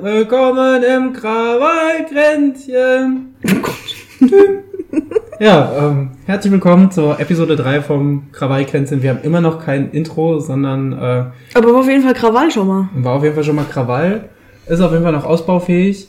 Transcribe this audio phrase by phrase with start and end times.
[0.00, 3.34] Willkommen im Krawallkränzchen.
[5.38, 9.02] ja, ähm, herzlich willkommen zur Episode 3 vom Krawallkränzchen.
[9.02, 12.66] Wir haben immer noch kein Intro, sondern äh, Aber war auf jeden Fall Krawall schon
[12.66, 12.88] mal.
[12.94, 14.30] war auf jeden Fall schon mal Krawall.
[14.66, 16.08] Ist auf jeden Fall noch ausbaufähig.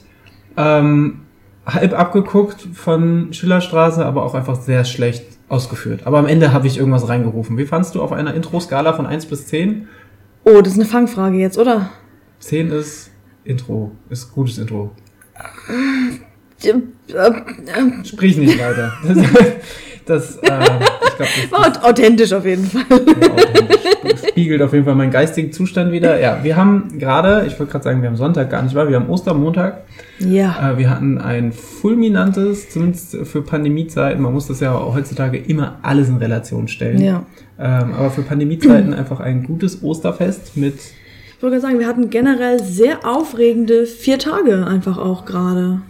[0.56, 1.20] Ähm,
[1.66, 6.06] halb abgeguckt von Schillerstraße, aber auch einfach sehr schlecht ausgeführt.
[6.06, 7.58] Aber am Ende habe ich irgendwas reingerufen.
[7.58, 9.86] Wie fandst du auf einer Intro-Skala von 1 bis 10?
[10.44, 11.90] Oh, das ist eine Fangfrage jetzt, oder?
[12.40, 13.10] 10 ist
[13.44, 14.92] Intro, ist gutes Intro.
[16.62, 16.70] Äh,
[17.12, 18.92] äh, Sprich nicht weiter.
[20.10, 22.82] Das, äh, ich glaube, das, War authentisch auf jeden Fall.
[24.02, 26.20] das spiegelt auf jeden Fall meinen geistigen Zustand wieder.
[26.20, 28.96] Ja, wir haben gerade, ich wollte gerade sagen, wir haben Sonntag gar nicht wahr, wir
[28.96, 29.84] haben Ostermontag.
[30.18, 30.72] Ja.
[30.72, 36.08] Äh, wir hatten ein fulminantes, zumindest für Pandemiezeiten, man muss das ja heutzutage immer alles
[36.08, 37.00] in Relation stellen.
[37.00, 37.24] Ja.
[37.56, 42.10] Ähm, aber für Pandemiezeiten einfach ein gutes Osterfest mit Ich wollte gerade sagen, wir hatten
[42.10, 45.82] generell sehr aufregende vier Tage einfach auch gerade.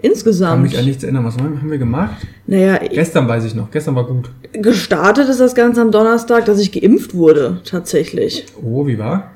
[0.00, 0.62] Kann Insgesamt.
[0.62, 1.24] mich an nichts erinnern.
[1.24, 2.16] Was haben wir gemacht?
[2.46, 3.70] Naja, Gestern weiß ich noch.
[3.70, 4.30] Gestern war gut.
[4.52, 8.46] gestartet ist das Ganze am Donnerstag, dass ich geimpft wurde, tatsächlich.
[8.62, 9.30] Oh, wie war?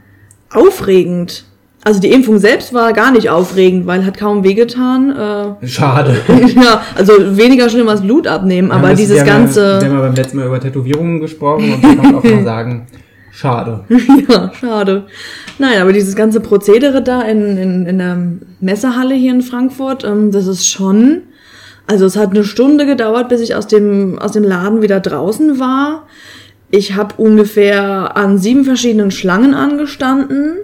[0.52, 1.44] Aufregend.
[1.84, 5.56] Also die Impfung selbst war gar nicht aufregend, weil hat kaum wehgetan.
[5.60, 6.16] Äh, Schade.
[6.54, 9.80] ja, also weniger schlimm als Blut abnehmen, Ja, aber dieses wir haben Ja, ganze.
[9.80, 12.86] wir haben ja beim letzten Mal über Tätowierungen gesprochen und ich kann auch mal sagen,
[13.32, 13.84] schade.
[14.28, 15.06] Ja, schade.
[15.58, 18.18] Nein, aber dieses ganze Prozedere da in, in, in der
[18.60, 21.22] Messehalle hier in Frankfurt, ähm, das ist schon.
[21.86, 25.58] Also es hat eine Stunde gedauert, bis ich aus dem, aus dem Laden wieder draußen
[25.58, 26.06] war.
[26.70, 30.58] Ich habe ungefähr an sieben verschiedenen Schlangen angestanden.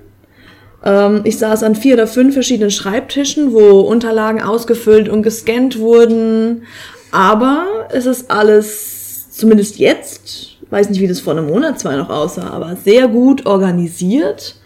[0.82, 6.62] Ähm, ich saß an vier oder fünf verschiedenen Schreibtischen, wo Unterlagen ausgefüllt und gescannt wurden.
[7.10, 12.10] Aber es ist alles, zumindest jetzt, weiß nicht, wie das vor einem Monat zwar noch
[12.10, 14.56] aussah, aber sehr gut organisiert.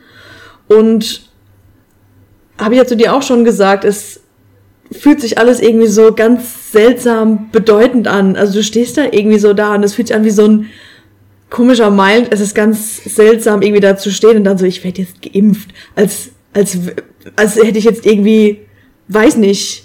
[0.69, 1.22] Und
[2.59, 4.20] habe ich ja zu dir auch schon gesagt, es
[4.91, 8.37] fühlt sich alles irgendwie so ganz seltsam bedeutend an.
[8.37, 10.66] Also du stehst da irgendwie so da und es fühlt sich an wie so ein
[11.50, 12.27] komischer Meilen.
[12.31, 15.71] Es ist ganz seltsam, irgendwie da zu stehen und dann so, ich werde jetzt geimpft.
[15.94, 16.78] Als, als,
[17.37, 18.60] als hätte ich jetzt irgendwie,
[19.09, 19.81] weiß nicht.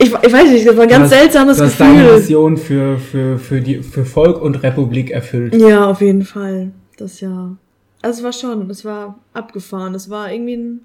[0.00, 2.16] Ich, ich weiß nicht, das war ein ganz Du hast- seltsames du hast deine Gefühl.
[2.18, 5.54] Mission für, für, für, die, für Volk und Republik erfüllt.
[5.54, 6.70] Ja, auf jeden Fall.
[6.96, 7.56] Das ja.
[8.00, 9.94] Also es war schon, es war abgefahren.
[9.94, 10.80] Es war irgendwie ein,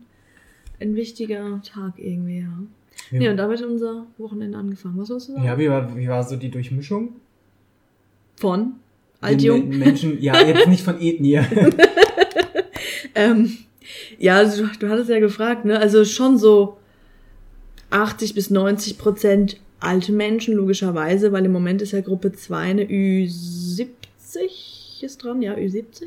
[0.81, 3.19] ein wichtiger Tag irgendwie, ja.
[3.19, 3.31] Ja.
[3.31, 4.95] Und damit hat unser Wochenende angefangen.
[4.97, 5.45] Was wolltest du sagen?
[5.45, 7.09] Ja, wie war, wie war so die Durchmischung?
[8.37, 8.73] Von?
[9.21, 9.69] Altjung?
[9.69, 11.39] Men- Menschen, ja, jetzt nicht von Ethnie.
[13.15, 13.57] Ähm,
[14.17, 15.77] ja, also du, du hattest ja gefragt, ne?
[15.79, 16.77] Also schon so
[17.93, 22.83] 80 bis 90 Prozent alte Menschen, logischerweise, weil im Moment ist ja Gruppe 2 eine
[22.85, 23.87] Ü70
[25.01, 26.05] ist dran, ja, Ü70.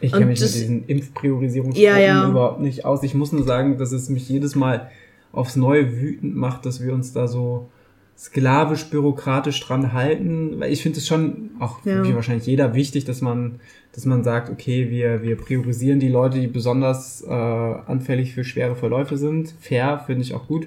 [0.00, 2.28] Ich kenne mich mit das- diesen Impfpriorisierungsgruppen Ja, ja.
[2.28, 3.02] überhaupt nicht aus.
[3.02, 4.90] Ich muss nur sagen, dass es mich jedes Mal
[5.32, 7.68] aufs Neue wütend macht, dass wir uns da so
[8.18, 10.58] sklavisch bürokratisch dran halten.
[10.58, 12.04] Weil ich finde es schon, auch Ja.
[12.04, 13.60] wie wahrscheinlich jeder, wichtig, dass man,
[13.94, 18.74] dass man sagt, okay, wir, wir priorisieren die Leute, die besonders äh, anfällig für schwere
[18.74, 19.54] Verläufe sind.
[19.60, 20.66] Fair, finde ich auch gut.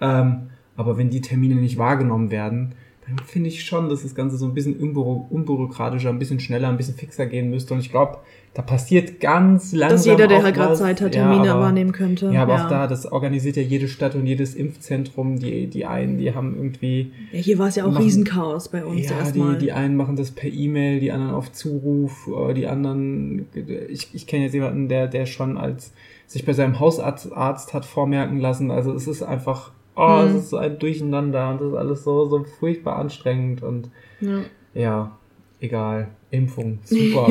[0.00, 2.74] Ähm, aber wenn die Termine nicht wahrgenommen werden,
[3.06, 6.68] dann finde ich schon, dass das Ganze so ein bisschen unbüro unbürokratischer, ein bisschen schneller,
[6.68, 7.74] ein bisschen fixer gehen müsste.
[7.74, 8.18] Und ich glaube,
[8.54, 9.96] da passiert ganz langsam.
[9.96, 10.74] Dass jeder, der halt gerade.
[10.76, 12.30] Zeit hat, Ja, Termine aber- wahrnehmen könnte.
[12.32, 15.38] Ja, aber auch da, das organisiert ja jede Stadt und jedes Impfzentrum.
[15.40, 18.84] Die, die einen, die haben irgendwie, Ja, hier war es ja auch machen- Riesenchaos bei
[18.84, 19.54] uns ja, erstmal.
[19.54, 23.46] die, die einen machen das per E-Mail, die anderen auf Zuruf, äh, die anderen,
[23.88, 25.92] ich, ich kenne jetzt jemanden, der, der schon als
[26.28, 28.70] sich bei seinem Hausarzt Arzt hat vormerken lassen.
[28.70, 30.28] Also es ist einfach, oh, Mhm.
[30.28, 33.90] es ist so ein Durcheinander und das ist alles so, so furchtbar anstrengend und
[34.20, 34.40] ja.
[34.74, 35.18] ja,
[35.60, 36.08] egal.
[36.30, 37.28] Impfung, super.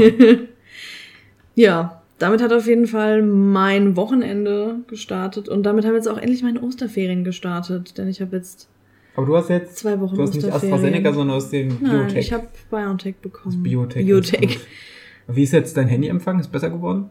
[1.56, 6.44] ja, damit hat auf jeden Fall mein Wochenende gestartet und damit haben jetzt auch endlich
[6.44, 8.68] meine Osterferien gestartet, denn ich habe jetzt
[9.16, 10.52] Aber du hast jetzt, zwei Wochen du hast nicht.
[10.52, 12.18] AstraZeneca, sondern aus dem Nein, Biotech.
[12.26, 13.64] ich habe BioNTech bekommen.
[13.64, 14.06] Biotech.
[14.06, 14.42] Biotech.
[14.58, 14.68] gut.
[15.32, 16.40] Wie ist jetzt dein Handyempfang?
[16.40, 17.10] Ist besser geworden?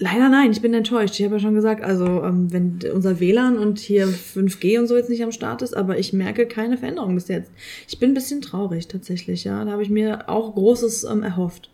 [0.00, 1.18] Leider nein, ich bin enttäuscht.
[1.18, 4.96] Ich habe ja schon gesagt, also ähm, wenn unser WLAN und hier 5G und so
[4.96, 7.50] jetzt nicht am Start ist, aber ich merke keine Veränderung bis jetzt.
[7.88, 9.64] Ich bin ein bisschen traurig tatsächlich, ja.
[9.64, 11.70] Da habe ich mir auch Großes ähm, erhofft.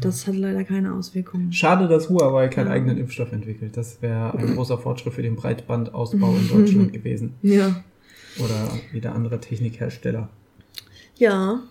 [0.00, 1.52] Das hat leider keine Auswirkungen.
[1.52, 2.72] Schade, dass Huawei keinen Ja.
[2.72, 3.76] eigenen Impfstoff entwickelt.
[3.76, 7.34] Das wäre ein großer Fortschritt für den Breitbandausbau in Deutschland gewesen.
[7.42, 7.84] Ja.
[8.38, 10.28] Oder jeder andere Technikhersteller.
[11.16, 11.62] Ja.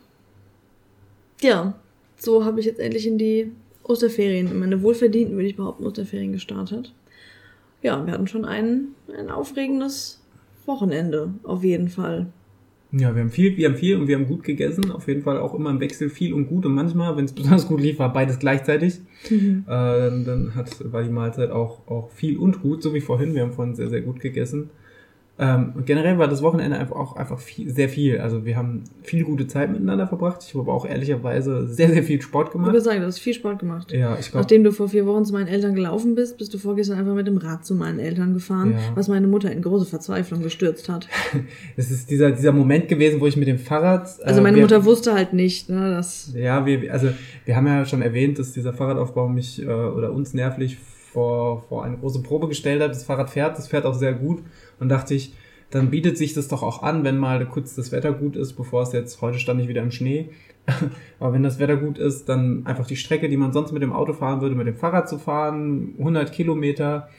[1.42, 1.74] Ja.
[2.18, 3.52] So habe ich jetzt endlich in die
[3.88, 6.94] Osterferien, in meine wohlverdienten, würde ich behaupten, Osterferien gestartet.
[7.82, 10.22] Ja, wir hatten schon ein, ein aufregendes
[10.66, 12.28] Wochenende, auf jeden Fall.
[12.92, 14.92] Ja, wir haben viel, wir haben viel und wir haben gut gegessen.
[14.92, 16.66] Auf jeden Fall auch immer im Wechsel viel und gut.
[16.66, 19.00] Und manchmal, wenn es besonders gut lief, war beides gleichzeitig.
[19.30, 19.66] Mhm.
[19.68, 23.36] Äh, dann, dann hat, war die Mahlzeit auch, auch viel und gut, so wie vorhin.
[23.36, 24.70] Wir haben vorhin sehr, sehr gut gegessen.
[25.40, 28.20] Ähm, und generell war das Wochenende einfach auch einfach viel, sehr viel.
[28.20, 30.44] Also wir haben viel gute Zeit miteinander verbracht.
[30.44, 32.70] Ich habe aber auch ehrlicherweise sehr, sehr viel Sport gemacht.
[32.70, 33.92] Ich würde sagen, du hast viel Sport gemacht.
[33.92, 34.44] Ja, ich glaube.
[34.44, 37.28] Nachdem du vor vier Wochen zu meinen Eltern gelaufen bist, bist du vorgestern einfach mit
[37.28, 38.80] dem Rad zu meinen Eltern gefahren, ja.
[38.96, 41.08] was meine Mutter in große Verzweiflung gestürzt hat.
[41.76, 44.08] Es ist dieser, dieser Moment gewesen, wo ich mit dem Fahrrad.
[44.20, 46.34] Äh, also meine wir, Mutter wusste halt nicht, ne, dass.
[46.36, 47.10] Ja, wir, also
[47.46, 50.78] wir haben ja schon erwähnt, dass dieser Fahrradaufbau mich äh, oder uns nervlich
[51.14, 52.92] vor, vor eine große Probe gestellt hat.
[52.92, 54.44] Das Fahrrad fährt, das fährt auch sehr gut.
[54.80, 55.34] Und dachte ich,
[55.70, 58.84] dann bietet sich das doch auch an, wenn mal kurz das Wetter gut ist, bevor
[58.84, 60.30] es jetzt, heute stand ich wieder im Schnee,
[61.20, 63.94] aber wenn das Wetter gut ist, dann einfach die Strecke, die man sonst mit dem
[63.94, 67.10] Auto fahren würde, mit dem Fahrrad zu fahren, 100 Kilometer,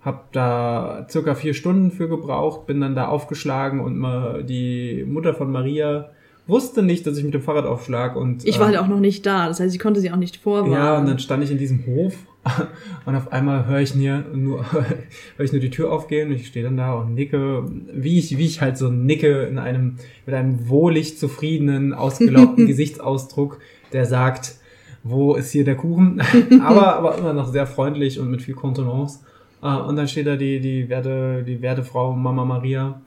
[0.00, 5.34] hab da circa vier Stunden für gebraucht, bin dann da aufgeschlagen und mal die Mutter
[5.34, 6.10] von Maria
[6.48, 9.24] wusste nicht, dass ich mit dem Fahrrad aufschlag und ich war halt auch noch nicht
[9.26, 10.72] da, das heißt, ich konnte sie auch nicht vorwarnen.
[10.72, 12.14] Ja, und dann stand ich in diesem Hof
[13.04, 16.48] und auf einmal höre ich nur, nur höre ich nur die Tür aufgehen und ich
[16.48, 19.96] stehe dann da und nicke, wie ich, wie ich halt so nicke in einem,
[20.26, 23.58] mit einem wohlig zufriedenen, ausgelaugten Gesichtsausdruck,
[23.92, 24.56] der sagt,
[25.04, 26.22] wo ist hier der Kuchen?
[26.62, 29.20] aber, aber immer noch sehr freundlich und mit viel Kontenance.
[29.64, 33.00] Uh, und dann steht da die, die Werde, die Werdefrau Mama Maria.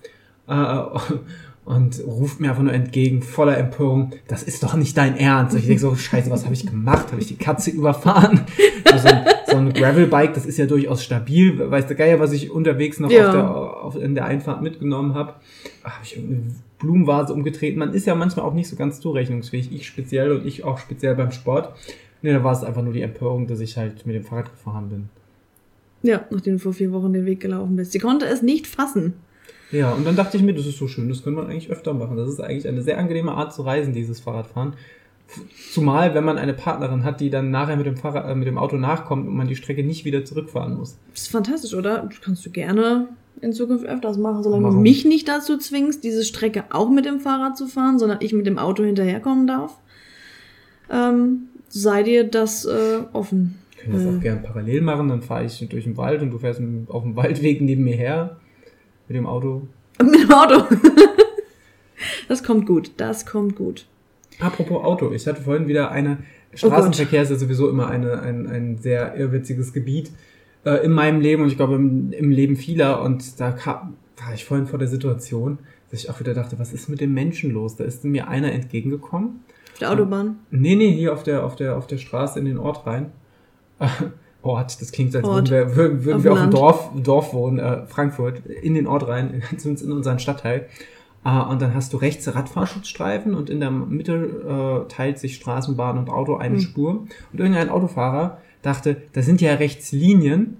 [1.66, 5.56] Und ruft mir einfach nur entgegen, voller Empörung, das ist doch nicht dein Ernst.
[5.56, 7.12] Und ich denke so, scheiße, was habe ich gemacht?
[7.12, 8.42] Habe ich die Katze überfahren?
[8.86, 11.60] so, ein, so ein Gravelbike, das ist ja durchaus stabil.
[11.72, 13.26] Weiß der Geier, was ich unterwegs noch ja.
[13.26, 15.34] auf der, auf, in der Einfahrt mitgenommen habe.
[15.84, 16.44] Habe ich eine
[16.78, 17.80] Blumenvase umgetreten.
[17.80, 19.74] Man ist ja manchmal auch nicht so ganz zurechnungsfähig.
[19.74, 21.74] Ich speziell und ich auch speziell beim Sport.
[22.22, 24.90] Nee, da war es einfach nur die Empörung, dass ich halt mit dem Fahrrad gefahren
[24.90, 25.10] bin.
[26.04, 27.92] Ja, nachdem du vor vier Wochen den Weg gelaufen bist.
[27.92, 29.14] Sie konnte es nicht fassen.
[29.72, 31.94] Ja, und dann dachte ich mir, das ist so schön, das könnte man eigentlich öfter
[31.94, 32.18] machen.
[32.18, 34.74] Das ist eigentlich eine sehr angenehme Art zu reisen, dieses Fahrradfahren.
[35.72, 38.58] Zumal, wenn man eine Partnerin hat, die dann nachher mit dem, Fahrrad, äh, mit dem
[38.58, 40.98] Auto nachkommt und man die Strecke nicht wieder zurückfahren muss.
[41.12, 42.08] Das ist fantastisch, oder?
[42.08, 43.08] Das kannst du gerne
[43.42, 44.78] in Zukunft öfters machen, solange Warum?
[44.78, 48.34] du mich nicht dazu zwingst, diese Strecke auch mit dem Fahrrad zu fahren, sondern ich
[48.34, 49.78] mit dem Auto hinterherkommen darf.
[50.90, 53.60] Ähm, sei dir das äh, offen.
[53.72, 56.32] Wir können das äh, auch gerne parallel machen, dann fahre ich durch den Wald und
[56.32, 58.38] du fährst auf dem Waldweg neben mir her.
[59.08, 59.68] Mit dem Auto.
[60.04, 60.66] Mit dem Auto.
[62.28, 62.92] das kommt gut.
[62.98, 63.86] Das kommt gut.
[64.40, 65.12] Apropos Auto.
[65.12, 66.18] Ich hatte vorhin wieder eine.
[66.54, 70.12] Oh Straßenverkehr oh ist ja sowieso immer eine, ein, ein sehr irrwitziges Gebiet
[70.66, 73.02] äh, in meinem Leben und ich glaube im, im Leben vieler.
[73.02, 75.60] Und da kam, war ich vorhin vor der Situation,
[75.92, 77.76] dass ich auch wieder dachte, was ist mit dem Menschen los?
[77.76, 79.42] Da ist mir einer entgegengekommen.
[79.74, 80.40] Auf der Autobahn?
[80.52, 83.12] Nee, nee, hier auf der, auf der, auf der Straße in den Ort rein.
[84.46, 85.50] Ort, das klingt, als Ort.
[85.50, 88.88] würden wir, würden, würden auf wir auf dem Dorf, Dorf wohnen, äh, Frankfurt, in den
[88.88, 90.68] Ort rein, zumindest in unseren Stadtteil.
[91.26, 95.98] Äh, und dann hast du rechts Radfahrschutzstreifen und in der Mitte äh, teilt sich Straßenbahn
[95.98, 96.62] und Auto eine mhm.
[96.62, 96.90] Spur.
[97.34, 100.58] Und irgendein Autofahrer dachte, da sind ja rechts Linien.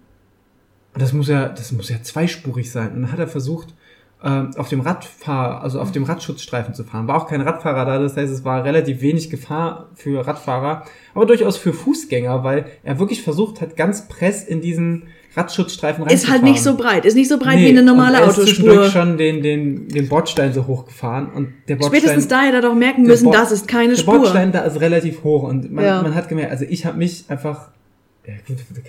[0.94, 2.94] Und das muss ja, das muss ja zweispurig sein.
[2.94, 3.74] Und dann hat er versucht,
[4.22, 7.08] auf dem Radfahr, also auf dem Radschutzstreifen zu fahren.
[7.08, 10.84] War auch kein Radfahrer da, das heißt, es war relativ wenig Gefahr für Radfahrer,
[11.14, 15.04] aber durchaus für Fußgänger, weil er wirklich versucht hat, ganz press in diesen
[15.36, 16.16] Radschutzstreifen reinzufahren.
[16.16, 18.30] Ist halt nicht so breit, ist nicht so breit nee, wie eine normale und er
[18.30, 18.90] ist Autospur.
[18.90, 22.02] schon den, den, den Bordstein so hochgefahren und der Bordstein.
[22.02, 24.14] Spätestens da hätte er doch merken müssen, das ist keine der Spur.
[24.14, 26.02] Der Bordstein da ist relativ hoch und man, ja.
[26.02, 27.70] man hat gemerkt, also ich habe mich einfach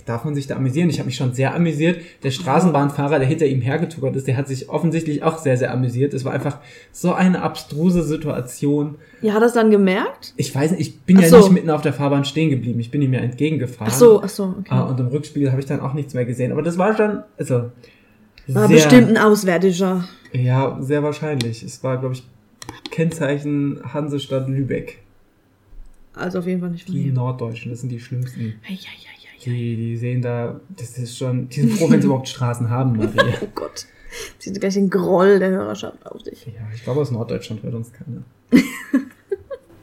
[0.06, 0.90] darf man sich da amüsieren?
[0.90, 2.00] Ich habe mich schon sehr amüsiert.
[2.22, 6.14] Der Straßenbahnfahrer, der hinter ihm hergetuckert ist, der hat sich offensichtlich auch sehr, sehr amüsiert.
[6.14, 6.58] Es war einfach
[6.92, 8.96] so eine abstruse Situation.
[9.22, 10.34] Ja, hat er es dann gemerkt?
[10.36, 11.38] Ich weiß nicht, ich bin ach ja so.
[11.38, 12.80] nicht mitten auf der Fahrbahn stehen geblieben.
[12.80, 13.92] Ich bin ihm ja entgegengefahren.
[13.92, 14.68] Ach so, ach so, okay.
[14.70, 16.52] Ah, und im Rückspiegel habe ich dann auch nichts mehr gesehen.
[16.52, 17.70] Aber das war schon, also.
[18.48, 20.08] War sehr, bestimmt ein Auswärtiger.
[20.32, 21.62] Ja, sehr wahrscheinlich.
[21.62, 22.22] Es war, glaube ich,
[22.90, 24.98] Kennzeichen Hansestadt Lübeck.
[26.14, 27.12] Also auf jeden Fall nicht von Die.
[27.12, 28.40] Norddeutschen, das sind die schlimmsten.
[28.40, 29.10] Ja, ja, ja.
[29.46, 32.96] Die, die sehen da, das ist schon, die sind froh, wenn sie überhaupt Straßen haben,
[32.96, 33.34] Maria.
[33.40, 33.86] oh Gott.
[34.38, 36.46] Sie sind gleich den Groll der Hörerschaft auf dich.
[36.46, 38.22] Ja, ich glaube, aus Norddeutschland hört uns keiner.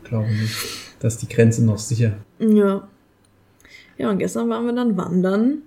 [0.03, 0.55] glaube nicht.
[1.00, 2.17] Da ist die Grenze noch sicher.
[2.39, 2.88] Ja.
[3.98, 5.63] Ja, und gestern waren wir dann wandern.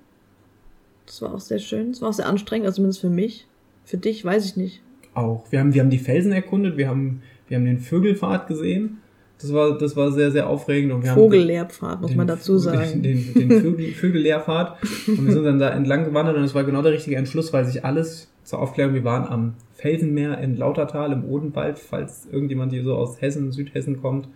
[1.07, 1.93] Das war auch sehr schön.
[1.93, 3.47] Das war auch sehr anstrengend, also zumindest für mich.
[3.85, 4.83] Für dich weiß ich nicht.
[5.15, 5.45] Auch.
[5.50, 8.99] Wir haben, wir haben die Felsen erkundet, wir haben, wir haben den Vögelpfad gesehen.
[9.40, 10.93] Das war, das war sehr, sehr aufregend.
[10.93, 13.02] Und wir Vogellehrpfad, muss man dazu sagen.
[13.02, 14.78] Den, den, den Vögel, Vögellehrpfad.
[15.09, 17.64] Und wir sind dann da entlang gewandert und es war genau der richtige Entschluss, weil
[17.66, 22.83] sich alles zur Aufklärung, wir waren am Felsenmeer in Lautertal im Odenwald, falls irgendjemand hier
[22.83, 24.28] so aus Hessen, Südhessen kommt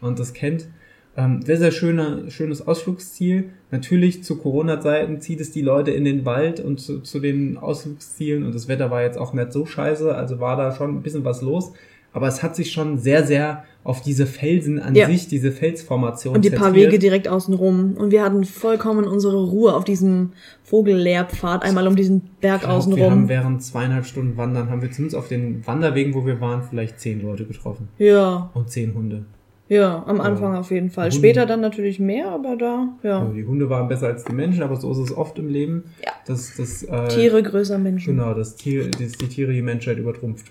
[0.00, 0.68] und das kennt.
[1.16, 3.50] Ähm, sehr, sehr schöner, schönes Ausflugsziel.
[3.70, 8.44] Natürlich zu Corona-Zeiten zieht es die Leute in den Wald und zu, zu den Ausflugszielen
[8.44, 11.24] und das Wetter war jetzt auch nicht so scheiße, also war da schon ein bisschen
[11.24, 11.72] was los.
[12.14, 15.06] Aber es hat sich schon sehr, sehr auf diese Felsen an Ja.
[15.08, 16.86] sich, diese Felsformation Und die paar zentriert.
[16.92, 17.96] Wege direkt außenrum.
[17.98, 20.30] Und wir hatten vollkommen unsere Ruhe auf diesem
[20.62, 23.28] Vogellehrpfad, einmal um diesen Berg glaub, Wir haben außenrum.
[23.28, 27.22] während zweieinhalb Stunden Wandern, haben wir zumindest auf den Wanderwegen, wo wir waren, vielleicht zehn
[27.22, 27.88] Leute getroffen.
[27.98, 29.24] Ja, Und zehn Hunde.
[29.68, 31.04] ja, am Anfang auf jeden Fall.
[31.10, 31.16] Hunde.
[31.16, 33.20] Später dann natürlich mehr, aber da, ja.
[33.20, 35.84] Also die Hunde waren besser als die Menschen, aber so ist es oft im Leben.
[36.04, 36.12] Ja.
[36.26, 38.16] Dass, dass, äh, Tiere größer Menschen.
[38.16, 40.46] Genau, dass, Tier, dass die Tiere die Menschheit übertrumpft.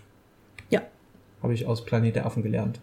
[1.43, 1.47] Ja.
[1.47, 2.79] Habe ich aus Planet der Affen gelernt.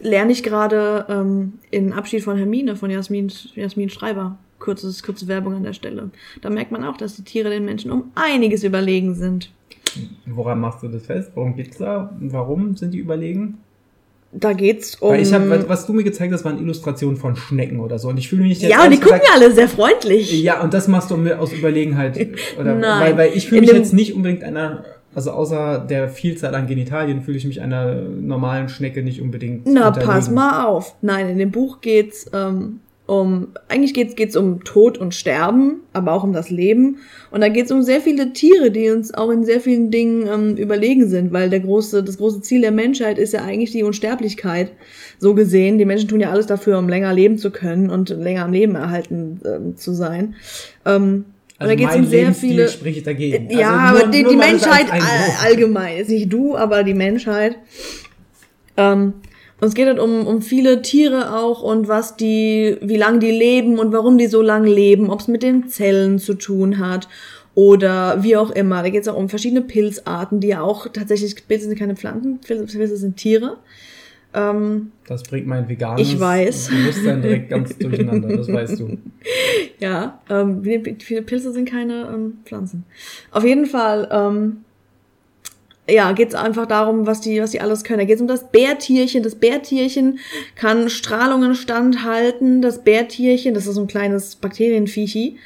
[0.00, 4.36] Lerne ich gerade ähm, in Abschied von Hermine von Jasmin, Jasmin Schreiber.
[4.58, 6.10] Kurzes, kurze Werbung an der Stelle.
[6.42, 9.50] Da merkt man auch, dass die Tiere den Menschen um einiges überlegen sind.
[10.26, 11.30] Woran machst du das fest?
[11.34, 12.14] Worum geht's da?
[12.18, 13.58] Warum sind die überlegen?
[14.32, 15.10] Da geht's um.
[15.10, 18.08] Weil ich habe, was du mir gezeigt hast, waren Illustrationen von Schnecken oder so.
[18.08, 20.42] Und ich fühle mich jetzt ja, und die gucken gesagt- alle sehr freundlich.
[20.42, 22.16] Ja, und das machst du mir aus Überlegenheit.
[22.58, 23.00] Oder, Nein.
[23.00, 27.22] Weil, weil ich fühle mich jetzt nicht unbedingt einer, also außer der Vielzahl an Genitalien,
[27.22, 29.66] fühle ich mich einer normalen Schnecke nicht unbedingt.
[29.66, 30.94] Na, pass mal auf.
[31.02, 36.12] Nein, in dem Buch geht's ähm, um, eigentlich geht's, geht's um Tod und Sterben, aber
[36.12, 36.98] auch um das Leben.
[37.30, 40.56] Und da geht's um sehr viele Tiere, die uns auch in sehr vielen Dingen ähm,
[40.56, 44.72] überlegen sind, weil der große, das große Ziel der Menschheit ist ja eigentlich die Unsterblichkeit.
[45.18, 48.44] So gesehen, die Menschen tun ja alles dafür, um länger leben zu können und länger
[48.44, 50.34] am Leben erhalten ähm, zu sein.
[50.86, 51.26] Ähm,
[51.58, 52.68] Also da geht's mein um sehr Lebensstil viele.
[52.68, 53.50] spricht dagegen.
[53.50, 54.86] Ja, also aber die, nur die Menschheit
[55.42, 55.98] allgemein.
[55.98, 57.56] Ist nicht du, aber die Menschheit.
[58.76, 59.14] Ähm,
[59.60, 63.30] und es geht halt um, um viele Tiere auch und was die, wie lang die
[63.30, 67.08] leben und warum die so lang leben, ob es mit den Zellen zu tun hat
[67.54, 68.82] oder wie auch immer.
[68.82, 72.40] Da geht es auch um verschiedene Pilzarten, die ja auch tatsächlich, Pilze sind keine Pflanzen,
[72.40, 73.58] Pilze sind Tiere.
[74.34, 76.68] Ähm, Das bringt mein veganes Ich weiß.
[76.68, 78.98] Bewusstsein direkt ganz durcheinander, das weißt du.
[79.78, 80.62] Ja, ähm,
[80.98, 82.84] viele Pilze sind keine ähm, Pflanzen.
[83.30, 84.64] Auf jeden Fall, ähm,
[85.88, 88.00] ja, geht's einfach darum, was die, was die alles können.
[88.00, 89.22] Da geht's um das Bärtierchen.
[89.22, 90.18] Das Bärtierchen
[90.56, 92.62] kann Strahlungen standhalten.
[92.62, 95.36] Das Bärtierchen, das ist so ein kleines Bakterienviechi,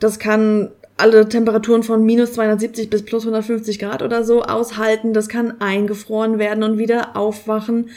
[0.00, 5.12] das kann alle Temperaturen von minus 270 bis plus 150 Grad oder so aushalten.
[5.12, 7.90] Das kann eingefroren werden und wieder aufwachen.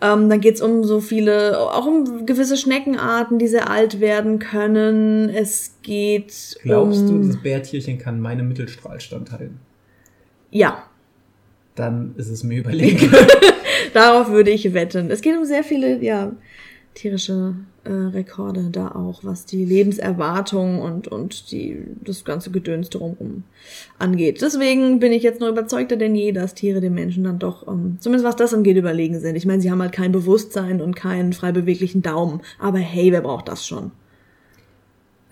[0.00, 5.30] Ähm, dann geht's um so viele, auch um gewisse Schneckenarten, die sehr alt werden können.
[5.30, 7.22] Es geht Glaubst um...
[7.22, 9.58] du, das Bärtierchen kann meine Mittelstrahl standhalten?
[10.50, 10.84] Ja,
[11.74, 13.10] Dann ist es mir überlegen.
[13.94, 15.10] darauf würde ich wetten.
[15.10, 16.32] Es geht um sehr viele, ja,
[16.94, 17.54] tierische
[17.86, 23.44] äh, Rekorde da auch, was die Lebenserwartung und, und die, das ganze Gedöns drumherum
[23.98, 24.42] angeht.
[24.42, 27.96] Deswegen bin ich jetzt noch überzeugter denn je, dass Tiere den Menschen dann doch, ähm,
[28.00, 29.36] zumindest was das angeht, überlegen sind.
[29.36, 32.40] Ich meine, sie haben halt kein Bewusstsein und keinen frei beweglichen Daumen.
[32.58, 33.92] Aber hey, wer braucht das schon?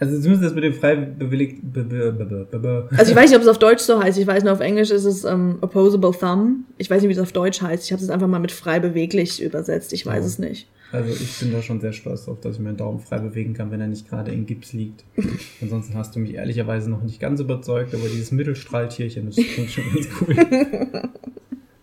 [0.00, 1.62] Also zumindest das mit dem frei bewilligt.
[2.96, 4.18] Also ich weiß nicht, ob es auf Deutsch so heißt.
[4.18, 6.64] Ich weiß nur, auf Englisch ist es ähm, opposable thumb.
[6.78, 7.84] Ich weiß nicht, wie es auf Deutsch heißt.
[7.84, 9.92] Ich habe es einfach mal mit frei beweglich übersetzt.
[9.92, 10.26] Ich weiß Ja.
[10.26, 10.68] es nicht.
[10.94, 13.72] Also ich bin da schon sehr stolz drauf, dass ich meinen Daumen frei bewegen kann,
[13.72, 15.04] wenn er nicht gerade in Gips liegt.
[15.60, 19.84] Ansonsten hast du mich ehrlicherweise noch nicht ganz überzeugt, aber dieses Mittelstrahltierchen, das klingt schon
[19.92, 21.10] ganz cool.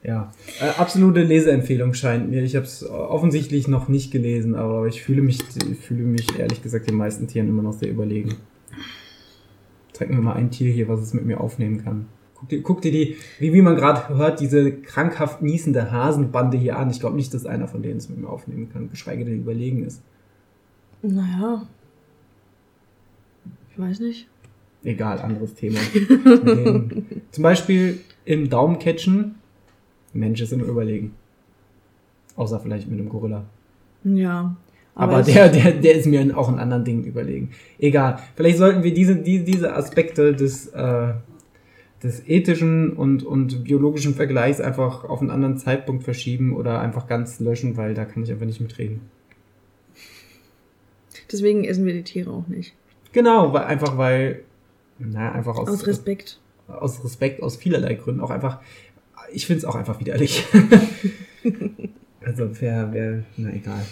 [0.01, 2.41] Ja, äh, absolute Leseempfehlung scheint mir.
[2.41, 5.39] Ich habe es offensichtlich noch nicht gelesen, aber ich fühle mich,
[5.69, 8.35] ich fühle mich ehrlich gesagt den meisten Tieren immer noch sehr überlegen.
[9.91, 12.05] Zeig mir mal ein Tier hier, was es mit mir aufnehmen kann.
[12.41, 16.77] Guck dir, guck dir die, wie, wie man gerade hört, diese krankhaft niesende Hasenbande hier
[16.77, 16.89] an.
[16.89, 19.83] Ich glaube nicht, dass einer von denen es mit mir aufnehmen kann, geschweige denn überlegen
[19.85, 20.01] ist.
[21.03, 21.67] Naja.
[23.71, 24.27] Ich weiß nicht.
[24.83, 25.77] Egal, anderes Thema.
[25.93, 29.35] Den, zum Beispiel im Daumencatchen,
[30.13, 31.13] Mensch ist immer überlegen.
[32.35, 33.45] Außer vielleicht mit einem Gorilla.
[34.03, 34.55] Ja.
[34.95, 37.51] Aber, es- der, der, der ist mir auch in anderen Dingen überlegen.
[37.77, 38.17] Egal.
[38.35, 41.13] Vielleicht sollten wir diese, die, diese Aspekte des, äh,
[42.03, 47.39] des ethischen und, und biologischen Vergleichs einfach auf einen anderen Zeitpunkt verschieben oder einfach ganz
[47.39, 49.01] löschen, weil da kann ich einfach nicht mitreden.
[51.31, 52.73] Deswegen essen wir die Tiere auch nicht.
[53.13, 54.43] Genau, weil, einfach weil,
[54.99, 56.39] na, einfach aus, Aus Respekt.
[56.67, 58.59] aus Respekt, aus vielerlei Gründen auch einfach,
[59.31, 60.45] ich finde es auch einfach widerlich.
[62.25, 63.85] also wer, wer, na egal.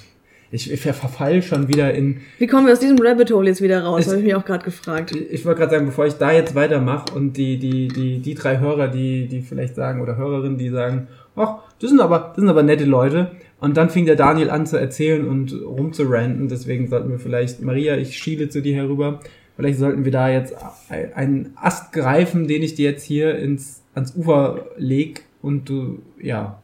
[0.52, 3.84] Ich, ich verfall schon wieder in, Wie kommen wir aus diesem Rabbit Hole jetzt wieder
[3.84, 4.08] raus?
[4.08, 5.12] Habe ich mich auch gerade gefragt.
[5.16, 8.58] ich wollte gerade sagen, bevor ich da jetzt weitermache und die, die, die, die drei
[8.58, 12.50] Hörer, die, die vielleicht sagen, oder Hörerinnen, die sagen, ach, das sind aber, das sind
[12.50, 13.32] aber nette Leute.
[13.60, 16.48] Und dann fing der Daniel an zu erzählen und rumzuranten.
[16.48, 19.20] Deswegen sollten wir vielleicht, Maria, ich schiele zu dir herüber.
[19.56, 20.56] Vielleicht sollten wir da jetzt
[20.90, 26.00] ein- einen Ast greifen, den ich dir jetzt hier ins, ans Ufer leg und du,
[26.20, 26.60] ja.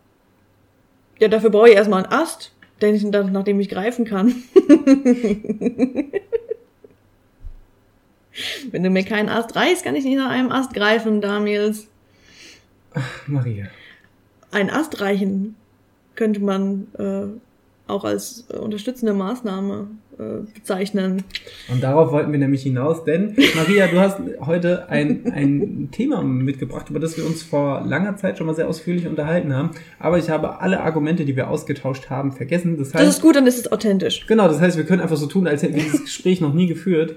[1.20, 2.52] Ja, dafür brauche ich erstmal einen Ast,
[2.82, 4.36] den ich, nach dem ich greifen kann.
[8.72, 11.88] Wenn du mir keinen Ast reißt, kann ich nicht nach einem Ast greifen, Daniels.
[13.28, 13.68] Maria.
[14.52, 15.56] einen Ast reichen
[16.16, 17.28] könnte man äh,
[17.88, 19.88] auch als äh, unterstützende Maßnahme
[20.18, 20.24] äh,
[20.54, 21.24] bezeichnen.
[21.72, 26.90] Und darauf wollten wir nämlich hinaus, denn Maria, du hast heute ein, ein Thema mitgebracht,
[26.90, 29.72] über das wir uns vor langer Zeit schon mal sehr ausführlich unterhalten haben.
[30.00, 32.78] Aber ich habe alle Argumente, die wir ausgetauscht haben, vergessen.
[32.78, 34.26] Das, heißt, das ist gut, dann ist es authentisch.
[34.26, 36.68] Genau, das heißt, wir können einfach so tun, als hätten wir dieses Gespräch noch nie
[36.68, 37.16] geführt.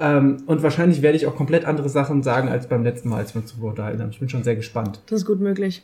[0.00, 3.34] Ähm, und wahrscheinlich werde ich auch komplett andere Sachen sagen als beim letzten Mal, als
[3.34, 4.10] wir uns darüber unterhalten haben.
[4.10, 5.00] Ich bin schon sehr gespannt.
[5.06, 5.82] Das ist gut möglich.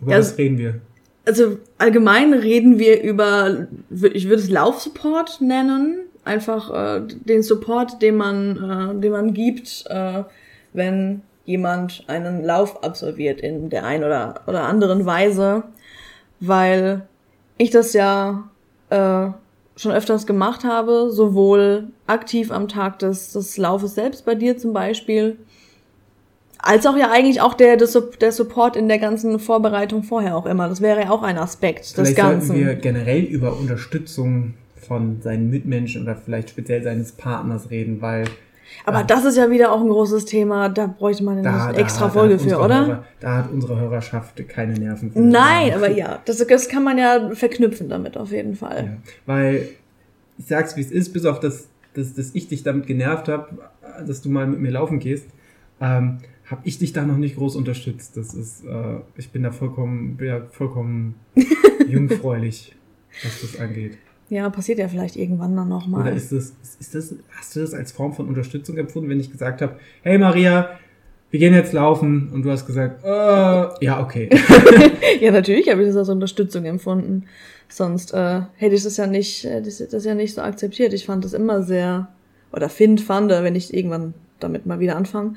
[0.00, 0.80] Über ja, was reden wir?
[1.24, 8.16] Also allgemein reden wir über, ich würde es Laufsupport nennen, einfach äh, den Support, den
[8.16, 8.56] man,
[8.96, 10.24] äh, den man gibt, äh,
[10.72, 15.64] wenn jemand einen Lauf absolviert in der einen oder, oder anderen Weise,
[16.40, 17.06] weil
[17.58, 18.48] ich das ja
[18.90, 19.28] äh,
[19.76, 24.72] schon öfters gemacht habe, sowohl aktiv am Tag des, des Laufes selbst bei dir zum
[24.72, 25.38] Beispiel,
[26.62, 30.68] als auch ja eigentlich auch der, der Support in der ganzen Vorbereitung vorher auch immer.
[30.68, 32.46] Das wäre ja auch ein Aspekt vielleicht des Ganzen.
[32.46, 38.24] Sollten wir generell über Unterstützung von seinen Mitmenschen oder vielleicht speziell seines Partners reden, weil
[38.84, 39.04] aber ja.
[39.04, 42.10] das ist ja wieder auch ein großes Thema, da bräuchte man da, eine extra da,
[42.10, 42.86] Folge für, oder?
[42.86, 45.10] Hörer, da hat unsere Hörerschaft keine Nerven.
[45.14, 48.84] Nein, aber ja, das, das kann man ja verknüpfen damit auf jeden Fall.
[48.84, 49.68] Ja, weil
[50.38, 53.48] ich sag's wie es ist, bis auf das, dass, dass ich dich damit genervt habe,
[54.06, 55.26] dass du mal mit mir laufen gehst.
[55.80, 58.16] Ähm, habe ich dich da noch nicht groß unterstützt.
[58.16, 61.14] Das ist, äh, ich bin da vollkommen, bin ja vollkommen
[61.88, 62.74] jungfräulich,
[63.22, 63.98] was das angeht.
[64.28, 66.02] Ja, passiert ja vielleicht irgendwann dann nochmal.
[66.02, 69.30] Oder ist das, ist das, hast du das als Form von Unterstützung empfunden, wenn ich
[69.30, 70.78] gesagt habe, hey Maria,
[71.30, 74.28] wir gehen jetzt laufen und du hast gesagt, äh, ja, okay.
[75.20, 77.24] ja, natürlich habe ich das als Unterstützung empfunden.
[77.68, 80.92] Sonst äh, hätte ich das ja nicht, äh, das, das ja nicht so akzeptiert.
[80.92, 82.08] Ich fand das immer sehr,
[82.52, 85.34] oder find, fand, wenn ich irgendwann damit mal wieder anfange,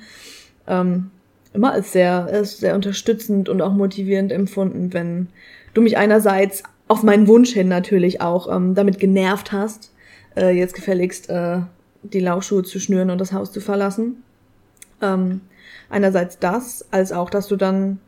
[0.68, 1.12] ähm,
[1.54, 5.28] immer als sehr, als sehr unterstützend und auch motivierend empfunden, wenn
[5.74, 9.92] du mich einerseits auf meinen Wunsch hin natürlich auch ähm, damit genervt hast,
[10.36, 11.60] äh, jetzt gefälligst äh,
[12.04, 14.24] die Laufschuhe zu schnüren und das Haus zu verlassen.
[15.02, 15.42] Ähm,
[15.90, 18.00] einerseits das, als auch, dass du dann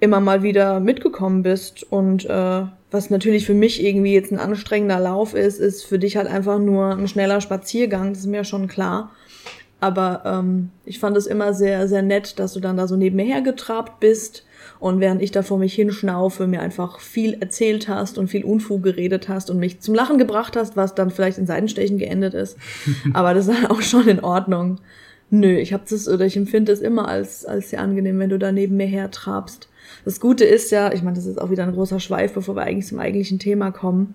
[0.00, 5.00] immer mal wieder mitgekommen bist und äh, was natürlich für mich irgendwie jetzt ein anstrengender
[5.00, 8.68] Lauf ist, ist für dich halt einfach nur ein schneller Spaziergang, das ist mir schon
[8.68, 9.10] klar.
[9.80, 13.16] Aber ähm, ich fand es immer sehr, sehr nett, dass du dann da so neben
[13.16, 14.46] mir hergetrabt bist
[14.78, 18.82] und während ich da vor mich hinschnaufe, mir einfach viel erzählt hast und viel Unfug
[18.82, 22.58] geredet hast und mich zum Lachen gebracht hast, was dann vielleicht in Seitenstechen geendet ist.
[23.14, 24.78] Aber das ist auch schon in Ordnung.
[25.30, 28.38] Nö, ich hab das oder ich empfinde es immer als, als sehr angenehm, wenn du
[28.38, 29.68] da neben mir hertrabst.
[30.04, 32.62] Das Gute ist ja, ich meine, das ist auch wieder ein großer Schweif, bevor wir
[32.62, 34.14] eigentlich zum eigentlichen Thema kommen,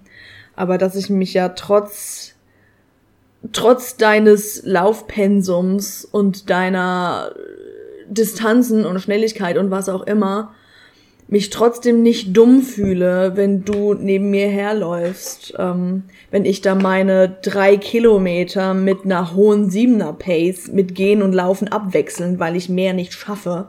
[0.55, 2.30] aber dass ich mich ja trotz
[3.51, 7.33] trotz deines Laufpensums und deiner
[8.07, 10.53] Distanzen und Schnelligkeit und was auch immer,
[11.31, 17.37] mich trotzdem nicht dumm fühle, wenn du neben mir herläufst, ähm, wenn ich da meine
[17.41, 22.93] drei Kilometer mit einer hohen Siebener Pace mit Gehen und Laufen abwechseln, weil ich mehr
[22.93, 23.67] nicht schaffe,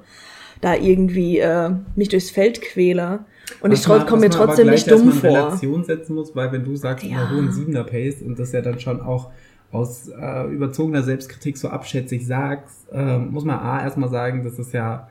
[0.60, 3.20] da irgendwie äh, mich durchs Feld quäle.
[3.60, 5.30] Und was ich komme mir trotzdem nicht dumm vor.
[5.30, 7.18] Relation setzen muss, weil wenn du sagst, ja.
[7.18, 9.30] einer hohen Siebener Pace und das ja dann schon auch
[9.72, 14.72] aus äh, überzogener Selbstkritik so abschätzig sagst, äh, muss man A erstmal sagen, dass es
[14.72, 15.08] ja,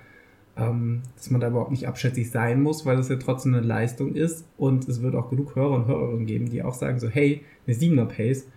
[0.55, 4.13] ähm, dass man da überhaupt nicht abschätzig sein muss, weil es ja trotzdem eine Leistung
[4.13, 7.43] ist und es wird auch genug Hörer und Hörerinnen geben, die auch sagen so, hey,
[7.65, 8.47] eine 7er Pace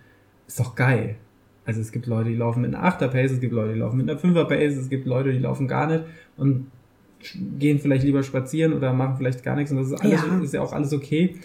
[0.47, 1.15] ist doch geil.
[1.65, 3.97] Also es gibt Leute, die laufen mit einer 8er Pace, es gibt Leute, die laufen
[3.97, 6.03] mit einer 5er Pace, es gibt Leute, die laufen gar nicht
[6.37, 6.67] und
[7.57, 10.39] gehen vielleicht lieber spazieren oder machen vielleicht gar nichts und das ist alles, ja.
[10.43, 11.37] ist ja auch alles okay.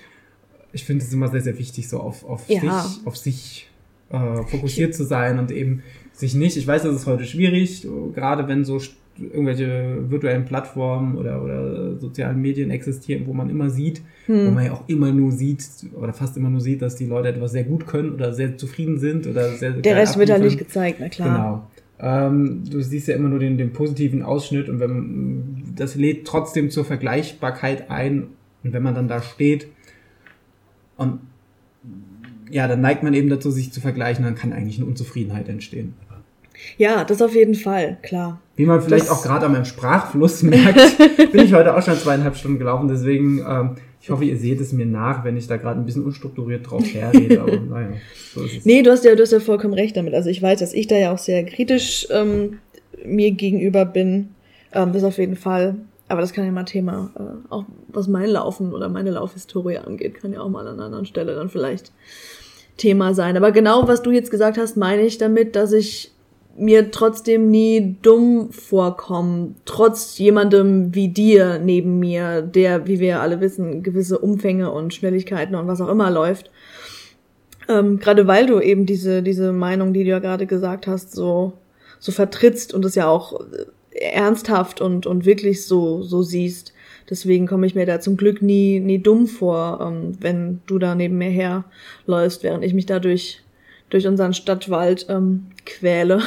[0.72, 2.60] Ich finde es immer sehr, sehr wichtig, so auf, auf ja.
[2.60, 3.69] sich, auf sich
[4.10, 8.48] äh, fokussiert zu sein und eben sich nicht, ich weiß, das ist heute schwierig, gerade
[8.48, 8.78] wenn so
[9.18, 14.46] irgendwelche virtuellen Plattformen oder, oder sozialen Medien existieren, wo man immer sieht, hm.
[14.46, 17.28] wo man ja auch immer nur sieht oder fast immer nur sieht, dass die Leute
[17.28, 20.58] etwas sehr gut können oder sehr zufrieden sind oder sehr Der Rest wird halt nicht
[20.58, 21.68] gezeigt, na klar.
[21.98, 22.26] Genau.
[22.26, 26.70] Ähm, du siehst ja immer nur den, den positiven Ausschnitt und wenn das lädt trotzdem
[26.70, 28.28] zur Vergleichbarkeit ein
[28.64, 29.68] und wenn man dann da steht
[30.96, 31.20] und
[32.50, 35.94] ja, dann neigt man eben dazu, sich zu vergleichen, dann kann eigentlich eine Unzufriedenheit entstehen.
[36.76, 38.40] Ja, das auf jeden Fall, klar.
[38.56, 40.98] Wie man vielleicht das auch gerade an meinem Sprachfluss merkt,
[41.32, 44.72] bin ich heute auch schon zweieinhalb Stunden gelaufen, deswegen, ähm, ich hoffe, ihr seht es
[44.72, 47.92] mir nach, wenn ich da gerade ein bisschen unstrukturiert drauf herrede, aber naja,
[48.34, 48.64] so ist es.
[48.64, 50.14] Nee, du hast ja, du hast ja vollkommen recht damit.
[50.14, 52.58] Also ich weiß, dass ich da ja auch sehr kritisch ähm,
[53.04, 54.30] mir gegenüber bin.
[54.72, 55.76] Ähm, das auf jeden Fall.
[56.10, 60.14] Aber das kann ja mal Thema, äh, auch was mein Laufen oder meine Laufhistorie angeht,
[60.14, 61.92] kann ja auch mal an einer anderen Stelle dann vielleicht
[62.76, 63.36] Thema sein.
[63.36, 66.10] Aber genau, was du jetzt gesagt hast, meine ich damit, dass ich
[66.56, 73.40] mir trotzdem nie dumm vorkommen, trotz jemandem wie dir neben mir, der, wie wir alle
[73.40, 76.50] wissen, gewisse Umfänge und Schnelligkeiten und was auch immer läuft.
[77.68, 81.52] Ähm, gerade weil du eben diese, diese Meinung, die du ja gerade gesagt hast, so,
[82.00, 83.40] so vertrittst und es ja auch
[83.92, 86.72] ernsthaft und, und wirklich so, so siehst.
[87.08, 90.94] Deswegen komme ich mir da zum Glück nie, nie dumm vor, ähm, wenn du da
[90.94, 93.42] neben mir herläufst, während ich mich dadurch
[93.90, 96.20] durch unseren Stadtwald ähm, quäle,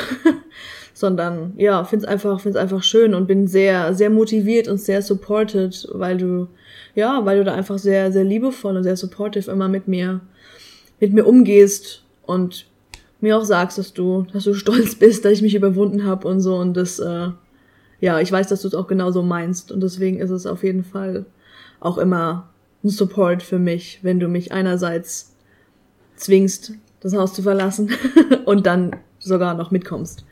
[0.94, 5.88] sondern ja, find's einfach, find's einfach schön und bin sehr, sehr motiviert und sehr supported,
[5.94, 6.48] weil du,
[6.96, 10.20] ja, weil du da einfach sehr, sehr liebevoll und sehr supportive immer mit mir,
[11.00, 12.68] mit mir umgehst und
[13.22, 16.42] mir auch sagst, dass du, dass du stolz bist, dass ich mich überwunden habe und
[16.42, 17.30] so und das, äh,
[18.04, 20.84] ja, ich weiß, dass du es auch genauso meinst und deswegen ist es auf jeden
[20.84, 21.26] Fall
[21.80, 22.50] auch immer
[22.84, 25.34] ein Support für mich, wenn du mich einerseits
[26.18, 27.92] zwingst, das Haus zu verlassen
[28.46, 30.26] und dann sogar noch mitkommst.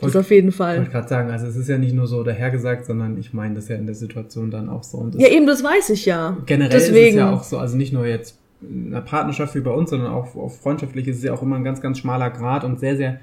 [0.00, 0.76] Das ist auf jeden Fall.
[0.76, 3.56] Ich wollte gerade sagen, also es ist ja nicht nur so dahergesagt, sondern ich meine
[3.56, 4.96] das ja in der Situation dann auch so.
[4.96, 6.38] Und ja, eben, das weiß ich ja.
[6.46, 7.00] Generell Deswegen.
[7.00, 9.90] ist es ja auch so, also nicht nur jetzt in einer Partnerschaft wie bei uns,
[9.90, 12.80] sondern auch auf freundschaftlich ist es ja auch immer ein ganz, ganz schmaler Grad und
[12.80, 13.20] sehr, sehr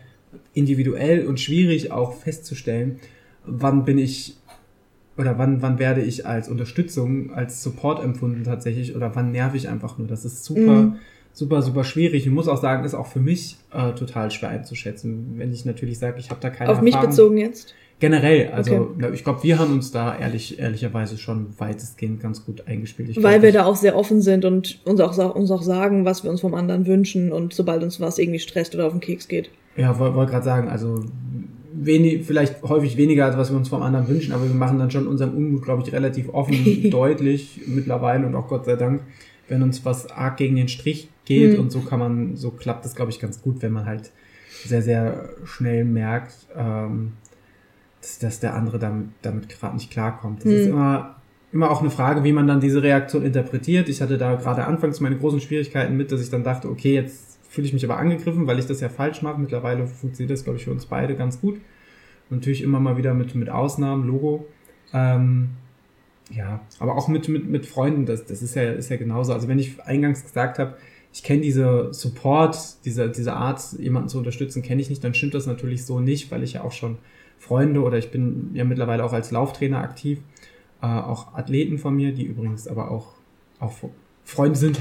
[0.53, 2.99] individuell und schwierig auch festzustellen,
[3.47, 4.37] wann bin ich
[5.17, 9.67] oder wann, wann werde ich als Unterstützung, als Support empfunden tatsächlich oder wann nerv ich
[9.67, 10.07] einfach nur.
[10.07, 10.95] Das ist super, mhm
[11.37, 12.25] super, super schwierig.
[12.25, 15.99] Ich muss auch sagen, ist auch für mich äh, total schwer einzuschätzen, wenn ich natürlich
[15.99, 16.83] sage, ich habe da keine Auf Erfahrung.
[16.83, 17.75] mich bezogen jetzt?
[17.99, 19.09] Generell, also okay.
[19.13, 23.09] ich glaube, wir haben uns da ehrlich, ehrlicherweise schon weitestgehend ganz gut eingespielt.
[23.09, 26.23] Ich Weil wir da auch sehr offen sind und uns auch, uns auch sagen, was
[26.23, 29.27] wir uns vom anderen wünschen und sobald uns was irgendwie stresst oder auf den Keks
[29.27, 29.49] geht.
[29.77, 31.05] Ja, wollte wollt gerade sagen, also
[31.79, 34.89] wenig, vielleicht häufig weniger, als was wir uns vom anderen wünschen, aber wir machen dann
[34.89, 39.01] schon unseren Unmut, glaube ich, relativ offen, deutlich mittlerweile und auch Gott sei Dank,
[39.47, 41.59] wenn uns was arg gegen den Strich geht mhm.
[41.59, 44.11] und so kann man, so klappt das, glaube ich, ganz gut, wenn man halt
[44.65, 47.13] sehr, sehr schnell merkt, ähm,
[48.01, 50.39] dass, dass der andere damit, damit gerade nicht klarkommt.
[50.39, 50.57] Das mhm.
[50.57, 51.15] ist immer,
[51.51, 53.87] immer auch eine Frage, wie man dann diese Reaktion interpretiert.
[53.87, 57.36] Ich hatte da gerade anfangs meine großen Schwierigkeiten mit, dass ich dann dachte, okay, jetzt
[57.57, 59.41] fühle ich mich aber angegriffen, weil ich das ja falsch mache.
[59.41, 61.55] Mittlerweile funktioniert das, glaube ich, für uns beide ganz gut.
[62.29, 64.45] Und natürlich immer mal wieder mit, mit Ausnahmen, Logo.
[64.93, 65.49] Ähm,
[66.29, 69.33] ja, aber auch mit, mit, mit Freunden, das, das ist ja, ist ja genauso.
[69.33, 70.77] Also wenn ich eingangs gesagt habe,
[71.11, 75.33] ich kenne diese Support, diese, diese Art, jemanden zu unterstützen, kenne ich nicht, dann stimmt
[75.33, 76.99] das natürlich so nicht, weil ich ja auch schon
[77.39, 80.19] Freunde oder ich bin ja mittlerweile auch als Lauftrainer aktiv,
[80.83, 83.15] äh, auch Athleten von mir, die übrigens aber auch,
[83.57, 83.73] auch
[84.23, 84.79] Freunde sind.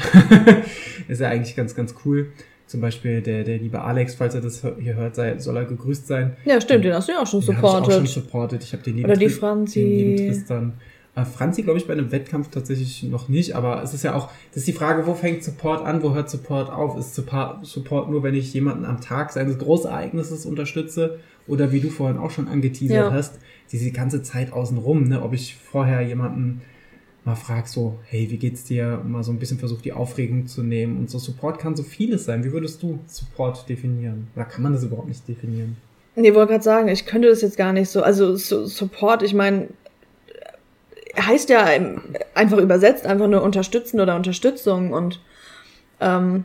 [1.08, 2.32] ist ja eigentlich ganz, ganz cool.
[2.66, 6.06] Zum Beispiel der, der liebe Alex, falls er das hier hört, sei, soll er gegrüßt
[6.06, 6.36] sein.
[6.44, 7.86] Ja, stimmt, den hast du ja auch schon supportet.
[7.86, 8.64] Den ich auch schon supportet.
[8.64, 9.80] Ich habe den lieben, Oder die Franzi.
[9.80, 10.72] Den lieben Tristan
[11.16, 14.28] äh, Franzi, glaube ich, bei einem Wettkampf tatsächlich noch nicht, aber es ist ja auch,
[14.50, 16.96] das ist die Frage, wo fängt Support an, wo hört Support auf?
[16.96, 21.18] Ist Support nur, wenn ich jemanden am Tag seines Großereignisses unterstütze?
[21.48, 23.12] Oder wie du vorhin auch schon angeteasert ja.
[23.12, 23.38] hast,
[23.72, 25.22] diese ganze Zeit außenrum, ne?
[25.22, 26.60] ob ich vorher jemanden
[27.26, 29.02] mal frag so, hey, wie geht's dir?
[29.04, 31.18] Mal so ein bisschen versucht, die Aufregung zu nehmen und so.
[31.18, 32.44] Support kann so vieles sein.
[32.44, 34.28] Wie würdest du Support definieren?
[34.36, 35.76] Oder kann man das überhaupt nicht definieren?
[36.14, 38.02] Nee, wollte gerade sagen, ich könnte das jetzt gar nicht so.
[38.02, 39.68] Also Support, ich meine,
[41.18, 41.66] heißt ja
[42.34, 45.20] einfach übersetzt einfach nur unterstützen oder Unterstützung und
[46.00, 46.44] ähm,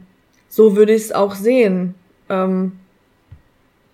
[0.50, 1.94] so würde ich es auch sehen.
[2.28, 2.74] Ähm,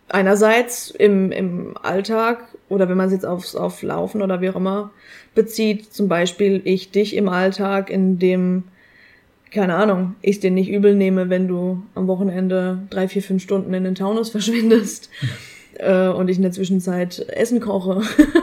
[0.10, 4.56] einerseits im, im Alltag oder wenn man es jetzt aufs auf Laufen oder wie auch
[4.56, 4.92] immer
[5.36, 8.64] bezieht, zum Beispiel ich dich im Alltag, in dem,
[9.52, 13.74] keine Ahnung, ich dir nicht übel nehme, wenn du am Wochenende drei, vier, fünf Stunden
[13.74, 15.10] in den Taunus verschwindest
[15.76, 18.02] äh, und ich in der Zwischenzeit Essen koche.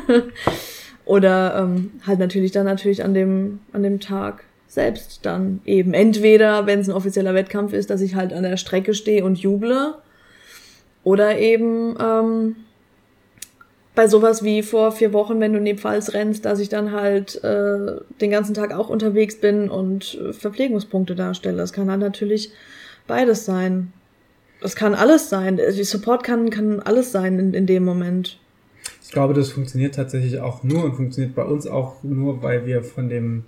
[1.05, 5.93] Oder ähm, halt natürlich dann natürlich an dem, an dem Tag selbst dann eben.
[5.93, 9.39] Entweder, wenn es ein offizieller Wettkampf ist, dass ich halt an der Strecke stehe und
[9.39, 9.95] juble.
[11.05, 12.57] Oder eben ähm,
[13.95, 16.93] bei sowas wie vor vier Wochen, wenn du in die Pfalz rennst, dass ich dann
[16.93, 21.59] halt äh, den ganzen Tag auch unterwegs bin und Verpflegungspunkte darstelle.
[21.59, 22.51] Das kann halt natürlich
[23.07, 23.93] beides sein.
[24.61, 25.61] Das kann alles sein.
[25.71, 28.39] Support kann, kann alles sein in, in dem Moment
[29.15, 33.09] glaube, das funktioniert tatsächlich auch nur und funktioniert bei uns auch nur, weil wir von
[33.09, 33.45] dem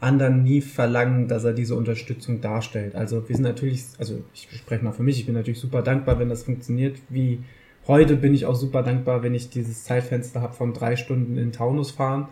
[0.00, 2.94] anderen nie verlangen, dass er diese Unterstützung darstellt.
[2.94, 6.18] Also wir sind natürlich, also ich spreche mal für mich, ich bin natürlich super dankbar,
[6.18, 6.98] wenn das funktioniert.
[7.08, 7.40] Wie
[7.86, 11.52] heute bin ich auch super dankbar, wenn ich dieses Zeitfenster habe von drei Stunden in
[11.52, 12.28] Taunus fahren.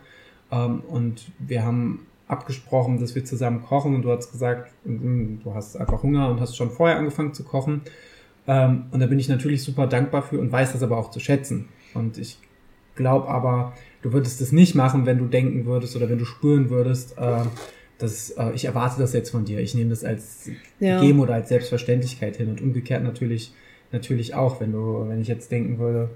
[0.51, 5.55] Ähm, und wir haben abgesprochen, dass wir zusammen kochen und du hast gesagt, mm, du
[5.55, 7.83] hast einfach Hunger und hast schon vorher angefangen zu kochen.
[8.47, 11.21] Ähm, und da bin ich natürlich super dankbar für und weiß das aber auch zu
[11.21, 11.69] schätzen.
[11.95, 12.39] Und ich
[12.99, 16.71] Glaub aber, du würdest es nicht machen, wenn du denken würdest oder wenn du spüren
[16.71, 17.43] würdest, äh,
[17.99, 19.61] dass äh, ich erwarte das jetzt von dir.
[19.61, 20.49] Ich nehme das als
[20.81, 21.01] ja.
[21.01, 22.49] gegeben oder als Selbstverständlichkeit hin.
[22.49, 23.53] Und umgekehrt natürlich
[23.93, 26.11] natürlich auch, wenn du, wenn ich jetzt denken würde,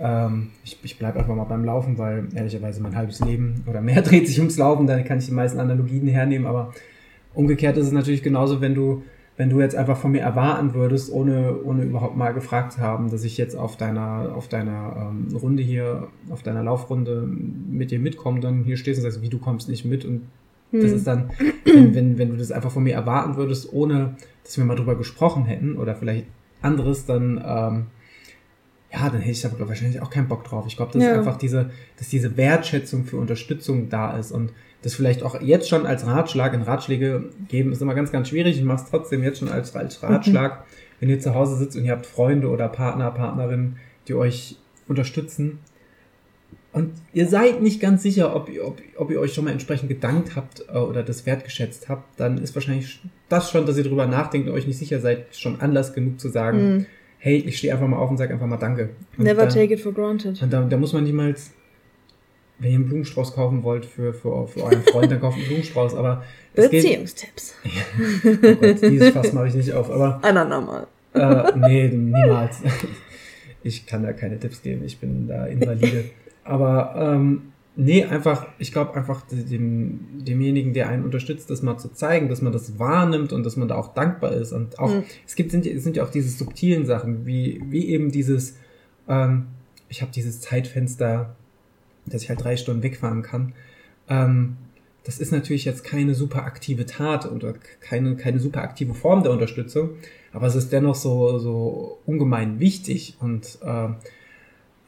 [0.00, 4.02] ähm, ich, ich bleibe einfach mal beim Laufen, weil ehrlicherweise mein halbes Leben oder mehr
[4.02, 6.72] dreht sich ums Laufen, dann kann ich die meisten Analogien hernehmen, aber
[7.34, 9.02] umgekehrt ist es natürlich genauso, wenn du,
[9.38, 13.08] wenn du jetzt einfach von mir erwarten würdest, ohne, ohne überhaupt mal gefragt zu haben,
[13.08, 18.00] dass ich jetzt auf deiner, auf deiner ähm, Runde hier, auf deiner Laufrunde mit dir
[18.00, 20.22] mitkomme, dann hier stehst und sagst, wie du kommst nicht mit und
[20.72, 20.82] hm.
[20.82, 21.30] das ist dann,
[21.64, 24.96] wenn, wenn, wenn du das einfach von mir erwarten würdest, ohne dass wir mal drüber
[24.96, 26.26] gesprochen hätten oder vielleicht
[26.60, 27.86] anderes, dann ähm,
[28.92, 30.64] ja, dann hätte ich aber wahrscheinlich auch keinen Bock drauf.
[30.66, 31.14] Ich glaube, dass ja.
[31.14, 34.50] einfach diese, dass diese Wertschätzung für Unterstützung da ist und
[34.82, 38.56] das vielleicht auch jetzt schon als Ratschlag, in Ratschläge geben, ist immer ganz, ganz schwierig.
[38.56, 40.64] Ich mache es trotzdem jetzt schon als, als Ratschlag, mhm.
[41.00, 45.58] wenn ihr zu Hause sitzt und ihr habt Freunde oder Partner, Partnerinnen, die euch unterstützen.
[46.72, 50.36] Und ihr seid nicht ganz sicher, ob, ob, ob ihr euch schon mal entsprechend gedankt
[50.36, 54.48] habt äh, oder das wertgeschätzt habt, dann ist wahrscheinlich das schon, dass ihr darüber nachdenkt
[54.48, 56.86] und euch nicht sicher seid, schon Anlass genug zu sagen, mhm
[57.18, 58.90] hey, ich stehe einfach mal auf und sage einfach mal Danke.
[59.16, 60.40] Und Never da, take it for granted.
[60.40, 61.52] Und da, da muss man niemals,
[62.58, 65.94] wenn ihr einen Blumenstrauß kaufen wollt für, für, für euren Freund, dann kauft einen Blumenstrauß.
[65.94, 67.54] Aber Beziehungstipps.
[67.64, 67.82] Ja,
[68.24, 69.90] oh Gott, dieses Fass mache ich nicht auf.
[69.90, 70.86] Aber ein andermal.
[71.14, 72.58] Äh, nee, niemals.
[73.62, 74.84] Ich kann da keine Tipps geben.
[74.84, 76.04] Ich bin da invalide.
[76.44, 81.92] Aber ähm, Nee, einfach, ich glaube einfach dem, demjenigen, der einen unterstützt, das mal zu
[81.92, 84.50] zeigen, dass man das wahrnimmt und dass man da auch dankbar ist.
[84.50, 85.04] Und auch, mhm.
[85.24, 88.56] es gibt, sind, sind ja auch diese subtilen Sachen, wie, wie eben dieses,
[89.08, 89.46] ähm,
[89.88, 91.36] ich habe dieses Zeitfenster,
[92.08, 93.52] dass ich halt drei Stunden wegfahren kann.
[94.08, 94.56] Ähm,
[95.04, 99.32] das ist natürlich jetzt keine super aktive Tat oder keine, keine super aktive Form der
[99.32, 99.90] Unterstützung,
[100.32, 103.88] aber es ist dennoch so, so ungemein wichtig und äh,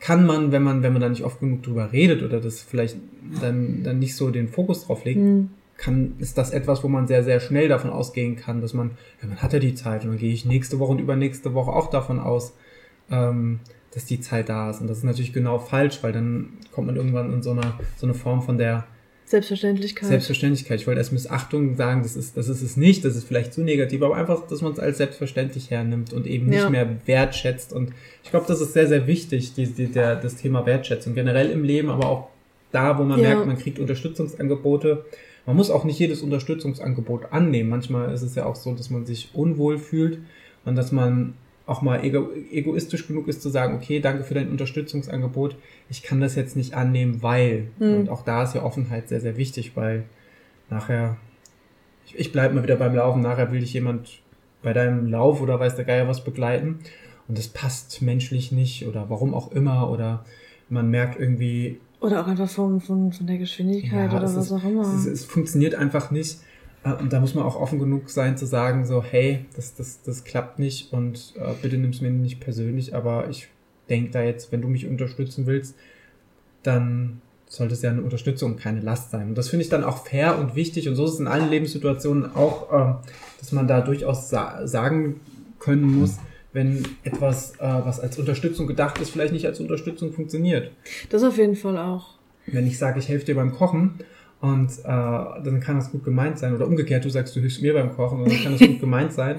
[0.00, 2.96] kann man, wenn man, wenn man da nicht oft genug drüber redet oder das vielleicht
[3.40, 5.50] dann, dann nicht so den Fokus drauf legt, mhm.
[5.76, 9.28] kann, ist das etwas, wo man sehr, sehr schnell davon ausgehen kann, dass man, ja,
[9.28, 11.90] man hat ja die Zeit und dann gehe ich nächste Woche und übernächste Woche auch
[11.90, 12.54] davon aus,
[13.10, 13.60] ähm,
[13.92, 14.80] dass die Zeit da ist.
[14.80, 18.06] Und das ist natürlich genau falsch, weil dann kommt man irgendwann in so eine, so
[18.06, 18.86] eine Form von der
[19.30, 20.08] Selbstverständlichkeit.
[20.08, 20.80] Selbstverständlichkeit.
[20.80, 23.62] Ich wollte erst Missachtung sagen, das ist, das ist es nicht, das ist vielleicht zu
[23.62, 26.68] negativ, aber einfach, dass man es als selbstverständlich hernimmt und eben nicht ja.
[26.68, 27.72] mehr wertschätzt.
[27.72, 27.92] Und
[28.24, 31.14] ich glaube, das ist sehr, sehr wichtig, die, die, der, das Thema Wertschätzung.
[31.14, 32.28] Generell im Leben, aber auch
[32.72, 33.28] da, wo man ja.
[33.28, 35.04] merkt, man kriegt Unterstützungsangebote.
[35.46, 37.70] Man muss auch nicht jedes Unterstützungsangebot annehmen.
[37.70, 40.18] Manchmal ist es ja auch so, dass man sich unwohl fühlt
[40.64, 41.34] und dass man
[41.70, 45.56] auch mal ego egoistisch genug ist zu sagen, okay, danke für dein Unterstützungsangebot,
[45.88, 47.68] ich kann das jetzt nicht annehmen, weil.
[47.78, 47.94] Mhm.
[47.94, 50.04] Und auch da ist ja Offenheit sehr, sehr wichtig, weil
[50.68, 51.16] nachher,
[52.06, 54.20] ich, ich bleibe mal wieder beim Laufen, nachher will dich jemand
[54.62, 56.80] bei deinem Lauf oder weiß der Geier was begleiten
[57.28, 60.24] und das passt menschlich nicht oder warum auch immer oder
[60.68, 61.78] man merkt irgendwie.
[62.00, 64.82] Oder auch einfach von, von, von der Geschwindigkeit ja, oder was ist, auch immer.
[64.82, 66.38] Es, es, funktioniert einfach nicht.
[66.84, 70.02] Äh, und da muss man auch offen genug sein zu sagen, so, hey, das, das,
[70.02, 73.48] das klappt nicht und äh, bitte nimm es mir nicht persönlich, aber ich
[73.88, 75.74] denke da jetzt, wenn du mich unterstützen willst,
[76.62, 79.30] dann sollte es ja eine Unterstützung keine Last sein.
[79.30, 81.50] Und das finde ich dann auch fair und wichtig und so ist es in allen
[81.50, 82.94] Lebenssituationen auch, äh,
[83.40, 85.20] dass man da durchaus sa sagen
[85.58, 86.18] können muss,
[86.52, 90.70] wenn etwas, äh, was als Unterstützung gedacht ist, vielleicht nicht als Unterstützung funktioniert.
[91.10, 92.14] Das auf jeden Fall auch.
[92.46, 94.00] Wenn ich sage, ich helfe dir beim Kochen
[94.40, 96.54] und äh, dann kann das gut gemeint sein.
[96.54, 99.12] Oder umgekehrt, du sagst, du hilfst mir beim Kochen und dann kann das gut gemeint
[99.12, 99.36] sein.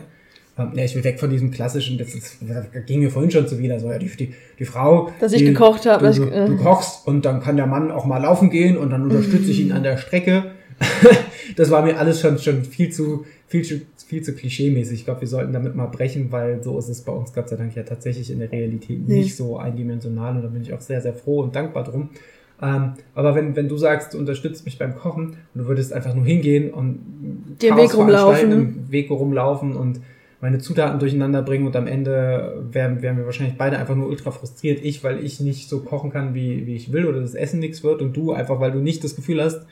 [0.58, 3.48] Ähm, ja, ich will weg von diesem klassischen, das, ist, das ging mir vorhin schon
[3.48, 5.12] zuwider, so, ja, die, die, die Frau.
[5.20, 6.12] Dass ich gekocht habe.
[6.12, 9.04] Du, äh, du kochst und dann kann der Mann auch mal laufen gehen und dann
[9.04, 10.52] unterstütze ich ihn an der Strecke.
[11.56, 15.00] das war mir alles schon, schon viel zu, viel zu, viel zu klischee-mäßig.
[15.00, 17.56] Ich glaube, wir sollten damit mal brechen, weil so ist es bei uns Gott sei
[17.56, 19.20] Dank ja tatsächlich in der Realität nee.
[19.20, 22.10] nicht so eindimensional und da bin ich auch sehr, sehr froh und dankbar drum.
[22.62, 26.14] Ähm, aber wenn, wenn du sagst, du unterstützt mich beim Kochen und du würdest einfach
[26.14, 27.00] nur hingehen und
[27.62, 28.52] den Weg rumlaufen.
[28.52, 30.02] im Weg rumlaufen und
[30.42, 34.32] meine Zutaten durcheinander bringen und am Ende wären, wären wir wahrscheinlich beide einfach nur ultra
[34.32, 34.80] frustriert.
[34.84, 37.84] Ich, weil ich nicht so kochen kann, wie, wie ich will oder das Essen nichts
[37.84, 39.66] wird und du einfach, weil du nicht das Gefühl hast,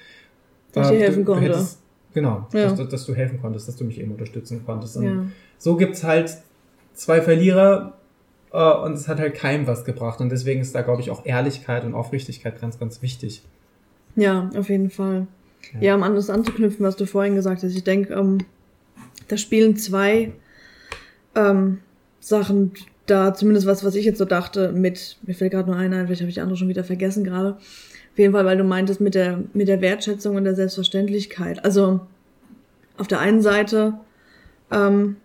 [0.72, 1.50] dass äh, ich helfen du, konnte.
[1.50, 1.80] hättest,
[2.14, 2.72] genau, ja.
[2.72, 4.98] dass, dass, du helfen konntest, dass du mich eben unterstützen konntest.
[4.98, 5.26] Und ja.
[5.58, 6.38] so gibt's halt
[6.94, 7.99] zwei Verlierer,
[8.52, 10.22] äh, und es hat halt keinem was gebracht.
[10.22, 13.44] Und deswegen ist da, glaube ich, auch Ehrlichkeit und Aufrichtigkeit ganz, ganz wichtig.
[14.16, 15.28] Ja, auf jeden Fall.
[15.74, 17.76] Ja, ja um an das anzuknüpfen, was du vorhin gesagt hast.
[17.76, 18.40] Ich denke, ähm,
[19.28, 20.32] da spielen zwei
[21.36, 21.80] ähm,
[22.20, 22.74] Sachen
[23.06, 26.06] da, zumindest was, was ich jetzt so dachte, mit, mir fällt gerade nur einer ein,
[26.06, 27.54] vielleicht habe ich die andere schon wieder vergessen gerade.
[27.54, 31.64] Auf jeden Fall, weil du meintest mit der, mit der Wertschätzung und der Selbstverständlichkeit.
[31.64, 32.02] Also
[32.98, 33.94] auf der einen Seite
[34.72, 35.18] ähm,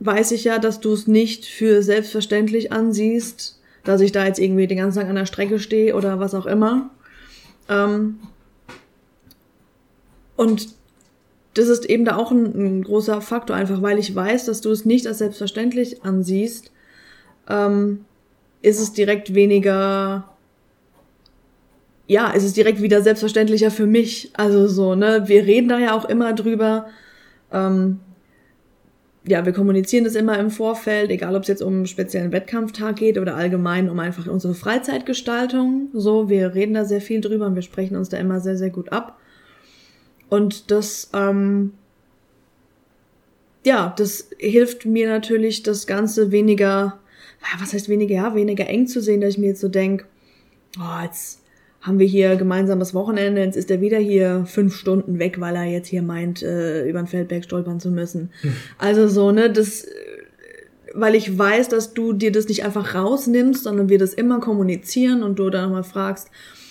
[0.00, 4.66] weiß ich ja, dass du es nicht für selbstverständlich ansiehst, dass ich da jetzt irgendwie
[4.66, 6.90] den ganzen Tag an der Strecke stehe oder was auch immer.
[7.68, 8.18] Ähm,
[10.36, 10.68] und
[11.54, 14.70] das ist eben da auch ein, ein, großer Faktor, einfach weil ich weiß, dass du
[14.70, 16.70] es nicht als selbstverständlich ansiehst,
[17.48, 18.04] ähm,
[18.62, 20.28] ist es direkt weniger,
[22.06, 24.30] ja, ist es direkt wieder selbstverständlicher für mich.
[24.34, 26.86] Also so, ne, wir reden da ja auch immer drüber.
[27.52, 28.00] Ähm,
[29.28, 32.96] ja, wir kommunizieren das immer im Vorfeld, egal ob es jetzt um einen speziellen Wettkampftag
[32.96, 35.88] geht oder allgemein um einfach unsere Freizeitgestaltung.
[35.92, 38.70] So, wir reden da sehr viel drüber und wir sprechen uns da immer sehr, sehr
[38.70, 39.18] gut ab.
[40.28, 41.72] Und das, ähm,
[43.64, 46.98] ja, das hilft mir natürlich, das Ganze weniger,
[47.60, 50.06] was heißt weniger, ja, weniger eng zu sehen, dass ich mir jetzt so denk,
[50.78, 51.42] oh, jetzt
[51.80, 55.64] haben wir hier gemeinsames Wochenende, jetzt ist er wieder hier fünf Stunden weg, weil er
[55.64, 58.30] jetzt hier meint, äh, über den Feldberg stolpern zu müssen.
[58.40, 58.52] Hm.
[58.78, 59.86] Also so, ne, das,
[60.94, 65.22] weil ich weiß, dass du dir das nicht einfach rausnimmst, sondern wir das immer kommunizieren
[65.22, 66.28] und du dann mal fragst,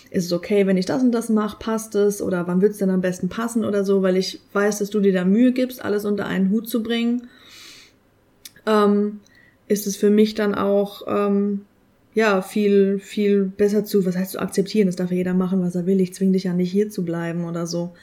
[0.10, 2.90] ist es okay, wenn ich das und das mache, passt es oder wann wird's denn
[2.90, 6.06] am besten passen oder so, weil ich weiß, dass du dir da Mühe gibst, alles
[6.06, 7.28] unter einen Hut zu bringen,
[8.66, 9.20] ähm,
[9.68, 11.66] ist es für mich dann auch ähm,
[12.18, 15.76] ja, viel, viel besser zu, was heißt zu akzeptieren, das darf ja jeder machen, was
[15.76, 17.94] er will, ich zwing dich ja nicht hier zu bleiben oder so.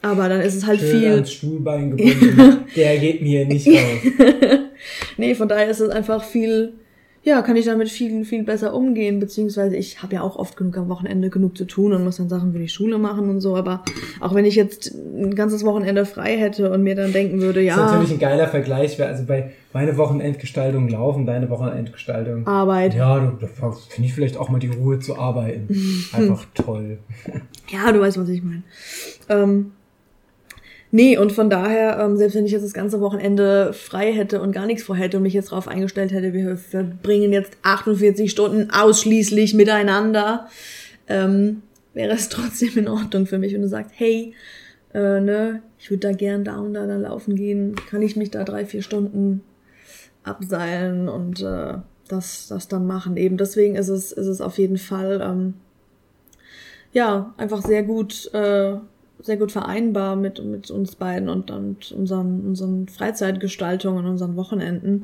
[0.00, 1.12] Aber dann ist es halt Schön viel.
[1.12, 3.78] Ans Stuhlbein gebunden, der geht mir nicht raus.
[5.16, 6.72] nee, von daher ist es einfach viel,
[7.24, 10.76] ja, kann ich damit viel, viel besser umgehen, beziehungsweise ich habe ja auch oft genug
[10.76, 13.56] am Wochenende genug zu tun und muss dann Sachen für die Schule machen und so,
[13.56, 13.84] aber
[14.20, 17.76] auch wenn ich jetzt ein ganzes Wochenende frei hätte und mir dann denken würde, ja.
[17.76, 22.46] Das ist natürlich ein geiler Vergleich, also bei meine Wochenendgestaltung laufen, deine Wochenendgestaltung.
[22.46, 22.94] Arbeit.
[22.94, 25.68] Ja, du, da finde ich vielleicht auch mal die Ruhe zu arbeiten.
[26.12, 26.98] Einfach toll.
[27.68, 28.62] Ja, du weißt, was ich meine.
[29.28, 29.72] Ähm,
[30.94, 34.52] Nee, und von daher, ähm, selbst wenn ich jetzt das ganze Wochenende frei hätte und
[34.52, 39.54] gar nichts vorhätte und mich jetzt darauf eingestellt hätte, wir verbringen jetzt 48 Stunden ausschließlich
[39.54, 40.48] miteinander,
[41.08, 41.62] ähm,
[41.94, 44.34] wäre es trotzdem in Ordnung für mich, wenn du sagst, hey,
[44.92, 48.30] äh, ne, ich würde da gern da und da, da laufen gehen, kann ich mich
[48.30, 49.40] da drei, vier Stunden
[50.24, 51.78] abseilen und äh,
[52.08, 53.16] das, das dann machen.
[53.16, 55.54] Eben deswegen ist es, ist es auf jeden Fall ähm,
[56.92, 58.74] ja einfach sehr gut äh,
[59.22, 65.02] sehr gut vereinbar mit, mit uns beiden und, und unseren, unseren Freizeitgestaltungen, unseren Wochenenden.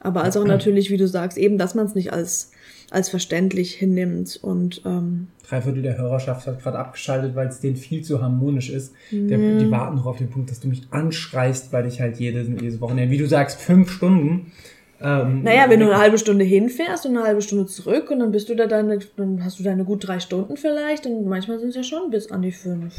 [0.00, 2.52] Aber als auch natürlich, wie du sagst, eben, dass man es nicht als,
[2.90, 7.76] als verständlich hinnimmt und ähm, drei Viertel der Hörerschaft hat gerade abgeschaltet, weil es denen
[7.76, 8.92] viel zu harmonisch ist.
[9.10, 12.48] Der, die warten noch auf den Punkt, dass du mich anschreist, weil ich halt jedes,
[12.48, 14.52] jedes Wochenende, wie du sagst, fünf Stunden.
[15.00, 18.32] Ähm, naja, wenn du eine halbe Stunde hinfährst und eine halbe Stunde zurück und dann
[18.32, 21.70] bist du da deine, dann hast du deine gut drei Stunden vielleicht und manchmal sind
[21.70, 22.94] es ja schon bis an die fünf.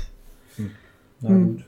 [1.21, 1.47] Na hm.
[1.47, 1.65] gut.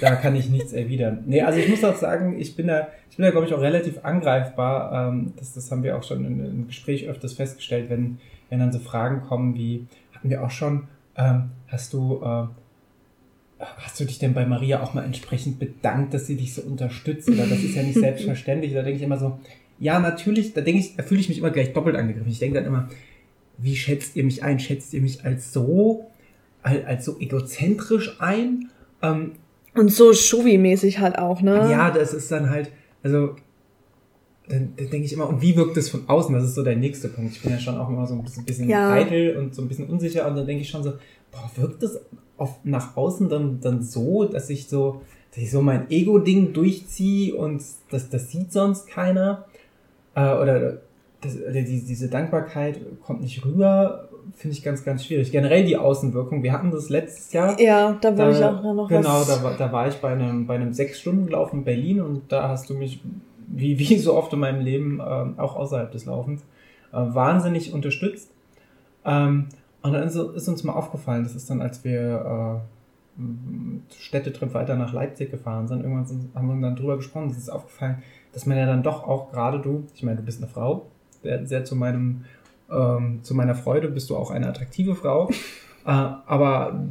[0.00, 1.24] da kann ich nichts erwidern.
[1.26, 3.60] Nee, also ich muss auch sagen, ich bin da, ich bin da, glaube ich, auch
[3.60, 5.08] relativ angreifbar.
[5.08, 8.18] Ähm, das, das haben wir auch schon im Gespräch öfters festgestellt, wenn,
[8.50, 10.84] wenn dann so Fragen kommen wie, hatten wir auch schon,
[11.16, 16.26] ähm, hast du, äh, hast du dich denn bei Maria auch mal entsprechend bedankt, dass
[16.26, 17.28] sie dich so unterstützt?
[17.28, 18.74] Oder das ist ja nicht selbstverständlich.
[18.74, 19.38] Da denke ich immer so,
[19.78, 22.30] ja, natürlich, da denke ich, da fühle ich mich immer gleich doppelt angegriffen.
[22.30, 22.88] Ich denke dann immer,
[23.56, 24.60] wie schätzt ihr mich ein?
[24.60, 26.10] Schätzt ihr mich als so
[26.62, 28.70] als, als so egozentrisch ein.
[29.02, 29.32] Ähm,
[29.74, 31.70] und so Schuvi-mäßig halt auch, ne?
[31.70, 32.70] Ja, das ist dann halt,
[33.02, 33.36] also
[34.48, 36.34] dann, dann denke ich immer, und wie wirkt das von außen?
[36.34, 37.32] Das ist so der nächste Punkt.
[37.36, 38.90] Ich bin ja schon auch immer so ein bisschen, bisschen ja.
[38.90, 40.94] eitel und so ein bisschen unsicher und dann denke ich schon so,
[41.30, 42.00] boah, wirkt das
[42.36, 47.34] auf, nach außen dann, dann so, dass ich so, dass ich so mein Ego-Ding durchziehe
[47.34, 49.46] und das, das sieht sonst keiner?
[50.14, 50.78] Äh, oder
[51.20, 55.30] das, die, diese Dankbarkeit kommt nicht rüber, finde ich ganz, ganz schwierig.
[55.32, 56.42] Generell die Außenwirkung.
[56.42, 57.60] Wir hatten das letztes Jahr.
[57.60, 59.42] Ja, da wollte ich auch noch Genau, was.
[59.42, 62.74] da, da war ich bei einem, bei einem Sechs-Stunden-Lauf in Berlin und da hast du
[62.74, 63.00] mich,
[63.46, 66.42] wie, wie so oft in meinem Leben, äh, auch außerhalb des Laufens,
[66.92, 68.30] äh, wahnsinnig unterstützt.
[69.04, 69.46] Ähm,
[69.82, 72.62] und dann ist, ist, uns mal aufgefallen, das ist dann, als wir
[73.18, 73.22] äh,
[73.98, 78.02] Städtetrip weiter nach Leipzig gefahren sind, irgendwann haben wir dann drüber gesprochen, es ist aufgefallen,
[78.32, 80.86] dass man ja dann doch auch gerade du, ich meine, du bist eine Frau,
[81.22, 82.24] sehr, sehr zu meinem
[82.70, 85.28] ähm, zu meiner Freude bist du auch eine attraktive Frau.
[85.86, 86.84] äh, aber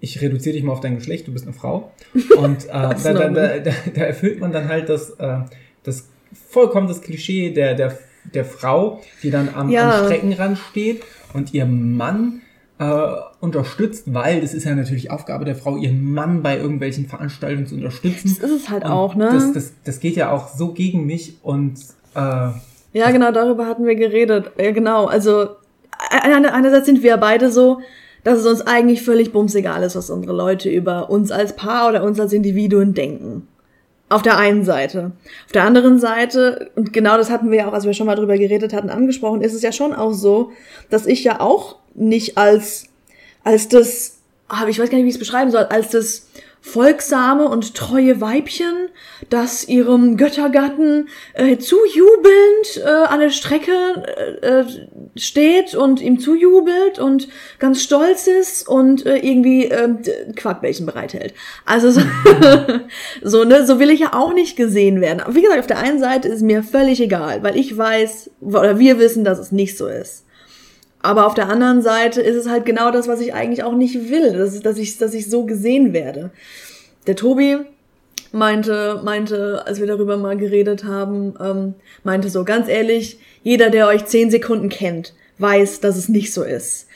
[0.00, 1.92] ich reduziere dich mal auf dein Geschlecht, du bist eine Frau.
[2.36, 5.38] Und äh, da, da, da, da, erfüllt man dann halt das, äh,
[5.82, 7.98] das vollkommen das Klischee der, der,
[8.34, 9.98] der Frau, die dann am, ja.
[9.98, 12.42] am Streckenrand steht und ihr Mann
[12.78, 13.06] äh,
[13.40, 17.74] unterstützt, weil das ist ja natürlich Aufgabe der Frau, ihren Mann bei irgendwelchen Veranstaltungen zu
[17.74, 18.36] unterstützen.
[18.40, 19.30] Das ist es halt und auch, ne?
[19.32, 21.78] Das, das, das geht ja auch so gegen mich und
[22.14, 22.48] äh,
[22.96, 24.52] ja, genau, darüber hatten wir geredet.
[24.58, 25.04] Ja, genau.
[25.04, 25.48] Also
[26.08, 27.80] einerseits sind wir beide so,
[28.24, 32.02] dass es uns eigentlich völlig bumsegal ist, was unsere Leute über uns als Paar oder
[32.02, 33.46] uns als Individuen denken.
[34.08, 35.12] Auf der einen Seite.
[35.44, 38.16] Auf der anderen Seite, und genau das hatten wir ja auch, als wir schon mal
[38.16, 40.52] drüber geredet hatten, angesprochen, ist es ja schon auch so,
[40.88, 42.86] dass ich ja auch nicht als,
[43.44, 46.28] als das, ah, ich weiß gar nicht, wie ich es beschreiben soll, als das
[46.66, 48.88] folgsame und treue Weibchen,
[49.30, 53.70] das ihrem Göttergatten äh, zujubelnd äh, an der Strecke
[54.42, 54.64] äh, äh,
[55.14, 57.28] steht und ihm zujubelt und
[57.60, 59.88] ganz stolz ist und äh, irgendwie äh,
[60.34, 61.34] Quarkbällchen bereithält.
[61.64, 62.00] Also so,
[63.22, 65.20] so, ne, so will ich ja auch nicht gesehen werden.
[65.20, 68.80] Aber wie gesagt, auf der einen Seite ist mir völlig egal, weil ich weiß, oder
[68.80, 70.25] wir wissen, dass es nicht so ist.
[71.02, 74.10] Aber auf der anderen Seite ist es halt genau das, was ich eigentlich auch nicht
[74.10, 76.30] will, dass, dass, ich, dass ich so gesehen werde.
[77.06, 77.58] Der Tobi
[78.32, 83.86] meinte, meinte, als wir darüber mal geredet haben, ähm, meinte so, ganz ehrlich, jeder, der
[83.86, 86.86] euch zehn Sekunden kennt, weiß, dass es nicht so ist.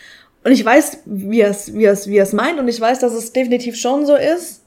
[0.42, 3.12] Und ich weiß, wie er es wie er's, wie er's meint und ich weiß, dass
[3.12, 4.64] es definitiv schon so ist.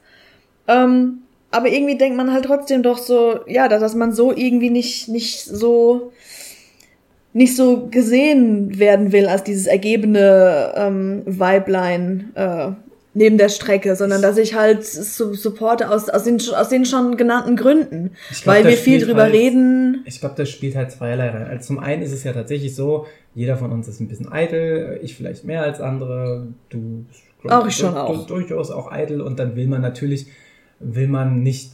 [0.68, 1.20] Ähm,
[1.52, 5.08] aber irgendwie denkt man halt trotzdem doch so, ja, dass, dass man so irgendwie nicht,
[5.08, 6.12] nicht so
[7.34, 12.72] nicht so gesehen werden will als dieses ergebene ähm, Weiblein äh,
[13.16, 17.18] neben der Strecke, sondern dass ich halt su supporte aus, aus, den, aus den schon
[17.18, 18.12] genannten Gründen,
[18.42, 20.04] glaub, weil wir viel drüber halt, reden.
[20.06, 21.48] Ich glaube, das spielt halt zweierlei rein.
[21.48, 23.06] Also zum einen ist es ja tatsächlich so,
[23.36, 27.06] jeder von uns ist ein bisschen eitel, ich vielleicht mehr als andere, du
[27.50, 28.26] auch ich schon auch.
[28.26, 30.28] durchaus auch eitel und dann will man natürlich,
[30.80, 31.72] will man nicht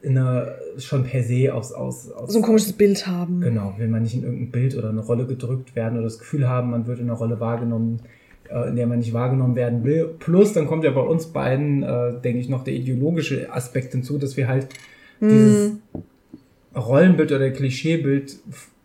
[0.00, 2.32] in einer, schon per se aus, aus, aus.
[2.32, 3.40] So ein komisches Bild haben.
[3.40, 6.48] Genau, will man nicht in irgendein Bild oder eine Rolle gedrückt werden oder das Gefühl
[6.48, 8.00] haben, man wird in einer Rolle wahrgenommen,
[8.48, 10.14] äh, in der man nicht wahrgenommen werden will.
[10.18, 14.18] Plus, dann kommt ja bei uns beiden, äh, denke ich, noch der ideologische Aspekt hinzu,
[14.18, 14.68] dass wir halt
[15.20, 15.28] mm.
[15.28, 15.72] dieses
[16.76, 18.36] Rollenbild oder Klischeebild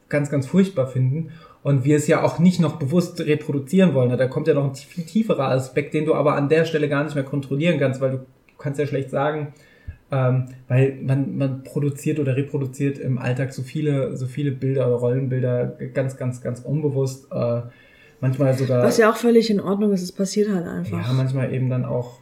[0.10, 1.30] ganz, ganz furchtbar finden
[1.62, 4.16] und wir es ja auch nicht noch bewusst reproduzieren wollen.
[4.18, 7.04] Da kommt ja noch ein viel tieferer Aspekt, den du aber an der Stelle gar
[7.04, 8.20] nicht mehr kontrollieren kannst, weil du
[8.58, 9.54] kannst ja schlecht sagen,
[10.14, 14.98] ähm, weil man, man produziert oder reproduziert im Alltag so viele, so viele Bilder oder
[14.98, 17.32] Rollenbilder ganz, ganz, ganz unbewusst.
[17.32, 17.62] Äh,
[18.22, 18.84] manchmal sogar.
[18.84, 21.08] Was ja auch völlig in Ordnung ist, es passiert halt einfach.
[21.08, 22.20] Ja, manchmal eben dann auch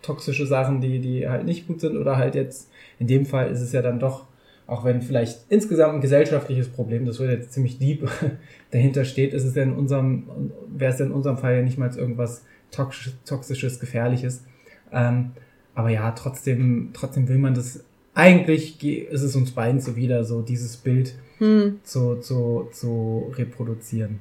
[0.00, 3.60] toxische Sachen, die, die halt nicht gut sind oder halt jetzt, in dem Fall ist
[3.60, 4.26] es ja dann doch,
[4.66, 8.08] auch wenn vielleicht insgesamt ein gesellschaftliches Problem, das wird jetzt ziemlich deep,
[8.70, 11.76] dahinter steht, ist es ja in unserem, wäre es ja in unserem Fall ja nicht
[11.76, 14.44] mal irgendwas toxisches, gefährliches.
[14.92, 15.32] Ähm,
[15.74, 17.84] aber ja, trotzdem, trotzdem will man das.
[18.16, 21.80] Eigentlich ist es uns beiden so wieder, so dieses Bild hm.
[21.82, 24.20] zu, zu, zu reproduzieren.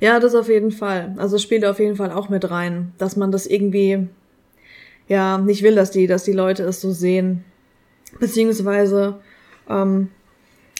[0.00, 1.14] Ja, das auf jeden Fall.
[1.18, 4.08] Also spielt auf jeden Fall auch mit rein, dass man das irgendwie
[5.06, 7.44] ja nicht will, dass die, dass die Leute es so sehen.
[8.18, 9.20] Beziehungsweise
[9.68, 10.08] ähm,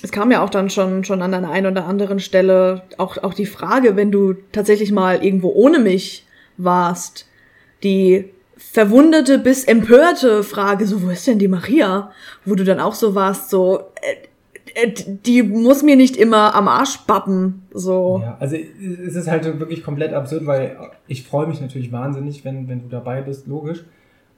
[0.03, 3.35] es kam ja auch dann schon schon an der einen oder anderen Stelle auch auch
[3.35, 6.27] die Frage, wenn du tatsächlich mal irgendwo ohne mich
[6.57, 7.27] warst,
[7.83, 8.31] die
[8.71, 12.11] verwunderte bis empörte Frage, so, wo ist denn die Maria?
[12.45, 14.29] Wo du dann auch so warst, so, äh,
[14.87, 14.93] äh,
[15.27, 18.21] die muss mir nicht immer am Arsch bappen, so.
[18.23, 22.69] Ja, also es ist halt wirklich komplett absurd, weil ich freue mich natürlich wahnsinnig, wenn,
[22.69, 23.85] wenn du dabei bist, logisch.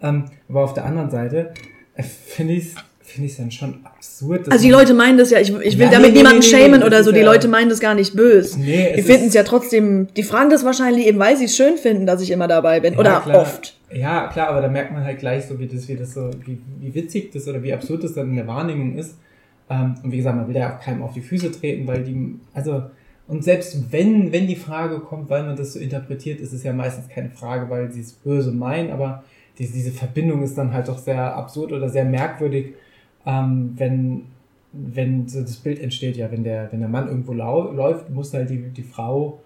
[0.00, 1.52] Ähm, aber auf der anderen Seite
[1.94, 2.74] äh, finde ich es
[3.10, 4.50] finde ich dann schon absurd.
[4.50, 6.62] Also die Leute meinen das ja, ich, ich will ja, damit nee, niemanden nee, nee,
[6.62, 8.58] schämen oder so, die ja, Leute meinen das gar nicht böse.
[8.58, 11.76] Nee, die finden es ja trotzdem, die fragen das wahrscheinlich eben, weil sie es schön
[11.76, 12.94] finden, dass ich immer dabei bin.
[12.94, 13.42] Ja, oder klar.
[13.42, 13.76] oft.
[13.92, 16.58] Ja, klar, aber da merkt man halt gleich so, wie das, wie das so, wie,
[16.80, 19.16] wie witzig das oder wie absurd das dann in der Wahrnehmung ist.
[19.68, 22.36] Ähm, und wie gesagt, man will ja auch keinem auf die Füße treten, weil die,
[22.54, 22.84] also,
[23.26, 26.72] und selbst wenn, wenn die Frage kommt, weil man das so interpretiert, ist es ja
[26.72, 29.24] meistens keine Frage, weil sie es böse meinen, aber
[29.58, 32.74] diese, diese Verbindung ist dann halt doch sehr absurd oder sehr merkwürdig,
[33.26, 34.22] ähm, wenn,
[34.72, 38.32] wenn so das Bild entsteht, ja, wenn der, wenn der Mann irgendwo lau läuft, muss
[38.32, 39.40] halt die, die Frau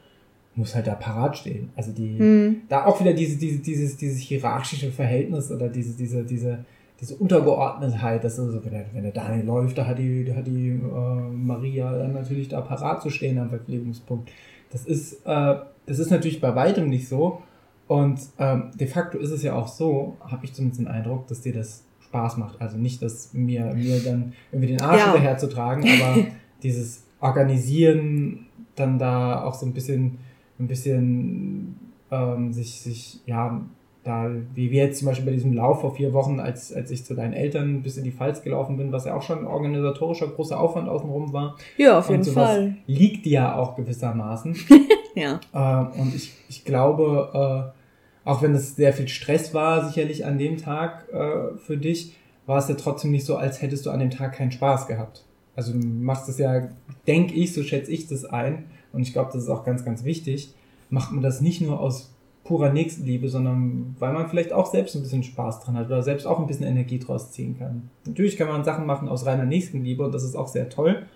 [0.57, 1.71] muss halt da parat stehen.
[1.75, 2.63] Also die, mhm.
[2.69, 6.65] da auch wieder diese, diese, dieses, dieses hierarchische Verhältnis oder diese, diese, diese,
[7.01, 10.47] diese Untergeordnetheit, dass also, wenn der, wenn der Daniel läuft, da hat die, da hat
[10.47, 14.31] die äh, Maria dann natürlich da parat zu stehen am Verpflegungspunkt.
[14.71, 15.57] Das ist, äh,
[15.87, 17.43] das ist natürlich bei weitem nicht so.
[17.87, 21.43] Und ähm, de facto ist es ja auch so, habe ich zumindest den Eindruck, dass
[21.43, 21.85] dir das
[22.15, 22.61] Spaß macht.
[22.61, 25.13] Also nicht, dass mir, mir dann irgendwie den Arsch ja.
[25.13, 26.27] hinterher zu tragen, aber
[26.63, 28.47] dieses Organisieren,
[28.77, 30.19] dann da auch so ein bisschen
[30.59, 31.77] ein bisschen
[32.11, 33.61] ähm, sich, sich, ja,
[34.05, 37.05] da, wie wir jetzt zum Beispiel bei diesem Lauf vor vier Wochen, als, als ich
[37.05, 40.29] zu deinen Eltern bis in die Pfalz gelaufen bin, was ja auch schon ein organisatorischer
[40.29, 41.57] großer Aufwand außenrum war.
[41.79, 42.77] Ja, auf jeden Fall.
[42.87, 44.57] Liegt ja auch gewissermaßen.
[45.15, 45.41] ja.
[45.53, 47.84] Äh, und ich, ich glaube, äh,
[48.25, 52.17] auch wenn es sehr viel Stress war, sicherlich an dem Tag äh, für dich,
[52.47, 55.25] war es ja trotzdem nicht so, als hättest du an dem Tag keinen Spaß gehabt.
[55.57, 56.69] Also du machst es ja,
[57.07, 60.05] denke ich, so schätze ich das ein, und ich glaube, das ist auch ganz, ganz
[60.05, 60.55] wichtig,
[60.89, 62.15] macht man das nicht nur aus
[62.45, 66.27] purer Nächstenliebe, sondern weil man vielleicht auch selbst ein bisschen Spaß dran hat oder selbst
[66.27, 67.91] auch ein bisschen Energie draus ziehen kann.
[68.07, 71.07] Natürlich kann man Sachen machen aus reiner Nächstenliebe und das ist auch sehr toll.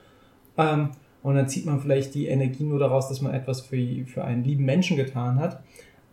[0.57, 0.91] Ähm,
[1.23, 4.43] und dann zieht man vielleicht die Energie nur daraus, dass man etwas für, für einen
[4.43, 5.63] lieben Menschen getan hat.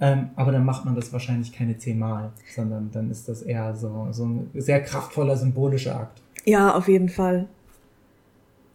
[0.01, 4.07] Ähm, aber dann macht man das wahrscheinlich keine zehnmal, sondern dann ist das eher so,
[4.11, 6.21] so ein sehr kraftvoller symbolischer Akt.
[6.43, 7.47] Ja, auf jeden Fall.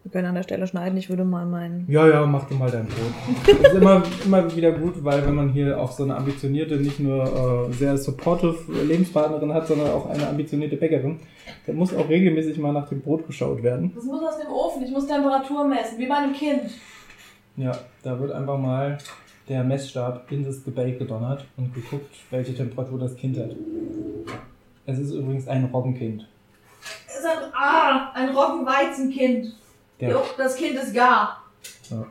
[0.03, 0.97] Wir können an der Stelle schneiden.
[0.97, 1.85] Ich würde mal meinen.
[1.87, 3.61] Ja, ja, mach du mal dein Brot.
[3.61, 6.99] Das ist immer, immer wieder gut, weil wenn man hier auch so eine ambitionierte, nicht
[6.99, 11.19] nur äh, sehr supportive Lebenspartnerin hat, sondern auch eine ambitionierte Bäckerin,
[11.67, 13.91] dann muss auch regelmäßig mal nach dem Brot geschaut werden.
[13.93, 14.81] Das muss aus dem Ofen.
[14.81, 16.71] Ich muss Temperatur messen, wie bei einem Kind.
[17.57, 18.97] Ja, da wird einfach mal
[19.47, 23.51] der Messstab in das Gebäck gedonnert und geguckt, welche Temperatur das Kind hat.
[24.85, 26.27] Es ist übrigens ein Roggenkind.
[27.07, 29.55] Es ist ein, ah, ein Roggenweizenkind.
[29.99, 31.43] Der, Jo, das Kind ist gar.
[31.89, 32.07] ja,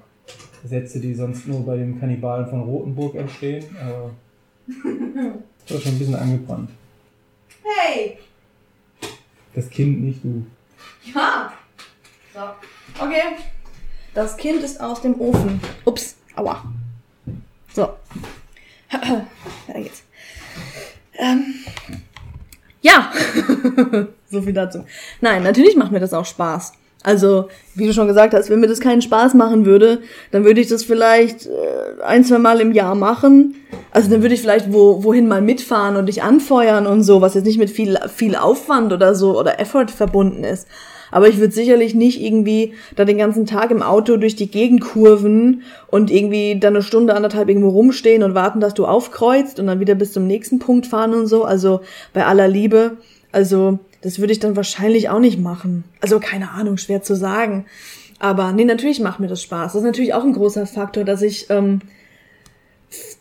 [0.64, 3.64] Sätze, die sonst nur bei dem Kannibalen von Rothenburg entstehen.
[3.80, 4.10] Aber
[5.66, 6.70] das ist schon ein bisschen angebrannt.
[7.64, 8.18] Hey!
[9.54, 10.46] Das Kind, nicht du.
[11.12, 11.52] Ja!
[12.32, 12.40] So.
[13.04, 13.22] Okay.
[14.14, 15.60] Das Kind ist aus dem Ofen.
[15.84, 16.62] Ups, aua.
[17.80, 17.88] So.
[19.66, 20.02] Weiter geht's.
[21.18, 21.54] Ähm.
[22.82, 23.10] Ja.
[24.30, 24.84] so viel dazu.
[25.22, 26.74] Nein, natürlich macht mir das auch Spaß.
[27.02, 30.60] Also, wie du schon gesagt hast, wenn mir das keinen Spaß machen würde, dann würde
[30.60, 33.54] ich das vielleicht äh, ein, zwei Mal im Jahr machen.
[33.92, 37.32] Also dann würde ich vielleicht wo, wohin mal mitfahren und dich anfeuern und so, was
[37.32, 40.68] jetzt nicht mit viel, viel Aufwand oder so oder Effort verbunden ist.
[41.11, 44.80] Aber ich würde sicherlich nicht irgendwie da den ganzen Tag im Auto durch die Gegend
[44.80, 49.66] kurven und irgendwie dann eine Stunde, anderthalb irgendwo rumstehen und warten, dass du aufkreuzt und
[49.66, 51.44] dann wieder bis zum nächsten Punkt fahren und so.
[51.44, 51.80] Also
[52.12, 52.96] bei aller Liebe.
[53.32, 55.84] Also das würde ich dann wahrscheinlich auch nicht machen.
[56.00, 57.66] Also keine Ahnung, schwer zu sagen.
[58.18, 59.72] Aber nee, natürlich macht mir das Spaß.
[59.72, 61.80] Das ist natürlich auch ein großer Faktor, dass ich ähm,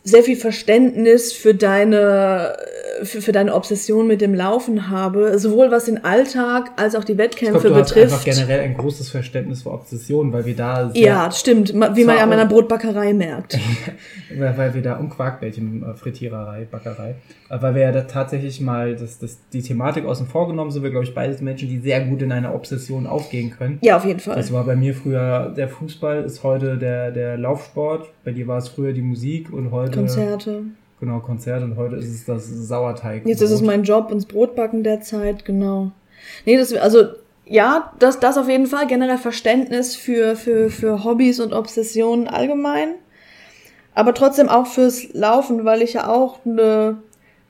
[0.02, 2.56] sehr viel Verständnis für deine
[3.02, 7.12] für, für deine Obsession mit dem Laufen habe, sowohl was den Alltag als auch die
[7.12, 8.12] Ich Wettkämpfe glaube, du hast betrifft.
[8.12, 12.16] einfach generell ein großes Verständnis für Obsession, weil wir da sehr, ja, stimmt, wie man
[12.16, 13.58] ja an meiner Brotbackerei merkt.
[14.36, 17.16] weil, weil wir da um Quarkbällchen äh, Frittiererei, Backerei,
[17.48, 20.82] äh, weil wir ja da tatsächlich mal das, das, die Thematik außen vor genommen sind,
[20.82, 23.78] wir glaube ich beides Menschen, die sehr gut in einer Obsession aufgehen können.
[23.82, 24.36] Ja, auf jeden Fall.
[24.36, 28.08] Das war bei mir früher der Fußball, ist heute der, der Laufsport.
[28.24, 30.64] Bei dir war es früher die Musik und heute Konzerte.
[31.00, 33.26] genau Konzert und heute ist es das Sauerteig.
[33.26, 35.92] Jetzt ist es mein Job ins Brotbacken derzeit, genau.
[36.44, 37.04] Nee, das, also,
[37.46, 42.94] ja, das, das auf jeden Fall, generell Verständnis für, für, für Hobbys und Obsessionen allgemein.
[43.94, 46.98] Aber trotzdem auch fürs Laufen, weil ich ja auch eine,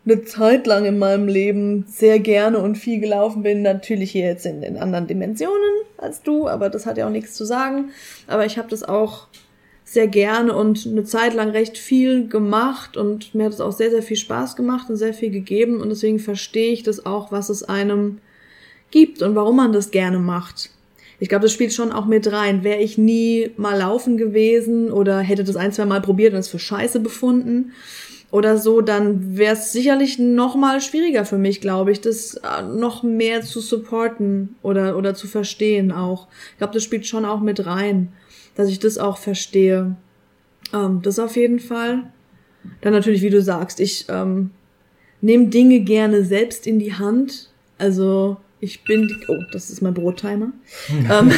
[0.06, 3.62] eine Zeit lang in meinem Leben sehr gerne und viel gelaufen bin.
[3.62, 7.34] Natürlich hier jetzt in, in anderen Dimensionen als du, aber das hat ja auch nichts
[7.34, 7.90] zu sagen.
[8.26, 9.26] Aber ich habe das auch
[9.90, 13.90] sehr gerne und eine Zeit lang recht viel gemacht und mir hat es auch sehr,
[13.90, 17.48] sehr viel Spaß gemacht und sehr viel gegeben und deswegen verstehe ich das auch, was
[17.48, 18.18] es einem
[18.92, 20.70] gibt und warum man das gerne macht.
[21.18, 22.62] Ich glaube, das spielt schon auch mit rein.
[22.62, 26.48] Wäre ich nie mal laufen gewesen oder hätte das ein, zwei Mal probiert und es
[26.48, 27.72] für scheiße befunden
[28.30, 32.62] oder so, dann wäre es sicherlich noch mal schwieriger für mich, glaube ich, das äh,
[32.62, 36.28] noch mehr zu supporten oder, oder zu verstehen auch.
[36.52, 38.12] Ich glaube, das spielt schon auch mit rein,
[38.54, 39.96] dass ich das auch verstehe.
[40.72, 42.04] Ähm, das auf jeden Fall.
[42.80, 44.50] Dann natürlich, wie du sagst, ich ähm,
[45.20, 47.50] nehme Dinge gerne selbst in die Hand.
[47.78, 50.52] Also ich bin, oh, das ist mein Brottimer.
[51.10, 51.32] ähm,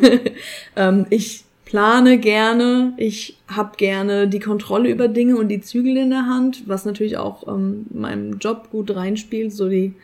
[0.76, 6.10] ähm, ich plane gerne, ich habe gerne die Kontrolle über Dinge und die Zügel in
[6.10, 9.94] der Hand, was natürlich auch ähm, meinem Job gut reinspielt, so die,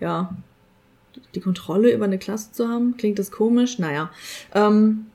[0.00, 0.34] ja,
[1.34, 2.96] die Kontrolle über eine Klasse zu haben.
[2.96, 3.78] Klingt das komisch?
[3.78, 4.10] Naja.
[4.54, 5.06] Ähm,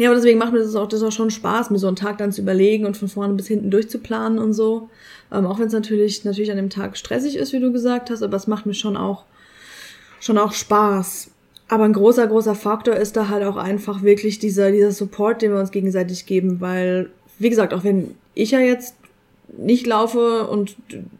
[0.00, 2.16] ja, aber deswegen macht mir das auch, das auch schon Spaß, mir so einen Tag
[2.16, 4.88] dann zu überlegen und von vorne bis hinten durchzuplanen und so.
[5.30, 8.22] Ähm, auch wenn es natürlich, natürlich an dem Tag stressig ist, wie du gesagt hast,
[8.22, 9.26] aber es macht mir schon auch,
[10.18, 11.32] schon auch Spaß.
[11.68, 15.52] Aber ein großer, großer Faktor ist da halt auch einfach wirklich dieser, dieser Support, den
[15.52, 18.94] wir uns gegenseitig geben, weil, wie gesagt, auch wenn ich ja jetzt
[19.58, 20.76] nicht laufe und,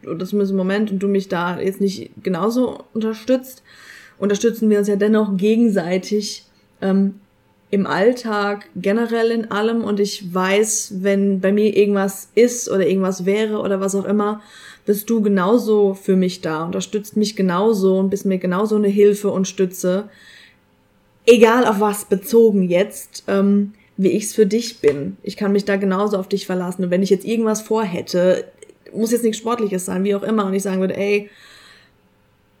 [0.07, 3.61] und das zumindest im Moment und du mich da jetzt nicht genauso unterstützt,
[4.17, 6.45] unterstützen wir uns ja dennoch gegenseitig
[6.81, 7.19] ähm,
[7.71, 9.83] im Alltag, generell in allem.
[9.83, 14.41] Und ich weiß, wenn bei mir irgendwas ist oder irgendwas wäre oder was auch immer,
[14.85, 19.29] bist du genauso für mich da, unterstützt mich genauso und bist mir genauso eine Hilfe
[19.29, 20.09] und Stütze,
[21.25, 25.17] egal auf was bezogen jetzt, ähm, wie ich's für dich bin.
[25.23, 26.85] Ich kann mich da genauso auf dich verlassen.
[26.85, 28.45] Und wenn ich jetzt irgendwas vorhätte,
[28.93, 31.29] muss jetzt nichts Sportliches sein, wie auch immer, und ich sagen würde, ey,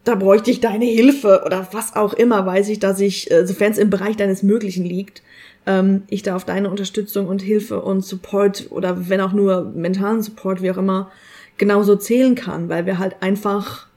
[0.03, 3.71] da bräuchte ich deine Hilfe oder was auch immer, weiß ich, dass ich, äh, sofern
[3.71, 5.21] es im Bereich deines Möglichen liegt,
[5.67, 10.21] ähm, ich da auf deine Unterstützung und Hilfe und Support oder wenn auch nur mentalen
[10.21, 11.11] Support, wie auch immer,
[11.57, 13.87] genauso zählen kann, weil wir halt einfach,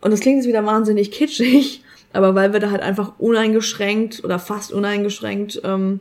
[0.00, 4.38] und das klingt jetzt wieder wahnsinnig kitschig, aber weil wir da halt einfach uneingeschränkt oder
[4.38, 6.00] fast uneingeschränkt ähm,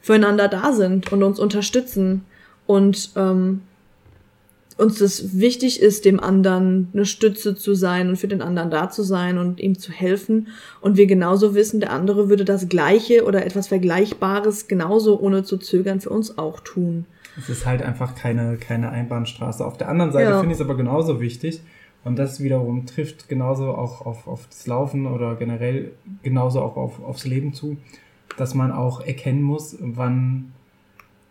[0.00, 2.24] füreinander da sind und uns unterstützen
[2.66, 3.62] und ähm,
[4.82, 8.90] uns das wichtig ist, dem anderen eine Stütze zu sein und für den anderen da
[8.90, 10.48] zu sein und ihm zu helfen.
[10.80, 15.56] Und wir genauso wissen, der andere würde das Gleiche oder etwas Vergleichbares genauso ohne zu
[15.56, 17.06] zögern für uns auch tun.
[17.38, 19.64] Es ist halt einfach keine, keine Einbahnstraße.
[19.64, 20.40] Auf der anderen Seite ja.
[20.40, 21.62] finde ich es aber genauso wichtig.
[22.04, 27.02] Und das wiederum trifft genauso auch auf, auf das Laufen oder generell genauso auch auf,
[27.02, 27.76] aufs Leben zu,
[28.36, 30.52] dass man auch erkennen muss, wann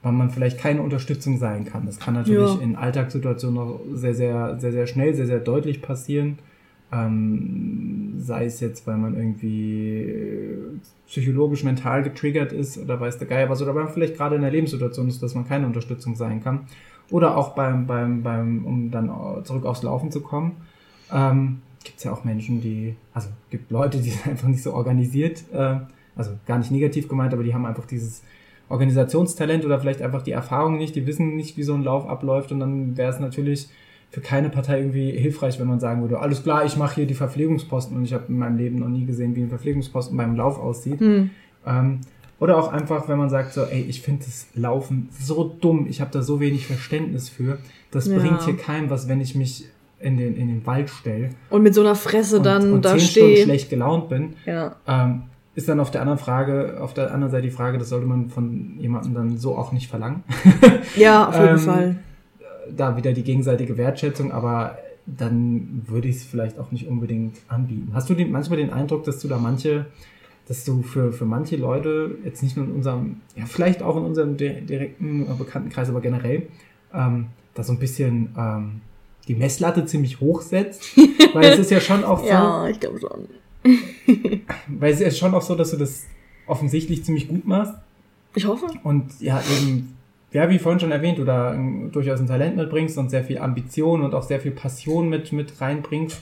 [0.03, 1.85] wann man vielleicht keine Unterstützung sein kann.
[1.85, 2.61] Das kann natürlich ja.
[2.61, 6.39] in Alltagssituationen noch sehr, sehr, sehr, sehr schnell, sehr, sehr deutlich passieren.
[6.91, 13.27] Ähm, sei es jetzt, weil man irgendwie äh, psychologisch, mental getriggert ist oder weiß der
[13.27, 16.15] Geier was, oder weil man vielleicht gerade in der Lebenssituation ist, dass man keine Unterstützung
[16.15, 16.61] sein kann.
[17.09, 19.09] Oder auch beim, beim, beim, um dann
[19.43, 20.57] zurück aufs Laufen zu kommen.
[21.13, 24.73] Ähm, gibt es ja auch Menschen, die, also gibt Leute, die sind einfach nicht so
[24.73, 25.77] organisiert, äh,
[26.15, 28.23] also gar nicht negativ gemeint, aber die haben einfach dieses
[28.71, 32.51] Organisationstalent oder vielleicht einfach die Erfahrung nicht, die wissen nicht, wie so ein Lauf abläuft
[32.51, 33.69] und dann wäre es natürlich
[34.09, 37.13] für keine Partei irgendwie hilfreich, wenn man sagen würde, alles klar, ich mache hier die
[37.13, 40.59] Verpflegungsposten und ich habe in meinem Leben noch nie gesehen, wie ein Verpflegungsposten beim Lauf
[40.59, 40.99] aussieht.
[40.99, 41.29] Hm.
[41.65, 42.01] Ähm,
[42.39, 46.01] oder auch einfach, wenn man sagt so, ey, ich finde das Laufen so dumm, ich
[46.01, 47.59] habe da so wenig Verständnis für,
[47.91, 48.17] das ja.
[48.17, 49.65] bringt hier keinem was, wenn ich mich
[49.99, 51.29] in den, in den Wald stelle.
[51.49, 53.43] Und mit so einer Fresse und, dann und da stehe.
[53.43, 54.33] schlecht gelaunt bin.
[54.45, 54.75] Ja.
[54.87, 58.05] Ähm, ist dann auf der anderen Frage, auf der anderen Seite die Frage, das sollte
[58.05, 60.23] man von jemandem dann so auch nicht verlangen.
[60.95, 61.95] Ja, auf jeden ähm, Fall.
[62.75, 67.91] Da wieder die gegenseitige Wertschätzung, aber dann würde ich es vielleicht auch nicht unbedingt anbieten.
[67.93, 69.85] Hast du den, manchmal den Eindruck, dass du da manche,
[70.47, 74.03] dass du für, für manche Leute, jetzt nicht nur in unserem, ja, vielleicht auch in
[74.03, 76.47] unserem direkten Bekanntenkreis, aber generell,
[76.93, 78.81] ähm, da so ein bisschen ähm,
[79.27, 80.97] die Messlatte ziemlich hoch setzt?
[81.33, 82.27] Weil es ist ja schon auch so.
[82.27, 83.27] ja, ich glaube schon
[84.67, 86.05] Weil es ist schon auch so, dass du das
[86.47, 87.73] offensichtlich ziemlich gut machst.
[88.35, 88.67] Ich hoffe.
[88.83, 89.97] Und ja, eben,
[90.31, 91.57] ja, wie vorhin schon erwähnt, du da
[91.91, 95.59] durchaus ein Talent mitbringst und sehr viel Ambition und auch sehr viel Passion mit, mit
[95.59, 96.21] reinbringst.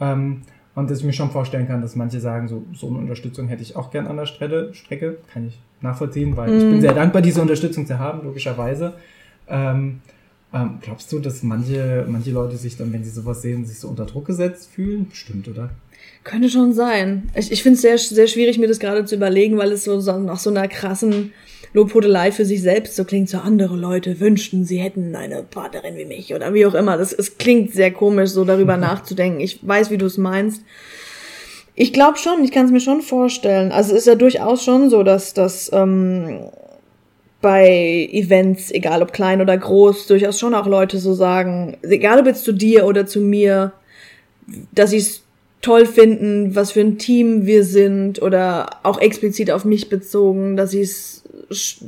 [0.00, 0.42] Ähm,
[0.74, 3.62] und dass ich mir schon vorstellen kann, dass manche sagen, so, so eine Unterstützung hätte
[3.62, 5.18] ich auch gern an der Strecke, Strecke.
[5.32, 6.56] Kann ich nachvollziehen, weil mm.
[6.56, 6.80] ich bin mhm.
[6.80, 8.94] sehr dankbar, diese Unterstützung zu haben, logischerweise.
[9.48, 10.00] Ähm,
[10.54, 13.88] ähm, glaubst du, dass manche, manche Leute sich dann, wenn sie sowas sehen, sich so
[13.88, 15.08] unter Druck gesetzt fühlen?
[15.10, 15.70] Bestimmt, oder?
[16.24, 17.30] Könnte schon sein.
[17.34, 19.98] Ich, ich finde es sehr, sehr schwierig, mir das gerade zu überlegen, weil es so,
[20.00, 21.32] so nach so einer krassen
[21.72, 23.28] Lobhudelei für sich selbst so klingt.
[23.28, 26.96] So andere Leute wünschten, sie hätten eine Partnerin wie mich oder wie auch immer.
[26.96, 29.40] Das, es klingt sehr komisch, so darüber nachzudenken.
[29.40, 30.62] Ich weiß, wie du es meinst.
[31.74, 33.72] Ich glaube schon, ich kann es mir schon vorstellen.
[33.72, 36.40] Also es ist ja durchaus schon so, dass das ähm,
[37.40, 42.26] bei Events, egal ob klein oder groß, durchaus schon auch Leute so sagen, egal ob
[42.26, 43.72] jetzt zu dir oder zu mir,
[44.72, 45.21] dass es
[45.62, 50.72] toll finden, was für ein Team wir sind oder auch explizit auf mich bezogen, dass
[50.72, 51.22] sie es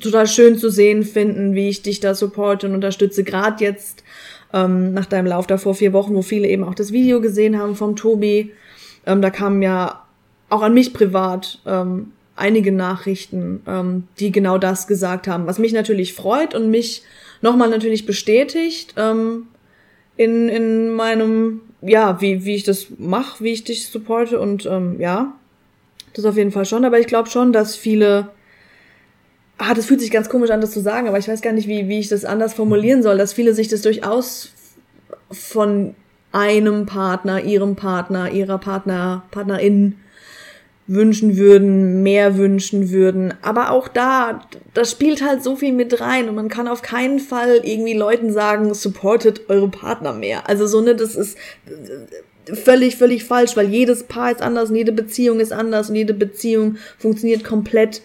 [0.01, 3.25] total schön zu sehen finden, wie ich dich da supporte und unterstütze.
[3.25, 4.05] Gerade jetzt
[4.53, 7.59] ähm, nach deinem Lauf da vor vier Wochen, wo viele eben auch das Video gesehen
[7.59, 8.53] haben vom Tobi,
[9.07, 10.05] ähm, da kamen ja
[10.51, 15.73] auch an mich privat ähm, einige Nachrichten, ähm, die genau das gesagt haben, was mich
[15.73, 17.03] natürlich freut und mich
[17.43, 19.49] nochmal natürlich bestätigt ähm,
[20.17, 25.01] in, in meinem ja, wie, wie ich das mache, wie ich dich supporte und ähm,
[25.01, 25.35] ja,
[26.15, 26.85] das auf jeden Fall schon.
[26.85, 28.29] Aber ich glaube schon, dass viele.
[29.57, 31.69] Ah, das fühlt sich ganz komisch an, das zu sagen, aber ich weiß gar nicht,
[31.69, 34.53] wie, wie ich das anders formulieren soll, dass viele sich das durchaus
[35.31, 35.95] von
[36.33, 39.95] einem Partner, ihrem Partner, ihrer Partner, Partnerin
[40.87, 43.33] wünschen würden, mehr wünschen würden.
[43.43, 44.41] Aber auch da,
[44.75, 48.33] das spielt halt so viel mit rein und man kann auf keinen Fall irgendwie Leuten
[48.33, 50.49] sagen, supportet eure Partner mehr.
[50.49, 51.39] Also so, ne, das ist
[52.53, 56.13] völlig, völlig falsch, weil jedes Paar ist anders und jede Beziehung ist anders und jede
[56.13, 58.03] Beziehung funktioniert komplett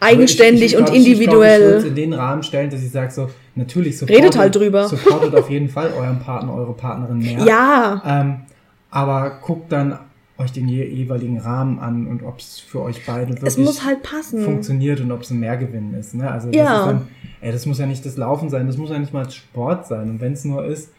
[0.00, 1.60] eigenständig ich, ich, ich und individuell.
[1.60, 4.54] Ich, ich würde in den Rahmen stellen, dass ich sage so, natürlich supportet, Redet halt
[4.54, 4.86] drüber.
[4.86, 7.44] supportet auf jeden Fall euren Partner, eure Partnerin mehr.
[7.44, 8.02] Ja.
[8.04, 8.40] Ähm,
[8.90, 9.98] aber guckt dann
[10.38, 13.98] euch den jeweiligen Rahmen an und ob es für euch beide wirklich halt
[14.44, 16.14] funktioniert und ob es ein Mehrgewinn ist.
[16.14, 16.30] Ne?
[16.30, 16.80] Also das ja.
[16.80, 17.08] ist dann,
[17.40, 20.08] ey, das muss ja nicht das Laufen sein, das muss ja nicht mal Sport sein.
[20.10, 20.92] Und wenn es nur ist,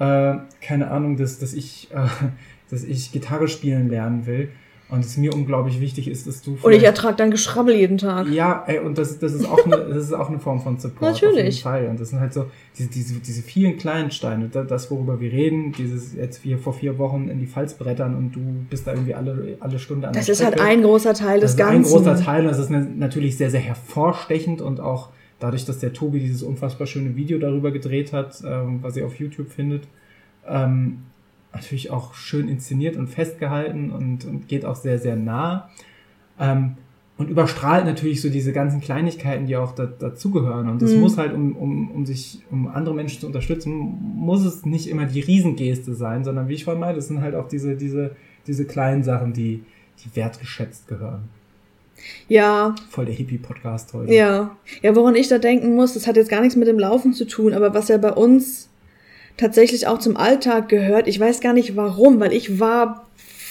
[0.00, 2.06] äh, keine Ahnung, dass, dass ich, äh,
[2.70, 4.50] dass ich Gitarre spielen lernen will,
[4.90, 6.58] und es mir unglaublich wichtig ist, dass du.
[6.60, 8.28] Und ich ertrage dein Geschrabbel jeden Tag.
[8.28, 11.12] Ja, ey, und das, das ist auch eine, das ist auch eine Form von Support.
[11.12, 11.38] Natürlich.
[11.38, 11.86] Auf jeden Fall.
[11.88, 12.46] Und das sind halt so
[12.78, 16.98] diese, diese, diese vielen kleinen Steine, das, worüber wir reden, dieses jetzt wir vor vier
[16.98, 20.26] Wochen in die Pfalz brettern und du bist da irgendwie alle, alle Stunde an Das
[20.26, 21.82] der ist halt ein großer Teil des Ganzen.
[21.82, 25.64] Das ist ein großer Teil und das ist natürlich sehr, sehr hervorstechend und auch dadurch,
[25.64, 29.50] dass der Tobi dieses unfassbar schöne Video darüber gedreht hat, ähm, was ihr auf YouTube
[29.50, 29.84] findet,
[30.48, 30.98] ähm,
[31.52, 35.70] natürlich auch schön inszeniert und festgehalten und, und geht auch sehr, sehr nah.
[36.38, 36.76] Ähm,
[37.18, 40.70] und überstrahlt natürlich so diese ganzen Kleinigkeiten, die auch da, dazugehören.
[40.70, 41.00] Und es mhm.
[41.00, 43.70] muss halt, um, um, um sich, um andere Menschen zu unterstützen,
[44.16, 47.34] muss es nicht immer die Riesengeste sein, sondern wie ich vorhin meinte, es sind halt
[47.34, 49.62] auch diese, diese, diese kleinen Sachen, die,
[50.02, 51.28] die wertgeschätzt gehören.
[52.26, 52.74] Ja.
[52.88, 54.14] Voll der Hippie-Podcast heute.
[54.14, 54.56] Ja.
[54.80, 57.26] Ja, woran ich da denken muss, das hat jetzt gar nichts mit dem Laufen zu
[57.26, 58.69] tun, aber was ja bei uns
[59.36, 63.06] tatsächlich auch zum Alltag gehört, ich weiß gar nicht warum, weil ich war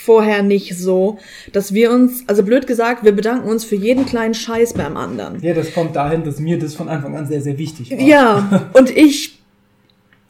[0.10, 1.20] vorher nicht so,
[1.54, 5.40] dass wir uns, also blöd gesagt, wir bedanken uns für jeden kleinen Scheiß beim anderen.
[5.42, 8.00] Ja, das kommt dahin, dass mir das von Anfang an sehr, sehr wichtig war.
[8.00, 9.40] Ja, und ich,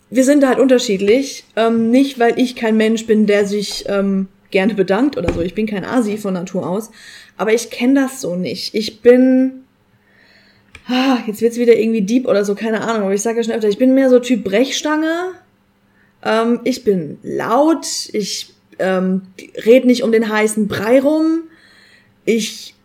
[0.10, 1.46] wir sind halt unterschiedlich.
[1.56, 5.42] Ähm, nicht, weil ich kein Mensch bin, der sich ähm, gerne bedankt oder so.
[5.42, 6.92] Ich bin kein Asi von Natur aus.
[7.38, 8.76] Aber ich kenne das so nicht.
[8.76, 9.64] Ich bin,
[10.88, 13.04] ah, jetzt wird's wieder irgendwie deep oder so, keine Ahnung.
[13.04, 15.36] Aber ich sage ja schon öfter, ich bin mehr so Typ Brechstange.
[16.24, 17.86] Ähm, ich bin laut.
[18.14, 19.22] Ich ähm,
[19.66, 21.44] red nicht um den heißen Brei rum.
[22.26, 22.76] Ich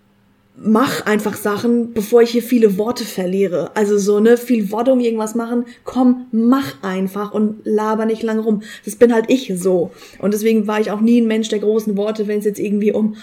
[0.56, 3.72] mach einfach Sachen, bevor ich hier viele Worte verliere.
[3.74, 5.64] Also so, ne, viel Worte um irgendwas machen.
[5.84, 8.62] Komm, mach einfach und laber nicht lang rum.
[8.84, 9.90] Das bin halt ich so.
[10.20, 12.92] Und deswegen war ich auch nie ein Mensch der großen Worte, wenn es jetzt irgendwie
[12.92, 13.16] um,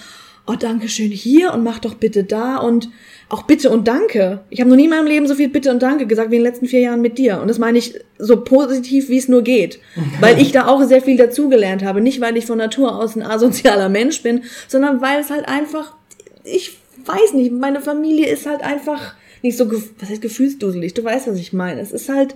[0.52, 2.90] oh, danke schön hier und mach doch bitte da und
[3.32, 4.42] auch Bitte und Danke.
[4.50, 6.42] Ich habe noch nie in meinem Leben so viel Bitte und Danke gesagt wie in
[6.44, 7.40] den letzten vier Jahren mit dir.
[7.40, 9.80] Und das meine ich so positiv, wie es nur geht.
[10.20, 12.02] Weil ich da auch sehr viel dazugelernt habe.
[12.02, 15.96] Nicht, weil ich von Natur aus ein asozialer Mensch bin, sondern weil es halt einfach,
[16.44, 20.94] ich weiß nicht, meine Familie ist halt einfach nicht so, was heißt gefühlsduselig?
[20.94, 21.80] Du weißt, was ich meine.
[21.80, 22.36] Es ist halt,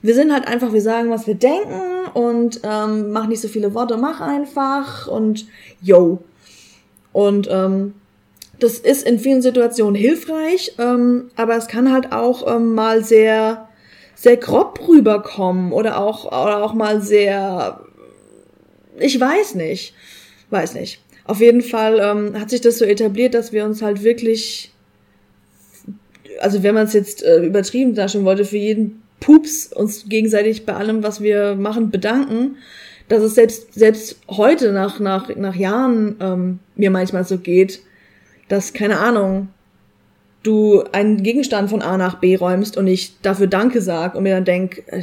[0.00, 3.74] wir sind halt einfach, wir sagen, was wir denken und ähm, mach nicht so viele
[3.74, 5.46] Worte, mach einfach und
[5.82, 6.20] yo.
[7.16, 7.94] Und ähm,
[8.60, 13.70] das ist in vielen Situationen hilfreich, ähm, aber es kann halt auch ähm, mal sehr,
[14.14, 17.80] sehr grob rüberkommen oder auch, oder auch mal sehr,
[18.98, 19.94] ich weiß nicht,
[20.50, 21.00] weiß nicht.
[21.24, 24.74] Auf jeden Fall ähm, hat sich das so etabliert, dass wir uns halt wirklich,
[26.40, 30.74] also wenn man es jetzt äh, übertrieben darstellen wollte, für jeden Pups uns gegenseitig bei
[30.74, 32.58] allem, was wir machen, bedanken,
[33.08, 37.80] dass es selbst selbst heute nach nach nach Jahren ähm, mir manchmal so geht,
[38.48, 39.48] dass, keine Ahnung,
[40.42, 44.34] du einen Gegenstand von A nach B räumst und ich dafür Danke sag und mir
[44.34, 45.02] dann denk, äh,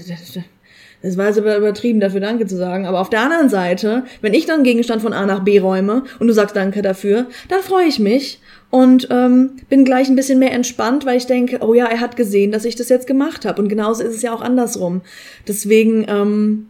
[1.01, 2.85] das war jetzt aber übertrieben, dafür Danke zu sagen.
[2.85, 6.03] Aber auf der anderen Seite, wenn ich dann einen Gegenstand von A nach B räume
[6.19, 8.39] und du sagst Danke dafür, dann freue ich mich
[8.69, 12.15] und ähm, bin gleich ein bisschen mehr entspannt, weil ich denke, oh ja, er hat
[12.15, 13.61] gesehen, dass ich das jetzt gemacht habe.
[13.61, 15.01] Und genauso ist es ja auch andersrum.
[15.45, 16.67] Deswegen ähm,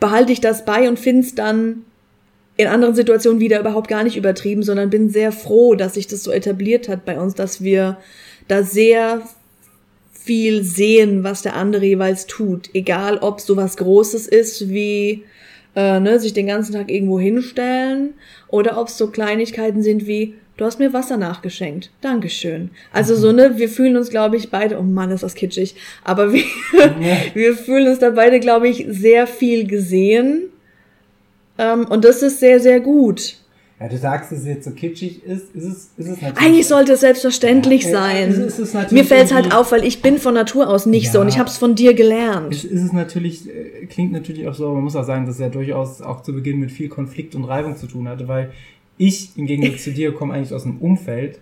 [0.00, 1.84] behalte ich das bei und find's dann
[2.56, 6.22] in anderen Situationen wieder überhaupt gar nicht übertrieben, sondern bin sehr froh, dass sich das
[6.22, 7.98] so etabliert hat bei uns, dass wir
[8.48, 9.22] da sehr
[10.12, 12.68] viel sehen, was der andere jeweils tut.
[12.74, 15.24] Egal, ob so was Großes ist, wie
[15.74, 18.14] äh, ne, sich den ganzen Tag irgendwo hinstellen,
[18.48, 21.90] oder ob es so Kleinigkeiten sind wie, du hast mir Wasser nachgeschenkt.
[22.02, 22.70] Dankeschön.
[22.92, 26.32] Also so, ne, wir fühlen uns, glaube ich, beide, oh Mann, ist das kitschig, aber
[26.34, 26.44] wir,
[27.34, 30.50] wir fühlen uns da beide, glaube ich, sehr viel gesehen
[31.56, 33.36] ähm, und das ist sehr, sehr gut.
[33.80, 36.36] Ja, du sagst, dass es jetzt so kitschig ist, ist es, ist es natürlich.
[36.36, 38.28] Eigentlich sollte es selbstverständlich ja, sein.
[38.28, 41.06] Ist, ist es Mir fällt es halt auf, weil ich bin von Natur aus nicht
[41.06, 42.52] ja, so und ich habe es von dir gelernt.
[42.52, 45.48] Ist, ist es natürlich, äh, klingt natürlich auch so, man muss auch sagen, dass er
[45.48, 48.50] durchaus auch zu Beginn mit viel Konflikt und Reibung zu tun hatte, weil
[49.00, 51.40] ich im Gegensatz zu dir komme eigentlich aus einem Umfeld,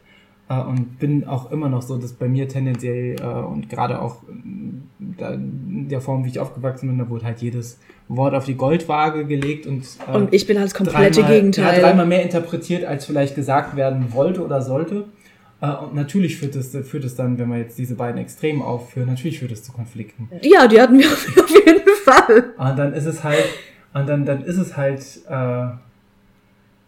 [0.49, 4.23] äh, und bin auch immer noch so, dass bei mir tendenziell äh, und gerade auch
[4.29, 7.79] in der Form, wie ich aufgewachsen bin, da wurde halt jedes
[8.09, 11.77] Wort auf die Goldwaage gelegt und äh, und ich bin halt das komplette dreimal, Gegenteil.
[11.77, 15.05] Ja, dreimal mehr interpretiert, als vielleicht gesagt werden wollte oder sollte.
[15.61, 19.09] Äh, und natürlich führt es, führt es dann, wenn wir jetzt diese beiden Extremen aufführen,
[19.09, 20.31] natürlich führt es zu Konflikten.
[20.43, 22.55] Ja, die hatten wir auf jeden Fall.
[22.57, 23.45] Und dann ist es halt,
[23.93, 25.67] und dann, dann ist es halt, äh,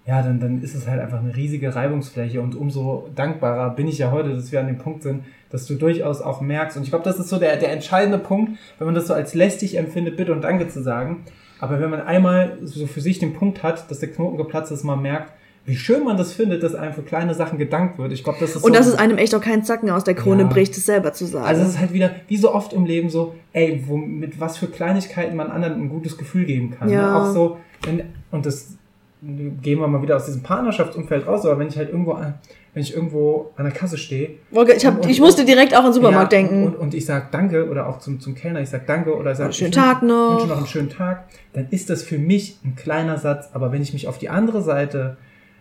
[0.06, 3.98] ja, dann, dann ist es halt einfach eine riesige Reibungsfläche und umso dankbarer bin ich
[3.98, 6.90] ja heute, dass wir an dem Punkt sind, dass du durchaus auch merkst, und ich
[6.90, 10.16] glaube, das ist so der, der entscheidende Punkt, wenn man das so als lästig empfindet,
[10.16, 11.24] Bitte und Danke zu sagen,
[11.60, 14.82] aber wenn man einmal so für sich den Punkt hat, dass der Knoten geplatzt ist,
[14.84, 15.32] man merkt,
[15.66, 18.12] wie schön man das findet, dass einem für kleine Sachen gedankt wird.
[18.12, 20.14] Ich glaube, das ist Und so dass es einem echt auch keinen Zacken aus der
[20.14, 20.48] Krone ja.
[20.48, 21.44] bricht, es selber zu sagen.
[21.44, 24.56] Also es ist halt wieder, wie so oft im Leben so, ey, wo, mit was
[24.56, 26.88] für Kleinigkeiten man anderen ein gutes Gefühl geben kann.
[26.88, 26.94] Ne?
[26.94, 27.10] Ja.
[27.10, 27.16] Ne?
[27.16, 28.78] Auch so, wenn, und das
[29.22, 32.94] gehen wir mal wieder aus diesem Partnerschaftsumfeld raus, aber wenn ich halt irgendwo, wenn ich
[32.94, 34.30] irgendwo an der Kasse stehe.
[34.50, 36.64] Ich, hab, und, ich musste direkt auch an den Supermarkt ja, denken.
[36.64, 39.54] Und, und, ich sag Danke oder auch zum, zum Kellner, ich sag Danke oder sag
[39.54, 40.34] schönen Tag noch.
[40.34, 43.82] wünsche noch einen schönen Tag, dann ist das für mich ein kleiner Satz, aber wenn
[43.82, 45.18] ich mich auf die andere Seite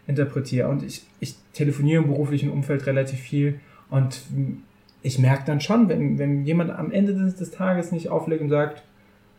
[0.08, 4.22] interpretiere und ich, ich telefoniere im beruflichen Umfeld relativ viel und
[5.02, 8.50] ich merke dann schon, wenn, wenn jemand am Ende des, des Tages nicht auflegt und
[8.50, 8.84] sagt,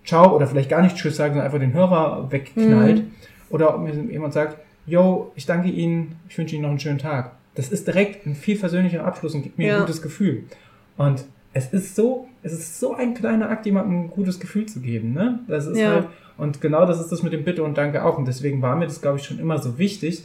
[0.05, 3.11] ciao oder vielleicht gar nicht Tschüss sagt, sondern einfach den Hörer wegknallt, mhm
[3.51, 6.99] oder ob mir jemand sagt, yo, ich danke Ihnen, ich wünsche Ihnen noch einen schönen
[6.99, 7.33] Tag.
[7.55, 9.75] das ist direkt ein viel versöhnlicher Abschluss und gibt mir ja.
[9.77, 10.45] ein gutes Gefühl.
[10.97, 14.81] Und es ist so, es ist so ein kleiner Akt, jemandem ein gutes Gefühl zu
[14.81, 15.41] geben, ne?
[15.49, 15.91] Das ist ja.
[15.91, 18.17] halt, und genau das ist das mit dem Bitte und Danke auch.
[18.17, 20.25] Und deswegen war mir das, glaube ich, schon immer so wichtig.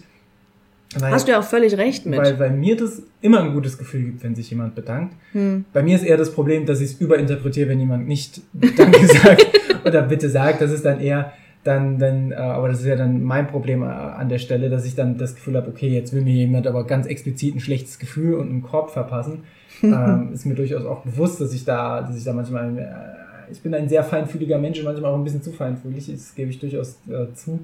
[0.98, 2.20] Weil, Hast du ja auch völlig recht mit.
[2.20, 5.14] Weil, weil mir das immer ein gutes Gefühl gibt, wenn sich jemand bedankt.
[5.34, 5.66] Hm.
[5.74, 9.46] Bei mir ist eher das Problem, dass ich es überinterpretiere, wenn jemand nicht Danke sagt
[9.84, 10.62] oder Bitte sagt.
[10.62, 11.34] Das ist dann eher,
[11.66, 14.86] dann, dann, äh, aber das ist ja dann mein Problem äh, an der Stelle, dass
[14.86, 17.98] ich dann das Gefühl habe, okay, jetzt will mir jemand aber ganz explizit ein schlechtes
[17.98, 19.44] Gefühl und einen Korb verpassen.
[19.84, 23.62] ähm, ist mir durchaus auch bewusst, dass ich da, dass ich da manchmal, äh, ich
[23.62, 26.60] bin ein sehr feinfühliger Mensch und manchmal auch ein bisschen zu feinfühlig, das gebe ich
[26.60, 27.60] durchaus äh, zu.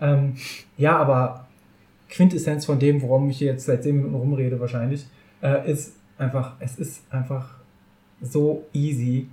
[0.00, 0.34] Ähm,
[0.78, 1.48] ja, aber
[2.08, 5.06] Quintessenz von dem, worum ich hier jetzt seit 10 Minuten rumrede wahrscheinlich,
[5.42, 7.56] äh, ist einfach, es ist einfach
[8.22, 9.26] so easy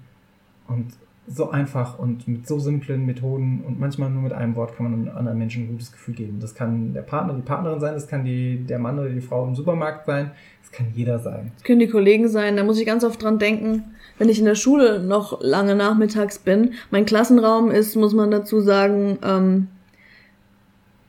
[0.68, 0.88] und
[1.28, 5.10] so einfach und mit so simplen Methoden und manchmal nur mit einem Wort kann man
[5.10, 6.40] anderen Menschen ein gutes Gefühl geben.
[6.40, 9.46] Das kann der Partner, die Partnerin sein, das kann die, der Mann oder die Frau
[9.46, 11.52] im Supermarkt sein, das kann jeder sein.
[11.56, 13.84] Das können die Kollegen sein, da muss ich ganz oft dran denken,
[14.18, 16.74] wenn ich in der Schule noch lange nachmittags bin.
[16.92, 19.68] Mein Klassenraum ist, muss man dazu sagen, ähm,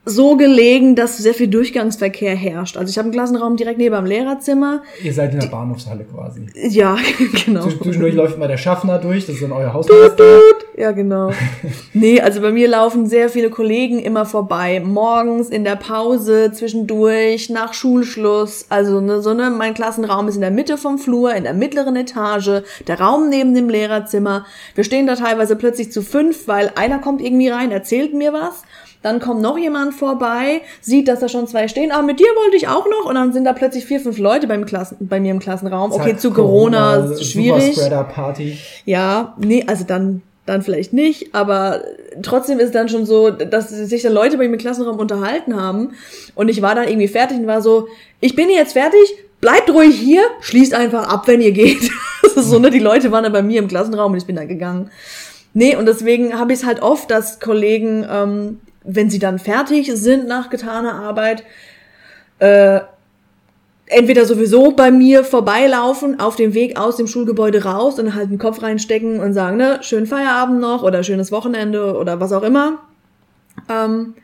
[0.08, 2.76] so gelegen, dass sehr viel Durchgangsverkehr herrscht.
[2.76, 4.82] Also ich habe einen Klassenraum direkt neben dem Lehrerzimmer.
[5.02, 6.46] Ihr seid in der Bahnhofshalle quasi.
[6.54, 6.96] Ja,
[7.44, 7.68] genau.
[7.68, 10.40] Zwischendurch läuft mal der Schaffner durch, das ist dann euer Hausmeister.
[10.76, 11.32] Ja, genau.
[11.92, 14.80] nee, also bei mir laufen sehr viele Kollegen immer vorbei.
[14.80, 18.66] Morgens, in der Pause, zwischendurch, nach Schulschluss.
[18.68, 21.96] Also ne, so ne, mein Klassenraum ist in der Mitte vom Flur, in der mittleren
[21.96, 24.46] Etage, der Raum neben dem Lehrerzimmer.
[24.74, 28.62] Wir stehen da teilweise plötzlich zu fünf, weil einer kommt irgendwie rein, erzählt mir was.
[29.02, 31.92] Dann kommt noch jemand vorbei, sieht, dass da schon zwei stehen.
[31.92, 33.08] Aber mit dir wollte ich auch noch.
[33.08, 35.92] Und dann sind da plötzlich vier, fünf Leute beim Klassen, bei mir im Klassenraum.
[35.92, 37.78] Okay, zu Corona, Corona schwierig.
[38.12, 38.58] Party.
[38.84, 41.82] Ja, nee, also dann dann vielleicht nicht, aber
[42.22, 45.60] trotzdem ist es dann schon so, dass sich dann Leute bei mir im Klassenraum unterhalten
[45.60, 45.90] haben
[46.34, 47.88] und ich war dann irgendwie fertig und war so,
[48.20, 51.90] ich bin jetzt fertig, bleibt ruhig hier, schließt einfach ab, wenn ihr geht.
[52.34, 54.90] so, ne, die Leute waren dann bei mir im Klassenraum und ich bin dann gegangen.
[55.54, 59.90] Nee, und deswegen habe ich es halt oft, dass Kollegen ähm, wenn sie dann fertig
[59.94, 61.44] sind nach getaner Arbeit,
[62.38, 62.80] äh,
[63.86, 68.38] entweder sowieso bei mir vorbeilaufen, auf dem Weg aus dem Schulgebäude raus und halt den
[68.38, 72.80] Kopf reinstecken und sagen, ne, schönen Feierabend noch oder schönes Wochenende oder was auch immer.
[73.68, 74.14] Ähm,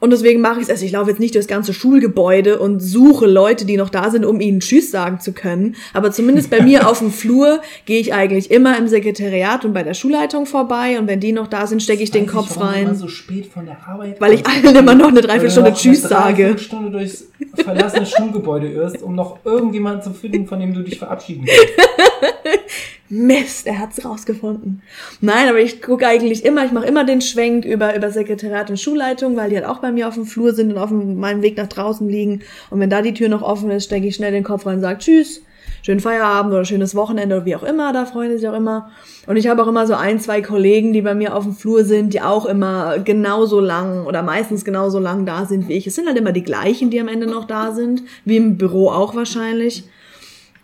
[0.00, 0.70] und deswegen mache ich es.
[0.70, 4.24] Also ich laufe jetzt nicht durchs ganze Schulgebäude und suche Leute, die noch da sind,
[4.24, 5.76] um ihnen Tschüss sagen zu können.
[5.92, 9.82] Aber zumindest bei mir auf dem Flur gehe ich eigentlich immer im Sekretariat und bei
[9.82, 10.98] der Schulleitung vorbei.
[10.98, 12.96] Und wenn die noch da sind, stecke ich den Kopf ich, rein.
[12.96, 16.46] so spät von der Arbeit weil ich allen immer noch eine Dreiviertelstunde Tschüss sage.
[16.46, 20.98] Eine Stunde durchs verlassene Schulgebäude irrst, um noch irgendjemanden zu finden, von dem du dich
[20.98, 21.74] verabschieden willst.
[23.12, 24.82] Mist, er hat's rausgefunden.
[25.20, 28.78] Nein, aber ich gucke eigentlich immer, ich mache immer den Schwenk über, über Sekretariat und
[28.78, 31.56] Schulleitung, weil die halt auch bei mir auf dem Flur sind und auf meinem Weg
[31.56, 32.42] nach draußen liegen.
[32.70, 34.82] Und wenn da die Tür noch offen ist, stecke ich schnell den Kopf rein und
[34.82, 35.42] sage Tschüss,
[35.82, 38.92] schönen Feierabend oder schönes Wochenende oder wie auch immer, da freuen sie sich auch immer.
[39.26, 41.84] Und ich habe auch immer so ein, zwei Kollegen, die bei mir auf dem Flur
[41.84, 45.88] sind, die auch immer genauso lang oder meistens genauso lang da sind wie ich.
[45.88, 48.88] Es sind halt immer die gleichen, die am Ende noch da sind, wie im Büro
[48.88, 49.82] auch wahrscheinlich.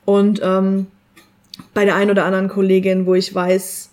[0.04, 0.86] Und ähm,
[1.74, 3.90] bei der einen oder anderen Kollegin, wo ich weiß,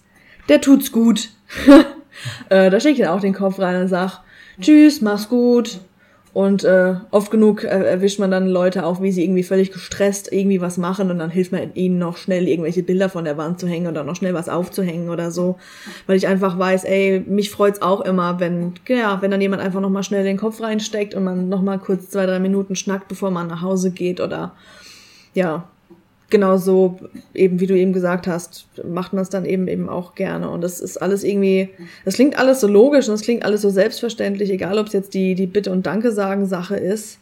[0.50, 1.30] der tut's gut.
[2.50, 4.22] äh, da stecke ich dann auch den Kopf rein und sag,
[4.60, 5.80] tschüss, mach's gut.
[6.34, 10.34] Und äh, oft genug äh, erwischt man dann Leute auch, wie sie irgendwie völlig gestresst
[10.34, 13.60] irgendwie was machen und dann hilft man ihnen noch schnell irgendwelche Bilder von der Wand
[13.60, 15.60] zu hängen oder noch schnell was aufzuhängen oder so.
[16.08, 19.80] Weil ich einfach weiß, ey, mich freut's auch immer, wenn, ja, wenn dann jemand einfach
[19.80, 23.46] nochmal schnell den Kopf reinsteckt und man nochmal kurz zwei, drei Minuten schnackt, bevor man
[23.46, 24.54] nach Hause geht oder
[25.36, 25.68] ja,
[26.34, 27.00] genau so,
[27.34, 30.50] eben wie du eben gesagt hast, macht man es dann eben eben auch gerne.
[30.50, 31.70] Und das ist alles irgendwie,
[32.04, 35.14] das klingt alles so logisch und es klingt alles so selbstverständlich, egal ob es jetzt
[35.14, 37.20] die, die Bitte und Danke sagen Sache ist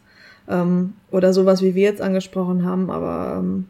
[0.50, 2.90] ähm, oder sowas, wie wir jetzt angesprochen haben.
[2.90, 3.66] Aber ähm,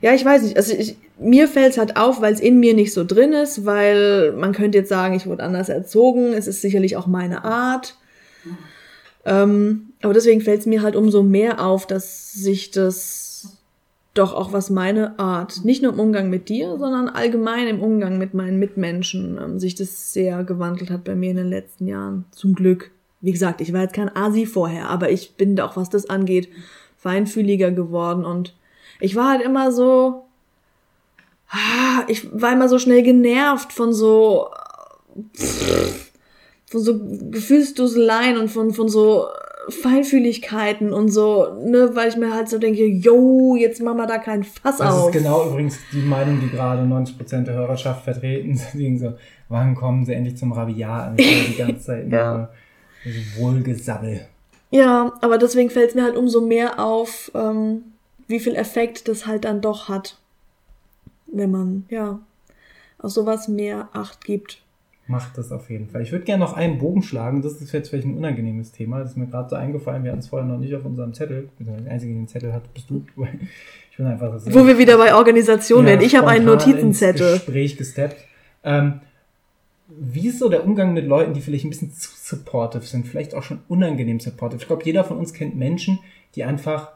[0.00, 0.56] ja, ich weiß nicht.
[0.56, 3.66] Also ich, mir fällt es halt auf, weil es in mir nicht so drin ist,
[3.66, 6.32] weil man könnte jetzt sagen, ich wurde anders erzogen.
[6.32, 7.96] Es ist sicherlich auch meine Art.
[9.24, 13.25] Ähm, aber deswegen fällt es mir halt umso mehr auf, dass sich das
[14.18, 18.18] doch auch was meine Art, nicht nur im Umgang mit dir, sondern allgemein im Umgang
[18.18, 22.24] mit meinen Mitmenschen, ähm, sich das sehr gewandelt hat bei mir in den letzten Jahren.
[22.30, 22.90] Zum Glück.
[23.20, 26.48] Wie gesagt, ich war jetzt kein Asi vorher, aber ich bin doch, was das angeht,
[26.96, 28.54] feinfühliger geworden und
[29.00, 30.24] ich war halt immer so,
[31.50, 34.48] ah, ich war immer so schnell genervt von so,
[36.66, 37.00] von so
[37.30, 39.26] Gefühlsduseleien und von, von so
[39.68, 44.18] Feinfühligkeiten und so, ne, weil ich mir halt so denke, yo, jetzt machen wir da
[44.18, 45.06] keinen Fass das auf.
[45.06, 48.60] Das ist genau übrigens die Meinung, die gerade 90% der Hörerschaft vertreten.
[48.74, 49.14] Die so,
[49.48, 51.18] wann kommen sie endlich zum Rabiat?
[51.18, 52.48] die ganze Zeit ja.
[53.38, 54.26] Wohlgesabbel.
[54.70, 57.84] Ja, aber deswegen fällt es mir halt umso mehr auf, ähm,
[58.28, 60.18] wie viel Effekt das halt dann doch hat,
[61.26, 62.18] wenn man, ja,
[62.98, 64.62] auf sowas mehr Acht gibt.
[65.08, 66.02] Macht das auf jeden Fall.
[66.02, 67.40] Ich würde gerne noch einen Bogen schlagen.
[67.40, 68.98] Das ist jetzt vielleicht ein unangenehmes Thema.
[68.98, 70.02] Das ist mir gerade so eingefallen.
[70.02, 71.48] Wir hatten es vorher noch nicht auf unserem Zettel.
[71.60, 73.04] Der Einzige, der den Zettel hat, bist du.
[73.90, 76.02] Ich bin einfach so Wo wir wieder bei Organisation ja, werden.
[76.02, 77.32] Ich habe einen Notizenzettel.
[77.32, 78.18] Gespräch gesteppt.
[78.62, 79.00] Ähm,
[79.88, 83.34] wie ist so der Umgang mit Leuten, die vielleicht ein bisschen zu supportive sind, vielleicht
[83.34, 84.60] auch schon unangenehm supportive?
[84.60, 85.98] Ich glaube, jeder von uns kennt Menschen,
[86.34, 86.90] die einfach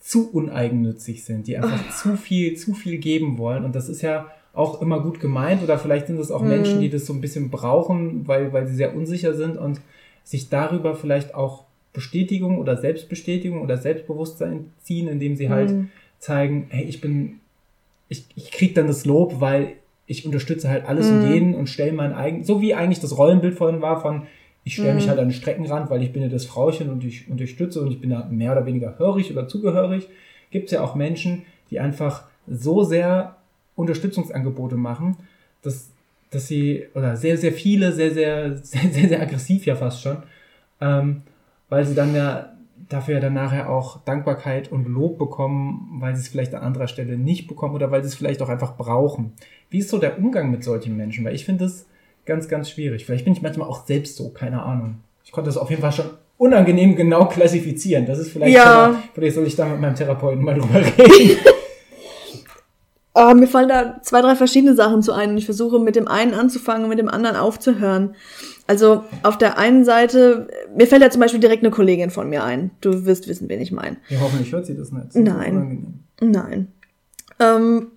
[0.00, 1.92] zu uneigennützig sind, die einfach oh.
[2.02, 3.62] zu viel, zu viel geben wollen.
[3.62, 6.48] Und das ist ja auch immer gut gemeint oder vielleicht sind es auch mhm.
[6.48, 9.80] Menschen, die das so ein bisschen brauchen, weil, weil sie sehr unsicher sind und
[10.24, 15.90] sich darüber vielleicht auch Bestätigung oder Selbstbestätigung oder Selbstbewusstsein ziehen, indem sie halt mhm.
[16.18, 17.40] zeigen, hey, ich bin,
[18.08, 19.74] ich, ich krieg dann das Lob, weil
[20.06, 21.16] ich unterstütze halt alles mhm.
[21.18, 24.22] und jeden und stelle mein eigen, so wie eigentlich das Rollenbild vorhin war von,
[24.64, 25.10] ich stelle mich mhm.
[25.10, 28.00] halt an den Streckenrand, weil ich bin ja das Frauchen und ich unterstütze und ich
[28.00, 30.08] bin da mehr oder weniger hörig oder zugehörig.
[30.50, 33.36] Gibt es ja auch Menschen, die einfach so sehr
[33.76, 35.16] Unterstützungsangebote machen,
[35.62, 35.90] dass,
[36.30, 40.18] dass sie, oder sehr, sehr viele, sehr, sehr, sehr, sehr, sehr aggressiv ja fast schon,
[40.80, 41.22] ähm,
[41.68, 42.52] weil sie dann ja
[42.88, 46.88] dafür ja dann nachher auch Dankbarkeit und Lob bekommen, weil sie es vielleicht an anderer
[46.88, 49.32] Stelle nicht bekommen oder weil sie es vielleicht auch einfach brauchen.
[49.70, 51.24] Wie ist so der Umgang mit solchen Menschen?
[51.24, 51.86] Weil ich finde es
[52.26, 53.04] ganz, ganz schwierig.
[53.04, 54.98] Vielleicht bin ich manchmal auch selbst so, keine Ahnung.
[55.24, 58.06] Ich konnte das auf jeden Fall schon unangenehm genau klassifizieren.
[58.06, 58.64] Das ist vielleicht, ja.
[58.64, 61.40] mal, vielleicht soll ich da mit meinem Therapeuten mal drüber reden.
[63.18, 65.38] Uh, mir fallen da zwei, drei verschiedene Sachen zu ein.
[65.38, 68.14] Ich versuche mit dem einen anzufangen und mit dem anderen aufzuhören.
[68.66, 72.44] Also auf der einen Seite, mir fällt ja zum Beispiel direkt eine Kollegin von mir
[72.44, 72.72] ein.
[72.82, 73.96] Du wirst wissen, wen ich meine.
[74.10, 75.06] Ja, hoffentlich hört sie das nicht.
[75.06, 76.04] Das Nein.
[76.20, 76.68] Nein.
[77.38, 77.92] Ähm,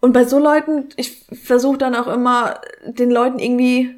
[0.00, 3.94] und bei so Leuten, ich versuche dann auch immer, den Leuten irgendwie,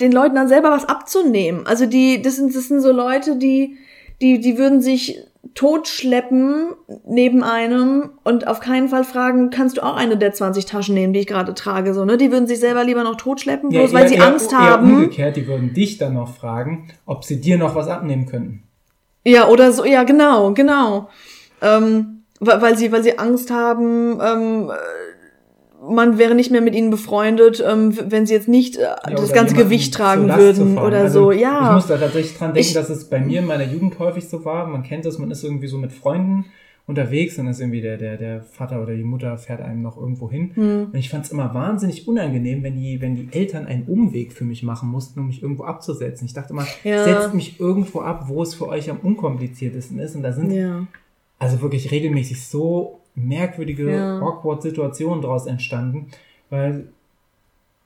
[0.00, 1.66] den Leuten dann selber was abzunehmen.
[1.66, 3.78] Also die, das sind, das sind so Leute, die,
[4.20, 5.22] die, die würden sich
[5.54, 6.74] totschleppen
[7.06, 11.12] neben einem und auf keinen Fall fragen, kannst du auch eine der 20 Taschen nehmen,
[11.12, 12.16] die ich gerade trage, so, ne?
[12.16, 14.58] Die würden sich selber lieber noch totschleppen, bloß ja, weil eher, sie eher, Angst eher
[14.58, 14.94] haben.
[14.94, 18.62] Umgekehrt, die würden dich dann noch fragen, ob sie dir noch was abnehmen könnten.
[19.24, 21.08] Ja, oder so, ja, genau, genau.
[21.60, 24.70] Ähm, weil sie, weil sie Angst haben, ähm,
[25.88, 29.32] man wäre nicht mehr mit ihnen befreundet, ähm, wenn sie jetzt nicht äh, ja, das
[29.32, 31.32] ganze Gewicht tragen würden oder also, so.
[31.32, 31.68] Ja.
[31.68, 34.28] Ich muss da tatsächlich dran denken, ich, dass es bei mir in meiner Jugend häufig
[34.28, 34.66] so war.
[34.66, 36.46] Man kennt das, man ist irgendwie so mit Freunden
[36.86, 40.30] unterwegs und ist irgendwie der, der, der Vater oder die Mutter fährt einem noch irgendwo
[40.30, 40.52] hin.
[40.54, 40.86] Hm.
[40.86, 44.44] Und ich fand es immer wahnsinnig unangenehm, wenn die, wenn die Eltern einen Umweg für
[44.44, 46.24] mich machen mussten, um mich irgendwo abzusetzen.
[46.24, 47.04] Ich dachte immer, ja.
[47.04, 50.16] setzt mich irgendwo ab, wo es für euch am unkompliziertesten ist.
[50.16, 50.86] Und da sind ja
[51.38, 54.18] also wirklich regelmäßig so merkwürdige, ja.
[54.20, 56.08] awkward Situationen daraus entstanden,
[56.50, 56.88] weil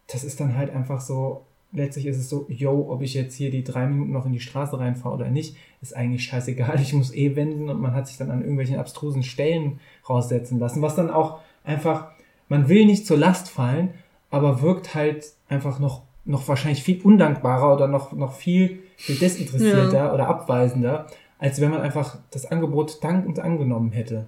[0.08, 3.50] das ist dann halt einfach so, letztlich ist es so, yo, ob ich jetzt hier
[3.50, 7.14] die drei Minuten noch in die Straße reinfahre oder nicht, ist eigentlich scheißegal, ich muss
[7.14, 11.10] eh wenden und man hat sich dann an irgendwelchen abstrusen Stellen raussetzen lassen, was dann
[11.10, 12.10] auch einfach,
[12.48, 13.90] man will nicht zur Last fallen,
[14.30, 19.96] aber wirkt halt einfach noch, noch wahrscheinlich viel undankbarer oder noch, noch viel, viel desinteressierter
[19.96, 20.14] ja.
[20.14, 21.06] oder abweisender,
[21.38, 24.26] als wenn man einfach das Angebot dankend angenommen hätte.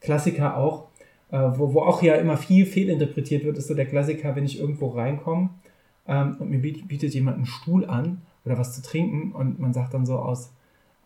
[0.00, 0.88] Klassiker auch,
[1.30, 4.58] äh, wo, wo auch ja immer viel fehlinterpretiert wird, ist so der Klassiker, wenn ich
[4.58, 5.50] irgendwo reinkomme
[6.06, 9.94] ähm, und mir bietet, jemand einen Stuhl an oder was zu trinken und man sagt
[9.94, 10.52] dann so aus,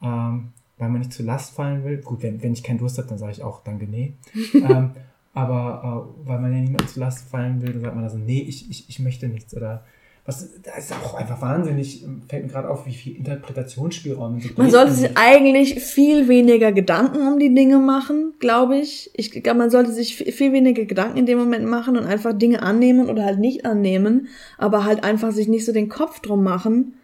[0.03, 1.99] ähm, weil man nicht zu Last fallen will.
[1.99, 4.15] Gut, wenn, wenn ich keinen Durst habe, dann sage ich auch danke, nee.
[4.55, 4.91] ähm,
[5.35, 8.41] aber äh, weil man ja niemand zu Last fallen will, dann sagt man also, nee,
[8.41, 9.85] ich, ich, ich möchte nichts oder
[10.27, 14.71] was, das ist auch einfach wahnsinnig, fällt mir gerade auf, wie viel Interpretationsspielraum so Man
[14.71, 19.11] sollte sich eigentlich viel weniger Gedanken um die Dinge machen, glaube ich.
[19.13, 22.63] Ich glaube, man sollte sich viel weniger Gedanken in dem Moment machen und einfach Dinge
[22.63, 26.95] annehmen oder halt nicht annehmen, aber halt einfach sich nicht so den Kopf drum machen.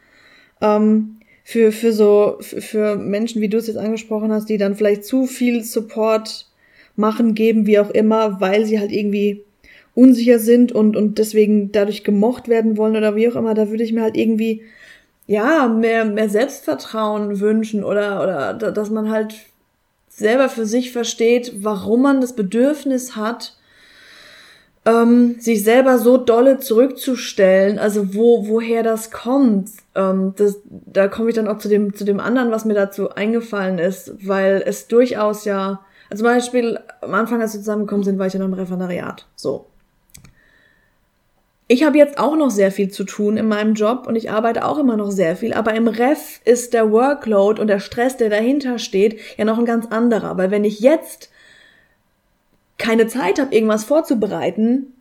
[0.63, 4.77] Ähm, für, für so, für, für Menschen, wie du es jetzt angesprochen hast, die dann
[4.77, 6.47] vielleicht zu viel Support
[6.97, 9.45] machen, geben, wie auch immer, weil sie halt irgendwie
[9.95, 13.85] unsicher sind und, und deswegen dadurch gemocht werden wollen oder wie auch immer, da würde
[13.85, 14.63] ich mir halt irgendwie,
[15.27, 19.35] ja, mehr, mehr Selbstvertrauen wünschen oder, oder, dass man halt
[20.09, 23.57] selber für sich versteht, warum man das Bedürfnis hat,
[24.87, 29.71] ähm, sich selber so dolle zurückzustellen, also wo, woher das kommt.
[29.95, 33.11] Ähm, das, da komme ich dann auch zu dem, zu dem anderen, was mir dazu
[33.11, 35.81] eingefallen ist, weil es durchaus ja,
[36.11, 39.27] also zum Beispiel am Anfang, als wir zusammengekommen sind, war ich ja noch im Referendariat.
[39.37, 39.70] So.
[41.73, 44.65] Ich habe jetzt auch noch sehr viel zu tun in meinem Job und ich arbeite
[44.65, 48.29] auch immer noch sehr viel, aber im Ref ist der Workload und der Stress, der
[48.29, 51.31] dahinter steht, ja noch ein ganz anderer, weil wenn ich jetzt
[52.77, 54.95] keine Zeit habe, irgendwas vorzubereiten,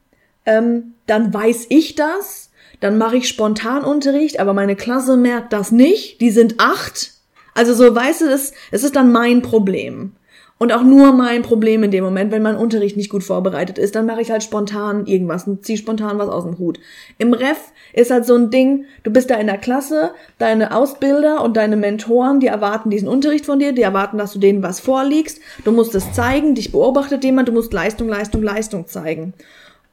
[0.45, 2.51] ähm, dann weiß ich das,
[2.81, 7.13] dann mache ich Spontanunterricht, aber meine Klasse merkt das nicht, die sind acht.
[7.55, 10.11] Also so, weißt du, es, es ist dann mein Problem.
[10.59, 13.95] Und auch nur mein Problem in dem Moment, wenn mein Unterricht nicht gut vorbereitet ist,
[13.95, 16.81] dann mache ich halt spontan irgendwas und ziehe spontan was aus dem Hut.
[17.17, 21.43] Im Ref ist halt so ein Ding, du bist da in der Klasse, deine Ausbilder
[21.43, 24.81] und deine Mentoren, die erwarten diesen Unterricht von dir, die erwarten, dass du denen was
[24.81, 29.33] vorliegst, du musst es zeigen, dich beobachtet jemand, du musst Leistung, Leistung, Leistung zeigen.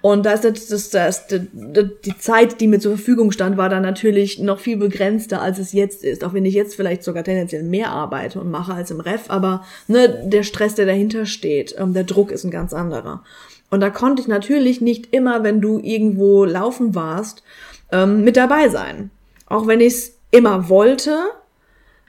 [0.03, 3.83] Und da ist das, das, das, die Zeit, die mir zur Verfügung stand, war dann
[3.83, 6.23] natürlich noch viel begrenzter, als es jetzt ist.
[6.23, 9.65] Auch wenn ich jetzt vielleicht sogar tendenziell mehr arbeite und mache als im Ref, aber
[9.89, 13.25] ne, der Stress, der dahinter steht, ähm, der Druck ist ein ganz anderer.
[13.71, 17.43] Und da konnte ich natürlich nicht immer, wenn du irgendwo laufen warst,
[17.91, 19.11] ähm, mit dabei sein.
[19.47, 21.19] Auch wenn ich es immer wollte,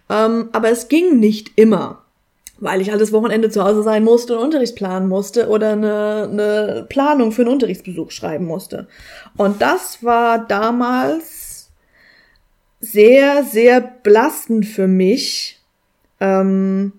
[0.10, 2.04] ähm, aber es ging nicht immer
[2.60, 6.86] weil ich das Wochenende zu Hause sein musste und Unterricht planen musste oder eine, eine
[6.90, 8.88] Planung für einen Unterrichtsbesuch schreiben musste.
[9.36, 11.70] Und das war damals
[12.80, 15.60] sehr, sehr belastend für mich.
[16.20, 16.94] Ähm,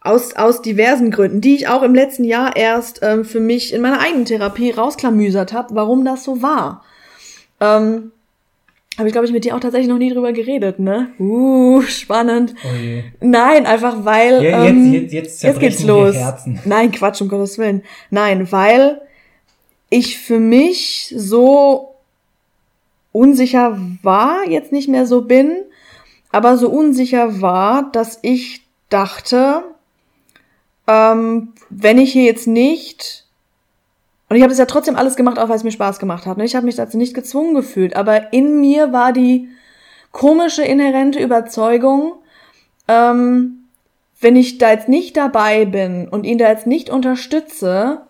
[0.00, 3.82] aus, aus diversen Gründen, die ich auch im letzten Jahr erst ähm, für mich in
[3.82, 6.82] meiner eigenen Therapie rausklamüsert habe, warum das so war.
[7.60, 8.12] Ähm,
[8.98, 11.10] habe ich, glaube ich, mit dir auch tatsächlich noch nie drüber geredet, ne?
[11.18, 12.54] Uh, spannend.
[12.64, 13.04] Oh je.
[13.20, 14.42] Nein, einfach weil.
[14.42, 16.16] Ja, jetzt, ähm, jetzt, jetzt, jetzt geht's los.
[16.64, 17.82] Nein, Quatsch, um Gottes Willen.
[18.10, 19.00] Nein, weil
[19.88, 21.94] ich für mich so
[23.12, 25.56] unsicher war, jetzt nicht mehr so bin,
[26.30, 29.64] aber so unsicher war, dass ich dachte,
[30.86, 33.26] ähm, wenn ich hier jetzt nicht
[34.30, 36.38] und ich habe es ja trotzdem alles gemacht, auch weil es mir Spaß gemacht hat.
[36.38, 39.48] Ich habe mich dazu nicht gezwungen gefühlt, aber in mir war die
[40.12, 42.14] komische inhärente Überzeugung,
[42.86, 43.64] ähm,
[44.20, 48.02] wenn ich da jetzt nicht dabei bin und ihn da jetzt nicht unterstütze,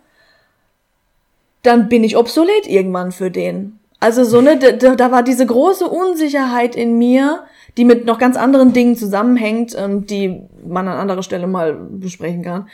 [1.63, 3.79] dann bin ich obsolet irgendwann für den.
[3.99, 7.45] Also so ne, da, da war diese große Unsicherheit in mir,
[7.81, 12.43] die mit noch ganz anderen Dingen zusammenhängt, ähm, die man an anderer Stelle mal besprechen
[12.43, 12.69] kann,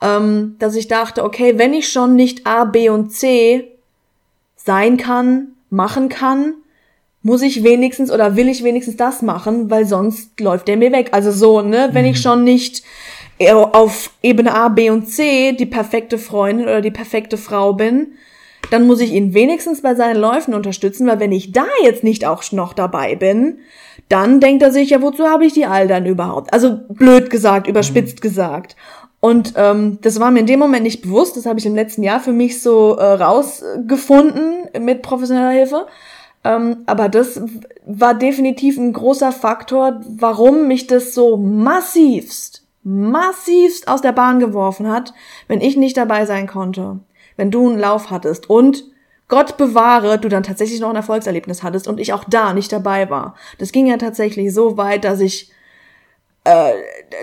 [0.00, 3.72] ähm, dass ich dachte, okay, wenn ich schon nicht A, B und C
[4.54, 6.54] sein kann, machen kann,
[7.22, 11.08] muss ich wenigstens oder will ich wenigstens das machen, weil sonst läuft der mir weg.
[11.10, 12.22] Also so, ne, wenn ich mhm.
[12.22, 12.84] schon nicht
[13.50, 18.12] auf Ebene A, B und C die perfekte Freundin oder die perfekte Frau bin,
[18.70, 22.24] dann muss ich ihn wenigstens bei seinen Läufen unterstützen, weil wenn ich da jetzt nicht
[22.24, 23.58] auch noch dabei bin,
[24.12, 26.52] dann denkt er sich, ja, wozu habe ich die all dann überhaupt?
[26.52, 28.20] Also blöd gesagt, überspitzt mhm.
[28.20, 28.76] gesagt.
[29.20, 32.02] Und ähm, das war mir in dem Moment nicht bewusst, das habe ich im letzten
[32.02, 35.86] Jahr für mich so äh, rausgefunden mit professioneller Hilfe.
[36.44, 37.40] Ähm, aber das
[37.86, 44.90] war definitiv ein großer Faktor, warum mich das so massivst, massivst aus der Bahn geworfen
[44.90, 45.14] hat,
[45.46, 46.98] wenn ich nicht dabei sein konnte
[47.36, 48.84] wenn du einen Lauf hattest und
[49.32, 53.08] Gott bewahre, du dann tatsächlich noch ein Erfolgserlebnis hattest und ich auch da nicht dabei
[53.08, 53.34] war.
[53.56, 55.50] Das ging ja tatsächlich so weit, dass ich,
[56.44, 56.72] äh,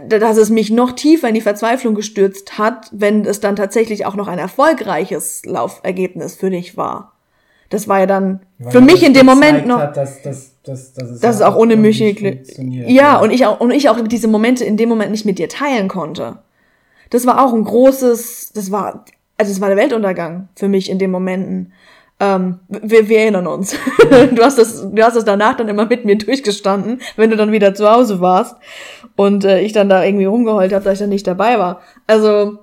[0.08, 4.16] dass es mich noch tiefer in die Verzweiflung gestürzt hat, wenn es dann tatsächlich auch
[4.16, 7.14] noch ein erfolgreiches Laufergebnis für dich war.
[7.70, 10.94] Das war ja dann Weil für mich in dem Moment noch, hat, dass, dass, dass,
[10.96, 14.02] dass es, dass es auch ohne mich ja, ja, und ich auch und ich auch
[14.08, 16.40] diese Momente in dem Moment nicht mit dir teilen konnte.
[17.12, 19.06] Das war auch ein großes, das war
[19.40, 21.72] also es war der Weltuntergang für mich in den Momenten.
[22.20, 23.76] Ähm, wir, wir erinnern uns.
[24.32, 27.52] du hast das, du hast das danach dann immer mit mir durchgestanden, wenn du dann
[27.52, 28.56] wieder zu Hause warst
[29.16, 31.82] und äh, ich dann da irgendwie rumgeheult habe, dass ich dann nicht dabei war.
[32.08, 32.60] Also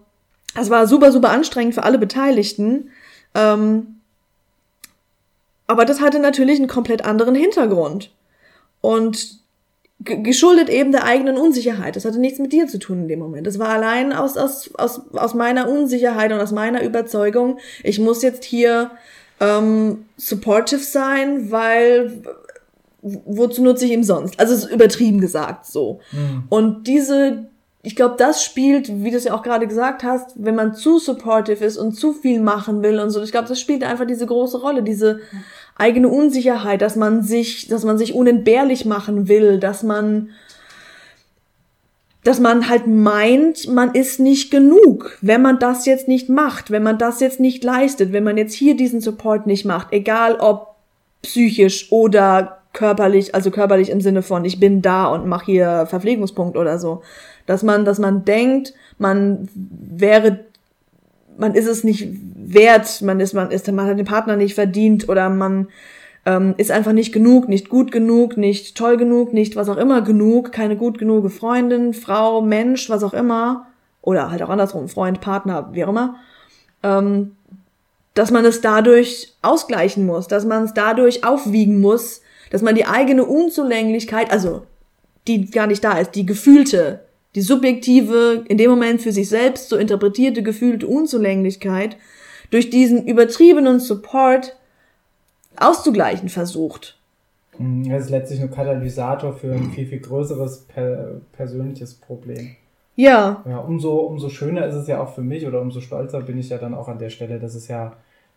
[0.55, 2.91] es war super, super anstrengend für alle Beteiligten.
[3.35, 4.01] Ähm,
[5.67, 8.13] aber das hatte natürlich einen komplett anderen Hintergrund.
[8.81, 9.41] Und
[9.99, 11.97] geschuldet eben der eigenen Unsicherheit.
[11.97, 13.47] Das hatte nichts mit dir zu tun in dem Moment.
[13.47, 18.23] Das war allein aus, aus, aus, aus meiner Unsicherheit und aus meiner Überzeugung, ich muss
[18.23, 18.91] jetzt hier
[19.41, 22.23] ähm, supportive sein, weil
[23.03, 24.39] wozu nutze ich ihm sonst?
[24.41, 26.01] Also es ist übertrieben gesagt so.
[26.13, 26.45] Mhm.
[26.49, 27.47] Und diese,
[27.83, 30.99] ich glaube, das spielt, wie du es ja auch gerade gesagt hast, wenn man zu
[30.99, 34.27] supportive ist und zu viel machen will und so, ich glaube, das spielt einfach diese
[34.27, 35.21] große Rolle, diese
[35.77, 40.31] eigene Unsicherheit, dass man sich, dass man sich unentbehrlich machen will, dass man,
[42.27, 46.83] dass man halt meint, man ist nicht genug, wenn man das jetzt nicht macht, wenn
[46.83, 50.75] man das jetzt nicht leistet, wenn man jetzt hier diesen Support nicht macht, egal ob
[51.23, 56.57] psychisch oder körperlich, also körperlich im Sinne von ich bin da und mache hier Verpflegungspunkt
[56.57, 57.03] oder so,
[57.47, 60.41] dass man, dass man denkt, man wäre
[61.39, 65.09] man ist es nicht wert, man ist, man ist, man hat den Partner nicht verdient
[65.09, 65.69] oder man
[66.27, 70.03] ähm, ist einfach nicht genug, nicht gut genug, nicht toll genug, nicht was auch immer
[70.03, 73.69] genug, keine gut genug Freundin, Frau, Mensch, was auch immer,
[74.03, 76.17] oder halt auch andersrum, Freund, Partner, wie auch immer,
[76.83, 77.37] ähm,
[78.15, 82.87] dass man es dadurch ausgleichen muss, dass man es dadurch aufwiegen muss, dass man die
[82.87, 84.63] eigene Unzulänglichkeit, also
[85.29, 87.05] die gar nicht da ist, die gefühlte,
[87.37, 91.97] die subjektive, in dem Moment für sich selbst so interpretierte, gefühlte Unzulänglichkeit
[92.51, 94.57] durch diesen übertriebenen Support
[95.59, 96.99] auszugleichen versucht.
[97.59, 102.57] Mhm, das ist letztlich ein Katalysator für ein viel, viel größeres per persönliches Problem.
[102.97, 103.43] Ja.
[103.47, 106.49] Ja, umso, umso schöner ist es ja auch für mich oder umso stolzer bin ich
[106.49, 107.93] ja dann auch an der Stelle, dass es ja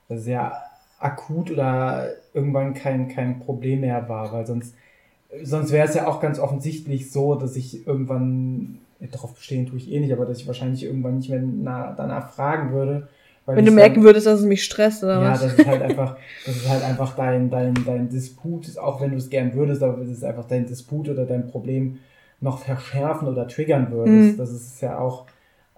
[0.09, 0.53] sehr
[0.99, 4.75] akut oder irgendwann kein, kein Problem mehr war, weil sonst,
[5.43, 9.89] sonst wäre es ja auch ganz offensichtlich so, dass ich irgendwann, darauf bestehen tue ich
[9.91, 13.07] eh nicht, aber dass ich wahrscheinlich irgendwann nicht mehr na, danach fragen würde.
[13.55, 15.41] Wenn du merken dann, würdest, dass es mich stresst oder ja, was?
[15.41, 19.11] Ja, das ist halt einfach, das ist halt einfach dein, dein, dein Disput, auch wenn
[19.11, 21.99] du es gern würdest, aber es ist einfach dein Disput oder dein Problem
[22.41, 24.33] noch verschärfen oder triggern würdest.
[24.33, 24.37] Mhm.
[24.37, 25.25] Das ist ja auch,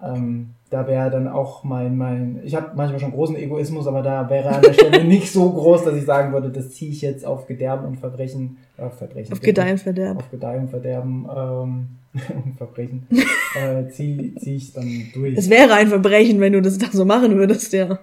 [0.03, 4.29] ähm, da wäre dann auch mein, mein, ich habe manchmal schon großen Egoismus, aber da
[4.29, 7.25] wäre an der Stelle nicht so groß, dass ich sagen würde, das ziehe ich jetzt
[7.25, 9.33] auf Gedärmen und Verbrechen, äh, Verbrechen.
[9.33, 10.19] Auf Gedeihen Verderben.
[10.19, 11.87] Auf Gedeihen Verderben ähm,
[12.57, 13.07] Verbrechen
[13.55, 15.37] äh, ziehe zieh ich dann durch.
[15.37, 17.99] Es wäre ein Verbrechen, wenn du das da so machen würdest, ja.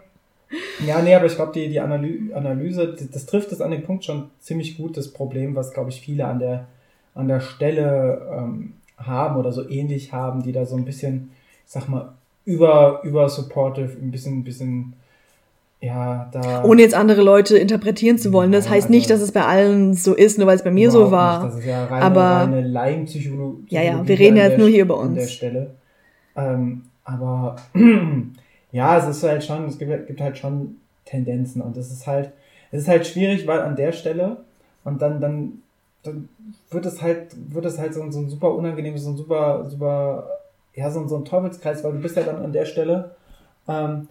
[0.87, 4.05] Ja, nee, aber ich glaube, die, die Analy Analyse, das trifft es an den Punkt
[4.05, 6.69] schon ziemlich gut, das Problem, was, glaube ich, viele an der,
[7.15, 11.31] an der Stelle ähm, haben oder so ähnlich haben, die da so ein bisschen,
[11.67, 12.15] ich sag mal,
[12.45, 14.95] über, über supportive, ein bisschen, ein bisschen,
[15.81, 16.65] ja, da.
[16.65, 18.51] Ohne jetzt andere Leute interpretieren zu wollen.
[18.51, 20.91] Das heißt also, nicht, dass es bei allen so ist, nur weil es bei mir
[20.91, 21.45] so war.
[21.45, 21.55] Nicht.
[21.55, 23.75] Das ist ja reine, aber, reine Laienpsychologie.
[23.75, 25.11] Ja, ja, wir reden jetzt nur hier über uns.
[25.11, 25.75] An der Stelle.
[26.37, 27.57] Ähm, aber,
[28.73, 32.33] ja, es ist halt schon, es gibt, gibt halt schon Tendenzen und es ist halt,
[32.71, 34.39] es ist halt schwierig, weil an der Stelle
[34.85, 35.63] und dann, dann,
[36.03, 36.29] dann
[36.71, 39.65] wird es halt, wird es halt so, ein, so ein super unangenehmes, so ein super,
[39.69, 40.29] super
[40.75, 43.17] ja, so, so ein Teufelskreis, weil du bist ja dann an der Stelle
[43.67, 44.09] ähm,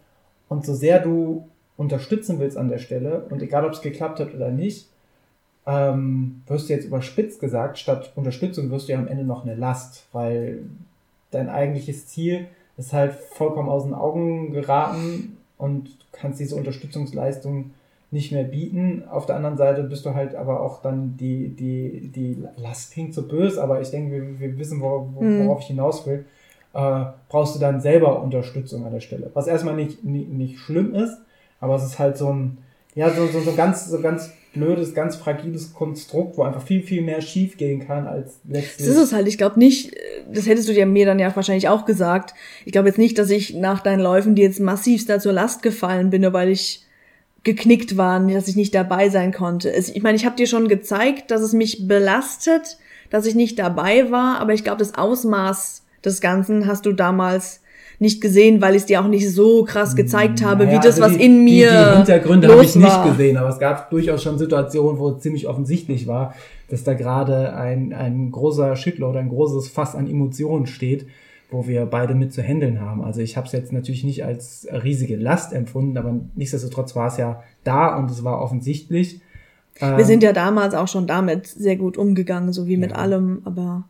[0.49, 1.47] und so sehr du
[1.77, 4.89] unterstützen willst an der Stelle und egal ob es geklappt hat oder nicht,
[5.65, 9.55] ähm, wirst du jetzt überspitzt gesagt, statt Unterstützung wirst du ja am Ende noch eine
[9.55, 10.63] Last, weil
[11.31, 12.47] dein eigentliches Ziel
[12.77, 17.71] ist halt vollkommen aus den Augen geraten und kannst diese Unterstützungsleistung
[18.11, 19.03] nicht mehr bieten.
[19.09, 23.13] Auf der anderen Seite bist du halt aber auch dann die, die, die Last klingt
[23.13, 25.45] so böse, aber ich denke, wir, wir wissen, worauf, mhm.
[25.45, 26.25] worauf ich hinaus will
[26.77, 29.31] äh, brauchst du dann selber Unterstützung an der Stelle.
[29.33, 31.17] Was erstmal nicht, nicht, nicht schlimm ist,
[31.59, 32.57] aber es ist halt so ein,
[32.95, 37.01] ja, so, so, so ganz, so ganz blödes, ganz fragiles Konstrukt, wo einfach viel, viel
[37.01, 38.87] mehr schief gehen kann als letztlich.
[38.87, 39.27] Das ist es halt.
[39.27, 39.95] Ich glaube nicht,
[40.31, 42.33] das hättest du dir mir dann ja wahrscheinlich auch gesagt.
[42.65, 45.61] Ich glaube jetzt nicht, dass ich nach deinen Läufen dir jetzt massivst da zur Last
[45.61, 46.85] gefallen bin, nur weil ich
[47.43, 49.69] geknickt war, dass ich nicht dabei sein konnte.
[49.69, 52.77] Ich meine, ich habe dir schon gezeigt, dass es mich belastet,
[53.09, 57.61] dass ich nicht dabei war, aber ich glaube, das Ausmaß des Ganzen hast du damals
[57.99, 61.01] nicht gesehen, weil ich es dir auch nicht so krass gezeigt habe, naja, wie das,
[61.01, 61.69] also die, was in mir.
[61.69, 63.09] Die, die Hintergründe habe ich nicht war.
[63.09, 66.35] gesehen, aber es gab durchaus schon Situationen, wo es ziemlich offensichtlich war,
[66.69, 71.07] dass da gerade ein, ein großer Shitload, ein großes Fass an Emotionen steht,
[71.49, 73.01] wo wir beide mit zu handeln haben.
[73.01, 77.17] Also ich habe es jetzt natürlich nicht als riesige Last empfunden, aber nichtsdestotrotz war es
[77.17, 79.21] ja da und es war offensichtlich.
[79.79, 82.97] Wir sind ja damals auch schon damit sehr gut umgegangen, so wie mit ja.
[82.97, 83.85] allem, aber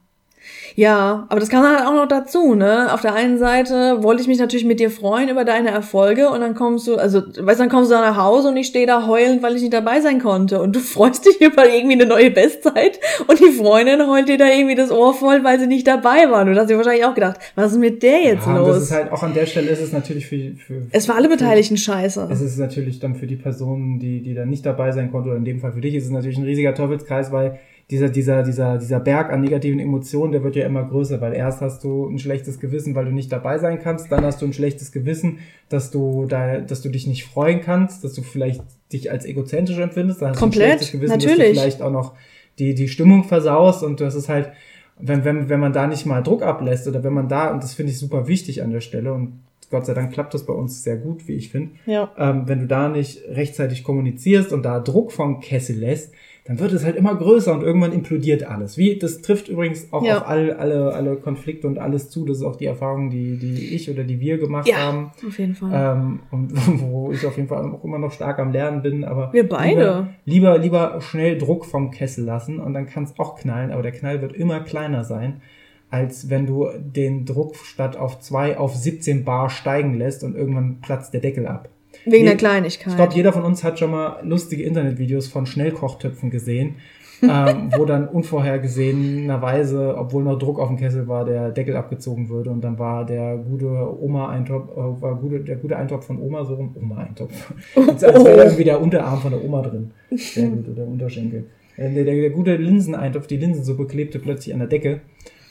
[0.75, 2.93] ja, aber das kam dann halt auch noch dazu, ne?
[2.93, 6.41] Auf der einen Seite wollte ich mich natürlich mit dir freuen über deine Erfolge und
[6.41, 8.85] dann kommst du, also, weißt du, dann kommst du da nach Hause und ich stehe
[8.85, 12.05] da heulend, weil ich nicht dabei sein konnte und du freust dich über irgendwie eine
[12.05, 15.87] neue Bestzeit und die Freundin heult dir da irgendwie das Ohr voll, weil sie nicht
[15.87, 16.41] dabei war.
[16.41, 18.75] Und du hast dir wahrscheinlich auch gedacht, was ist mit der jetzt ja, los?
[18.75, 21.27] Das ist halt auch an der Stelle ist es natürlich für, für Es war alle
[21.27, 22.27] Beteiligten scheiße.
[22.31, 25.37] Es ist natürlich dann für die Personen, die, die dann nicht dabei sein konnte, oder
[25.37, 28.77] in dem Fall für dich ist es natürlich ein riesiger Teufelskreis, weil dieser, dieser, dieser,
[28.77, 32.19] dieser Berg an negativen Emotionen, der wird ja immer größer, weil erst hast du ein
[32.19, 35.39] schlechtes Gewissen, weil du nicht dabei sein kannst, dann hast du ein schlechtes Gewissen,
[35.69, 38.61] dass du da, dass du dich nicht freuen kannst, dass du vielleicht
[38.91, 41.37] dich als egozentrisch empfindest, dann hast Komplett, du ein schlechtes Gewissen, natürlich.
[41.37, 42.13] dass du vielleicht auch noch
[42.59, 44.51] die, die Stimmung versaust und das ist halt,
[44.99, 47.73] wenn, wenn, wenn man da nicht mal Druck ablässt oder wenn man da, und das
[47.73, 49.39] finde ich super wichtig an der Stelle und
[49.69, 51.71] Gott sei Dank klappt das bei uns sehr gut, wie ich finde.
[51.85, 52.09] Ja.
[52.17, 56.13] Ähm, wenn du da nicht rechtzeitig kommunizierst und da Druck vom Kessel lässt,
[56.47, 58.77] dann wird es halt immer größer und irgendwann implodiert alles.
[58.77, 60.19] Wie, das trifft übrigens auch ja.
[60.19, 62.25] auf all, alle, alle Konflikte und alles zu.
[62.25, 65.11] Das ist auch die Erfahrung, die, die ich oder die wir gemacht ja, haben.
[65.27, 65.71] Auf jeden Fall.
[65.73, 66.53] Ähm, und
[66.89, 69.03] wo ich auf jeden Fall auch immer noch stark am Lernen bin.
[69.03, 70.07] Aber wir beide.
[70.23, 73.83] Lieber, lieber, lieber schnell Druck vom Kessel lassen und dann kann es auch knallen, aber
[73.83, 75.41] der Knall wird immer kleiner sein
[75.89, 80.81] als wenn du den Druck statt auf zwei auf 17 Bar steigen lässt und irgendwann
[80.81, 81.69] platzt der Deckel ab.
[82.11, 82.93] Wegen der Kleinigkeit.
[82.93, 86.75] Ich glaube, jeder von uns hat schon mal lustige Internetvideos von Schnellkochtöpfen gesehen,
[87.21, 92.51] ähm, wo dann unvorhergesehenerweise, obwohl noch Druck auf dem Kessel war, der Deckel abgezogen würde
[92.51, 96.53] und dann war der gute Oma-Eintopf, äh, war gute, der gute Eintopf von Oma so
[96.75, 97.53] Oma-Eintopf.
[97.75, 99.91] als, wäre irgendwie der Unterarm von der Oma drin.
[100.11, 101.45] Sehr gut, oder Unterschenkel.
[101.77, 104.99] Der, der, der gute Linseneintopf, die Linsensuppe klebte plötzlich an der Decke äh,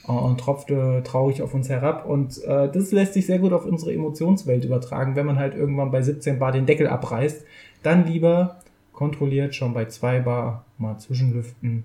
[0.07, 2.07] und tropfte traurig auf uns herab.
[2.07, 5.91] Und äh, das lässt sich sehr gut auf unsere Emotionswelt übertragen, wenn man halt irgendwann
[5.91, 7.45] bei 17 Bar den Deckel abreißt.
[7.83, 8.57] Dann lieber
[8.93, 11.85] kontrolliert schon bei 2 Bar mal zwischenlüften.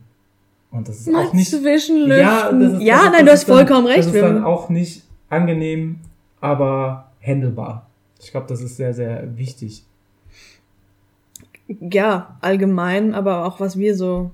[0.72, 1.50] Und das ist Mal auch nicht.
[1.50, 2.20] zwischenlüften.
[2.22, 4.00] Ja, das ist, Ja, das ist, nein, das du hast dann, vollkommen recht.
[4.00, 6.00] Das ist dann auch nicht angenehm,
[6.40, 7.88] aber handelbar.
[8.22, 9.84] Ich glaube, das ist sehr, sehr wichtig.
[11.68, 14.32] ja, allgemein, aber auch was wir so,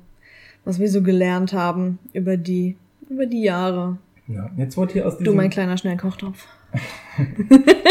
[0.65, 2.75] was wir so gelernt haben über die,
[3.09, 3.97] über die Jahre.
[4.27, 5.37] Ja, jetzt wurde hier aus Du, diesem...
[5.37, 6.45] mein kleiner Schnellkochtopf.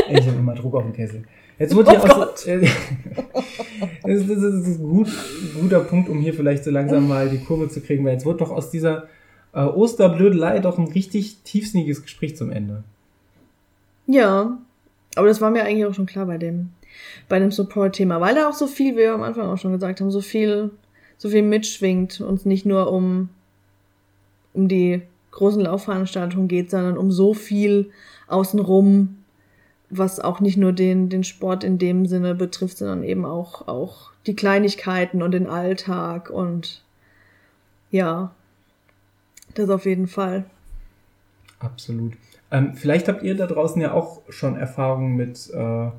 [0.09, 1.24] Ich habe immer Druck auf dem Kessel.
[1.59, 2.70] Jetzt wird hier Oh aus, äh, das,
[4.05, 5.09] ist, das ist ein gut,
[5.60, 8.40] guter Punkt, um hier vielleicht so langsam mal die Kurve zu kriegen, weil jetzt wird
[8.40, 9.09] doch aus dieser
[9.52, 12.84] äh, Osterblödelei doch ein richtig tiefsinniges Gespräch zum Ende.
[14.06, 14.59] Ja,
[15.16, 16.70] aber das war mir eigentlich auch schon klar bei dem,
[17.28, 20.01] bei dem Support-Thema, weil da auch so viel, wie wir am Anfang auch schon gesagt
[20.01, 20.70] haben, so viel,
[21.16, 23.30] so viel mitschwingt und nicht nur um,
[24.57, 25.03] um die
[25.33, 27.91] großen Laufveranstaltungen geht, sondern um so viel
[28.27, 29.16] außenrum,
[29.91, 34.11] was auch nicht nur den, den Sport in dem Sinne betrifft, sondern eben auch, auch
[34.27, 36.83] die Kleinigkeiten und den Alltag und
[37.91, 38.35] ja,
[39.55, 40.45] das auf jeden Fall.
[41.59, 42.15] Absolut.
[42.51, 45.91] Ähm, vielleicht habt ihr da draußen ja auch schon Erfahrungen mit äh,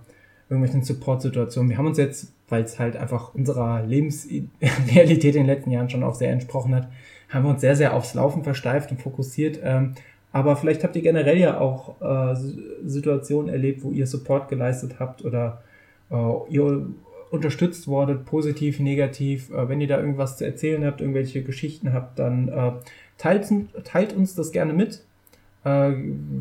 [0.50, 1.70] irgendwelchen Support-Situationen.
[1.70, 4.56] Wir haben uns jetzt, weil es halt einfach unserer Lebensrealität
[5.36, 6.88] in den letzten Jahren schon auch sehr entsprochen hat,
[7.30, 9.60] haben wir uns sehr, sehr aufs Laufen versteift und fokussiert.
[9.64, 9.94] Ähm,
[10.32, 12.36] aber vielleicht habt ihr generell ja auch äh,
[12.86, 15.62] Situationen erlebt, wo ihr Support geleistet habt oder
[16.12, 16.16] äh,
[16.50, 16.88] ihr
[17.32, 19.50] unterstützt wurdet, positiv, negativ.
[19.50, 22.72] Äh, wenn ihr da irgendwas zu erzählen habt, irgendwelche Geschichten habt, dann äh,
[23.18, 23.48] teilt,
[23.84, 25.04] teilt uns das gerne mit.
[25.64, 25.94] Äh,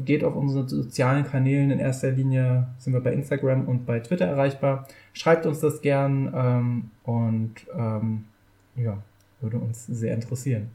[0.05, 1.71] geht auf unsere sozialen Kanälen.
[1.71, 4.87] In erster Linie sind wir bei Instagram und bei Twitter erreichbar.
[5.13, 8.25] Schreibt uns das gern ähm, und ähm,
[8.77, 8.99] ja,
[9.47, 10.69] würde uns sehr interessieren.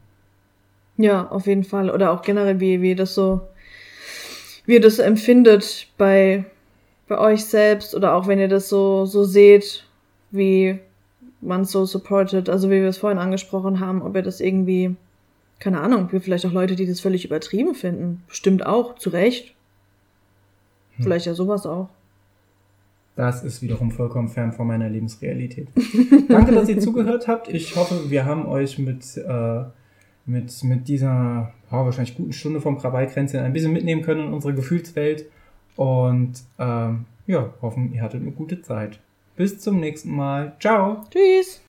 [0.96, 1.90] Ja, auf jeden Fall.
[1.90, 3.42] Oder auch generell, wie, wie ihr das so,
[4.66, 6.44] wie ihr das empfindet bei,
[7.08, 9.84] bei euch selbst oder auch wenn ihr das so, so seht,
[10.30, 10.78] wie
[11.40, 14.94] man so supportet, also wie wir es vorhin angesprochen haben, ob ihr das irgendwie,
[15.58, 18.22] keine Ahnung, wir vielleicht auch Leute, die das völlig übertrieben finden.
[18.28, 19.54] Bestimmt auch, zu Recht.
[20.96, 21.04] Hm.
[21.04, 21.88] Vielleicht ja sowas auch.
[23.14, 25.68] Das ist wiederum vollkommen fern von meiner Lebensrealität.
[26.28, 27.48] Danke, dass ihr zugehört habt.
[27.48, 29.64] Ich hoffe, wir haben euch mit, äh,
[30.24, 34.54] mit, mit dieser ja, wahrscheinlich guten Stunde vom Krawallkränzchen ein bisschen mitnehmen können in unsere
[34.54, 35.26] Gefühlswelt.
[35.76, 38.98] Und ähm, ja, hoffen, ihr hattet eine gute Zeit.
[39.36, 40.56] Bis zum nächsten Mal.
[40.58, 41.04] Ciao!
[41.10, 41.62] Tschüss!